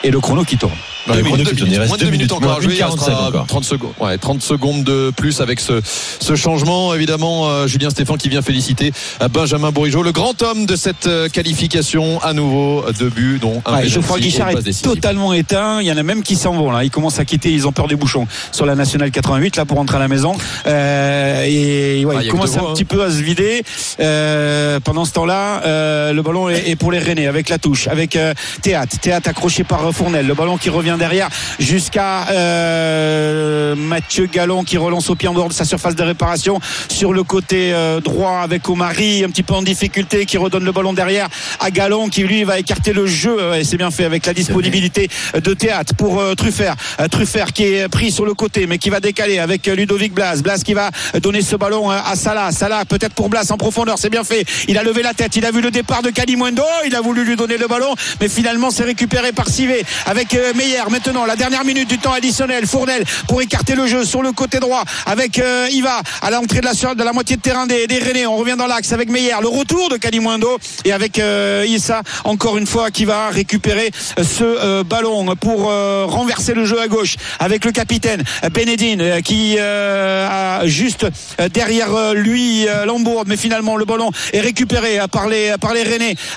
Et 0.03 0.11
le 0.11 0.21
chrono 0.21 0.45
qui 0.45 0.57
tourne. 0.57 0.77
Deux 1.13 1.23
minutes, 1.23 1.53
il 1.67 1.79
reste 1.79 1.89
moins 1.89 1.97
de 1.99 2.05
deux 2.05 2.11
minutes 2.11 2.31
minutes, 2.31 2.33
encore 2.33 2.51
à 2.51 2.53
moins 2.55 2.61
jouer. 2.63 2.73
une 2.75 2.79
Il 2.79 2.85
restera 2.85 3.07
45 3.07 3.29
encore. 3.29 3.47
30 3.47 3.65
secondes, 3.65 3.93
ouais, 4.01 4.19
30 4.19 4.43
secondes 4.43 4.85
de 4.85 5.13
plus 5.17 5.41
avec 5.41 5.61
ce, 5.61 5.81
ce 5.85 6.35
changement. 6.35 6.95
Évidemment, 6.95 7.49
euh, 7.49 7.67
Julien 7.67 7.91
Stéphane 7.91 8.17
qui 8.19 8.29
vient 8.29 8.43
féliciter 8.43 8.93
euh, 9.23 9.29
Benjamin 9.29 9.71
Bourigeau, 9.71 10.03
le 10.03 10.13
grand 10.13 10.41
homme 10.43 10.67
de 10.67 10.77
cette 10.77 11.07
euh, 11.07 11.29
qualification. 11.29 12.21
À 12.23 12.33
nouveau, 12.33 12.85
deux 12.99 13.09
buts, 13.11 13.39
dont 13.41 13.63
un 13.67 13.77
Ouais, 13.77 13.89
Geoffroy 13.89 14.19
Guichard 14.21 14.51
est 14.51 14.63
décisive. 14.63 14.91
totalement 14.91 15.33
éteint. 15.33 15.81
Il 15.81 15.87
y 15.87 15.93
en 15.93 15.97
a 15.97 16.03
même 16.03 16.23
qui 16.23 16.37
s'en 16.37 16.53
vont 16.55 16.71
là. 16.71 16.83
Ils 16.85 16.91
commencent 16.91 17.19
à 17.19 17.25
quitter. 17.25 17.51
Ils 17.53 17.67
ont 17.67 17.73
peur 17.73 17.89
des 17.89 17.97
bouchons 17.97 18.27
sur 18.53 18.67
la 18.67 18.75
nationale 18.75 19.11
88 19.11 19.57
là 19.57 19.65
pour 19.65 19.77
rentrer 19.79 19.97
à 19.97 20.01
la 20.01 20.09
maison. 20.09 20.35
Euh, 20.67 21.45
et 21.47 22.05
ouais, 22.05 22.15
Ah, 22.19 22.23
ils 22.23 22.31
commencent 22.31 22.57
un 22.57 22.73
petit 22.75 22.85
peu 22.85 23.03
à 23.05 23.11
se 23.11 23.17
vider. 23.23 23.63
Euh, 24.01 24.81
pendant 24.81 25.05
ce 25.05 25.13
temps-là, 25.13 25.63
euh, 25.65 26.13
le 26.13 26.23
ballon 26.23 26.49
est, 26.49 26.69
est 26.71 26.77
pour 26.77 26.91
les 26.93 26.99
Rennais 26.99 27.27
avec 27.27 27.49
la 27.49 27.59
touche, 27.59 27.89
avec 27.89 28.17
euh, 28.17 28.35
Théâtre. 28.63 28.99
Théâtre 29.01 29.29
accroché 29.29 29.65
par 29.65 29.93
Fournel. 29.93 30.27
Le 30.27 30.35
ballon 30.35 30.57
qui 30.57 30.71
revient 30.71 30.96
derrière 30.97 31.29
jusqu'à 31.59 32.29
euh, 32.31 33.75
Mathieu 33.77 34.27
Gallon 34.27 34.65
qui 34.65 34.79
relance 34.79 35.11
au 35.11 35.15
pied 35.15 35.29
en 35.29 35.35
dehors 35.35 35.49
de 35.49 35.55
sa 35.55 35.65
surface 35.65 35.95
de 35.95 36.03
réparation. 36.03 36.61
Sur 36.89 37.13
le 37.13 37.23
côté 37.23 37.73
euh, 37.73 38.01
droit 38.01 38.41
avec 38.43 38.69
Omari 38.69 39.25
un 39.25 39.31
petit 39.31 39.43
peu 39.43 39.55
en 39.55 39.63
difficulté 39.63 40.27
qui 40.27 40.39
redonne 40.39 40.65
le 40.65 40.73
ballon 40.73 40.93
derrière 40.93 41.29
à 41.61 41.71
Gallon 41.71 42.09
qui 42.09 42.23
lui 42.23 42.45
va 42.45 42.59
écarter 42.59 42.93
le 42.93 43.07
jeu. 43.07 43.37
Et 43.55 43.65
c'est 43.65 43.77
bien 43.77 43.91
fait 43.91 44.05
avec 44.05 44.27
la 44.27 44.35
disponibilité 44.35 45.09
de 45.35 45.55
Théâtre 45.55 45.95
pour 45.95 46.21
euh, 46.21 46.35
Truffert. 46.35 46.75
Euh, 47.01 47.09
Truffert 47.09 47.53
qui 47.53 47.65
est 47.65 47.89
pris 47.89 48.11
sur 48.11 48.25
le 48.25 48.35
côté 48.35 48.67
mais 48.67 48.79
qui 48.79 48.91
va 48.91 49.01
décaler 49.01 49.39
avec 49.39 49.69
euh, 49.69 49.75
Ludovic 49.75 50.13
Blas. 50.15 50.43
Blas 50.43 50.63
qui 50.65 50.75
va 50.75 50.91
donner 51.23 51.43
ce 51.43 51.57
ballon 51.57 51.91
euh, 51.91 51.99
à 52.05 52.17
Salah. 52.17 52.53
Salah 52.53 52.85
peut-être 52.85 53.15
pour 53.15 53.29
Blas 53.29 53.51
en 53.51 53.57
profondeur. 53.57 53.99
C'est 53.99 54.11
bien 54.11 54.25
fait. 54.25 54.45
Il 54.69 54.79
a 54.79 54.83
levé 54.83 55.03
la 55.03 55.15
tête. 55.15 55.37
Il 55.37 55.45
a 55.45 55.51
vu 55.51 55.61
le 55.61 55.71
départ 55.71 56.03
de 56.03 56.11
Kalimundo 56.11 56.63
il 56.85 56.95
a 56.95 57.01
voulu 57.01 57.25
lui 57.25 57.37
donner 57.37 57.57
le 57.57 57.67
ballon 57.67 57.95
mais 58.21 58.29
finalement 58.29 58.71
c'est 58.71 58.85
récupéré 58.85 59.33
par 59.33 59.49
Sivé 59.49 59.85
avec 60.07 60.35
euh, 60.35 60.53
Maintenant 60.91 61.27
la 61.27 61.37
dernière 61.37 61.65
minute 61.65 61.89
du 61.89 61.99
temps 61.99 62.13
additionnel. 62.13 62.67
Fournel 62.67 63.05
pour 63.29 63.43
écarter 63.43 63.75
le 63.75 63.87
jeu 63.87 64.05
sur 64.05 64.23
le 64.23 64.33
côté 64.33 64.61
droit 64.61 64.85
avec 65.05 65.39
euh, 65.39 65.69
Iva 65.71 66.01
à 66.23 66.31
l'entrée 66.31 66.61
de 66.61 66.67
la, 66.67 66.95
de 66.95 67.03
la 67.03 67.13
moitié 67.13 67.37
de 67.37 67.41
terrain 67.41 67.67
des, 67.67 67.87
des 67.87 68.27
on 68.27 68.37
revient 68.37 68.57
dans 68.57 68.67
l'axe 68.67 68.93
avec 68.93 69.11
Meyer. 69.11 69.35
Le 69.41 69.49
retour 69.49 69.89
de 69.89 69.97
Kalimundo 69.97 70.59
et 70.85 70.93
avec 70.93 71.19
euh, 71.19 71.65
Issa 71.67 72.03
encore 72.25 72.57
une 72.57 72.67
fois 72.67 72.91
qui 72.91 73.05
va 73.05 73.31
récupérer 73.31 73.91
euh, 74.19 74.23
ce 74.23 74.45
euh, 74.45 74.85
ballon 74.85 75.35
pour 75.41 75.65
renverser 75.67 76.55
le 76.55 76.65
jeu 76.65 76.81
à 76.81 76.89
gauche 76.89 77.17
avec 77.39 77.65
le 77.65 77.73
capitaine 77.73 78.23
Benedine 78.53 79.23
qui 79.23 79.59
a 79.59 80.67
juste 80.67 81.07
derrière 81.53 82.15
lui 82.15 82.67
Lambourg 82.85 83.25
mais 83.27 83.37
finalement 83.37 83.77
le 83.77 83.85
ballon 83.85 84.11
est 84.33 84.41
récupéré 84.41 85.01
par 85.11 85.29
les, 85.29 85.55
par 85.61 85.75
les 85.75 85.85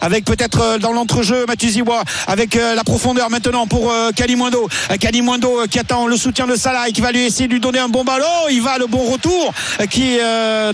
avec 0.01 0.25
peut-être 0.25 0.77
dans 0.79 0.93
l'entrejeu 0.93 1.45
Mathieu 1.47 1.69
Ziwa 1.69 2.03
avec 2.27 2.55
la 2.55 2.83
profondeur 2.83 3.29
maintenant 3.29 3.67
pour 3.67 3.91
euh, 3.91 4.11
Kalimundo 4.29 4.69
Euh, 5.59 5.63
euh, 5.63 5.67
qui 5.67 5.79
attend 5.79 6.07
le 6.07 6.17
soutien 6.17 6.47
de 6.47 6.55
Salah 6.55 6.89
et 6.89 6.91
qui 6.91 7.01
va 7.01 7.11
lui 7.11 7.25
essayer 7.25 7.47
de 7.47 7.53
lui 7.53 7.59
donner 7.59 7.79
un 7.79 7.89
bon 7.89 8.03
ballon. 8.03 8.25
Il 8.49 8.61
va 8.61 8.77
le 8.77 8.87
bon 8.87 9.03
retour 9.11 9.53
euh, 9.79 9.85
qui 9.85 10.17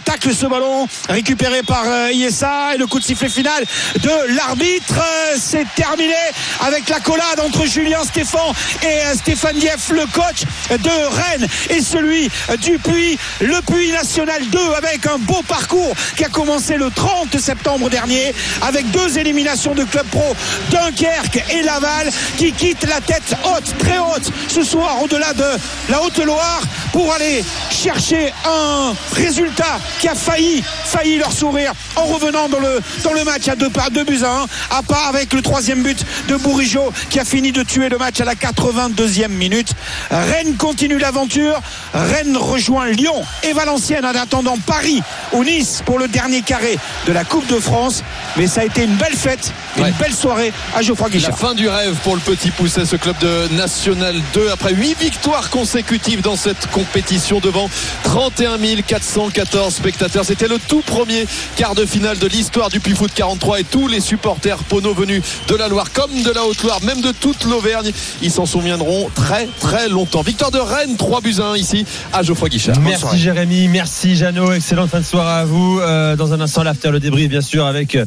tacle 0.03 0.33
ce 0.33 0.45
ballon 0.45 0.87
récupéré 1.09 1.61
par 1.63 1.85
Iessa 2.11 2.73
et 2.73 2.77
le 2.77 2.87
coup 2.87 2.99
de 2.99 3.03
sifflet 3.03 3.29
final 3.29 3.63
de 4.01 4.35
l'arbitre 4.35 5.01
c'est 5.37 5.65
terminé 5.75 6.13
avec 6.61 6.89
la 6.89 6.99
collade 6.99 7.39
entre 7.45 7.65
Julien 7.65 8.03
Stéphan 8.03 8.53
et 8.83 9.15
Stéphane 9.15 9.57
Dieff 9.57 9.89
le 9.89 10.05
coach 10.07 10.43
de 10.71 10.89
Rennes. 10.89 11.47
Et 11.69 11.81
celui 11.81 12.29
du 12.61 12.77
Puy 12.79 13.17
le 13.41 13.61
Puy 13.61 13.91
National 13.91 14.41
2 14.47 14.59
avec 14.77 15.05
un 15.07 15.17
beau 15.19 15.41
parcours 15.47 15.93
qui 16.17 16.23
a 16.23 16.29
commencé 16.29 16.75
le 16.77 16.89
30 16.89 17.37
septembre 17.39 17.89
dernier 17.89 18.33
avec 18.61 18.89
deux 18.91 19.17
éliminations 19.17 19.75
de 19.75 19.83
club 19.83 20.05
pro 20.07 20.35
Dunkerque 20.71 21.43
et 21.51 21.61
Laval 21.63 22.09
qui 22.37 22.51
quittent 22.51 22.87
la 22.87 23.01
tête 23.01 23.35
haute 23.53 23.77
très 23.79 23.97
haute 23.99 24.31
ce 24.47 24.63
soir 24.63 25.01
au-delà 25.03 25.33
de 25.33 25.43
la 25.89 26.01
Haute-Loire 26.03 26.61
pour 26.91 27.11
aller 27.13 27.43
chercher 27.71 28.33
un 28.45 28.93
résultat 29.13 29.79
qui 29.99 30.07
a 30.07 30.15
failli 30.15 30.63
failli 30.85 31.17
leur 31.17 31.31
sourire 31.31 31.73
en 31.95 32.03
revenant 32.05 32.47
dans 32.49 32.59
le 32.59 32.81
dans 33.03 33.13
le 33.13 33.23
match 33.23 33.47
à 33.47 33.55
deux 33.55 33.69
pas 33.69 33.89
deux 33.89 34.03
buts 34.03 34.21
à 34.23 34.41
un 34.41 34.45
à 34.77 34.81
part 34.83 35.07
avec 35.09 35.33
le 35.33 35.41
troisième 35.41 35.83
but 35.83 35.97
de 36.27 36.35
Bourigeau 36.35 36.91
qui 37.09 37.19
a 37.19 37.25
fini 37.25 37.51
de 37.51 37.63
tuer 37.63 37.89
le 37.89 37.97
match 37.97 38.19
à 38.21 38.25
la 38.25 38.35
82e 38.35 39.27
minute. 39.29 39.73
Rennes 40.11 40.55
continue 40.57 40.97
l'aventure. 40.97 41.59
Rennes 41.93 42.37
rejoint 42.37 42.87
Lyon 42.87 43.21
et 43.43 43.53
Valenciennes 43.53 44.05
en 44.05 44.15
attendant 44.15 44.57
Paris 44.65 45.01
ou 45.33 45.43
Nice 45.43 45.81
pour 45.85 45.99
le 45.99 46.07
dernier 46.07 46.41
carré 46.41 46.77
de 47.07 47.13
la 47.13 47.23
Coupe 47.23 47.47
de 47.47 47.59
France. 47.59 48.03
Mais 48.37 48.47
ça 48.47 48.61
a 48.61 48.65
été 48.65 48.83
une 48.83 48.95
belle 48.95 49.15
fête 49.15 49.51
une 49.77 49.83
Ouais. 49.83 49.93
belle 49.99 50.13
soirée 50.13 50.53
à 50.75 50.81
Geoffroy 50.81 51.09
La 51.09 51.17
Guichard. 51.17 51.37
fin 51.37 51.53
du 51.53 51.67
rêve 51.67 51.95
pour 52.03 52.15
le 52.15 52.21
petit 52.21 52.49
Pousset, 52.51 52.85
ce 52.85 52.95
club 52.95 53.17
de 53.19 53.34
National 53.51 54.15
2, 54.33 54.49
après 54.49 54.73
8 54.73 54.99
victoires 54.99 55.49
consécutives 55.49 56.21
dans 56.21 56.35
cette 56.35 56.67
compétition 56.67 57.39
devant 57.39 57.69
31 58.03 58.57
414 58.85 59.73
spectateurs. 59.73 60.25
C'était 60.25 60.47
le 60.47 60.57
tout 60.59 60.81
premier 60.81 61.25
quart 61.55 61.75
de 61.75 61.85
finale 61.85 62.17
de 62.17 62.27
l'histoire 62.27 62.69
du 62.69 62.79
Puy 62.79 62.93
Foot 62.95 63.11
43 63.13 63.59
et 63.59 63.63
tous 63.63 63.87
les 63.87 63.99
supporters 63.99 64.57
Pono 64.57 64.93
venus 64.93 65.21
de 65.47 65.55
la 65.55 65.67
Loire 65.67 65.91
comme 65.91 66.23
de 66.23 66.31
la 66.31 66.45
Haute-Loire, 66.45 66.81
même 66.83 67.01
de 67.01 67.11
toute 67.11 67.43
l'Auvergne, 67.45 67.91
ils 68.21 68.31
s'en 68.31 68.45
souviendront 68.45 69.09
très 69.13 69.47
très 69.59 69.89
longtemps. 69.89 70.21
Victoire 70.21 70.51
de 70.51 70.59
Rennes, 70.59 70.95
3 70.97 71.21
buts 71.21 71.35
à 71.39 71.47
1 71.51 71.57
ici 71.57 71.85
à 72.13 72.23
Geoffroy 72.23 72.49
Guichard. 72.49 72.79
Merci. 72.79 73.17
Jérémy, 73.17 73.67
merci 73.67 74.15
Jeannot, 74.15 74.53
excellente 74.53 74.89
fin 74.89 74.99
de 74.99 75.05
soirée 75.05 75.41
à 75.41 75.45
vous. 75.45 75.79
Euh, 75.79 76.15
dans 76.15 76.33
un 76.33 76.41
instant, 76.41 76.63
l'after, 76.63 76.91
le 76.91 76.99
débrief 76.99 77.29
bien 77.29 77.41
sûr 77.41 77.65
avec 77.65 77.97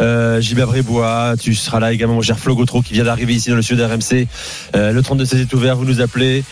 euh, 0.00 0.40
Gilbert 0.40 0.68
Brébois. 0.68 1.34
Tu 1.40 1.54
seras 1.54 1.80
là 1.80 1.92
également 1.92 2.14
mon 2.14 2.22
cher 2.22 2.38
Flo 2.38 2.54
Gautreau 2.54 2.82
qui 2.82 2.92
vient 2.94 3.04
d'arriver 3.04 3.34
ici 3.34 3.50
dans 3.50 3.56
le 3.56 3.62
studio 3.62 3.86
d'RMC. 3.86 4.26
Euh, 4.74 4.92
le 4.92 5.02
32 5.02 5.24
16 5.24 5.40
est 5.40 5.54
ouvert, 5.54 5.76
vous 5.76 5.84
nous 5.84 6.00
appelez. 6.00 6.44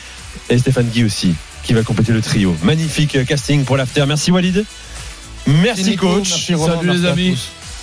Et 0.51 0.59
Stéphane 0.59 0.87
Guy 0.87 1.05
aussi 1.05 1.35
qui 1.67 1.75
va 1.75 1.83
compléter 1.83 2.13
le 2.13 2.23
trio. 2.23 2.55
Magnifique 2.63 3.17
euh, 3.17 3.25
casting 3.25 3.65
pour 3.65 3.77
l'after. 3.77 4.05
Merci 4.07 4.31
Walid. 4.31 4.65
Merci 5.47 5.91
Nico, 5.91 6.07
coach. 6.07 6.29
merci 6.31 6.55
Roland, 6.55 6.77
Salut 6.77 6.93
les 6.93 6.99
merci 6.99 7.13
amis. 7.13 7.39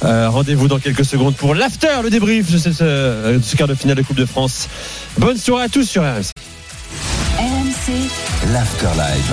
Euh, 0.05 0.29
Rendez-vous 0.29 0.67
dans 0.67 0.79
quelques 0.79 1.05
secondes 1.05 1.35
pour 1.35 1.53
l'after, 1.53 2.01
le 2.01 2.09
débrief 2.09 2.51
de, 2.51 2.57
cette, 2.57 2.81
euh, 2.81 3.37
de 3.37 3.43
ce 3.43 3.55
quart 3.55 3.67
de 3.67 3.75
finale 3.75 3.97
de 3.97 4.01
Coupe 4.01 4.17
de 4.17 4.25
France. 4.25 4.67
Bonne 5.17 5.37
soirée 5.37 5.65
à 5.65 5.69
tous 5.69 5.83
sur 5.83 6.01
RMC. 6.01 6.31
RMC, 7.37 8.09
l'Afterlife. 8.51 9.31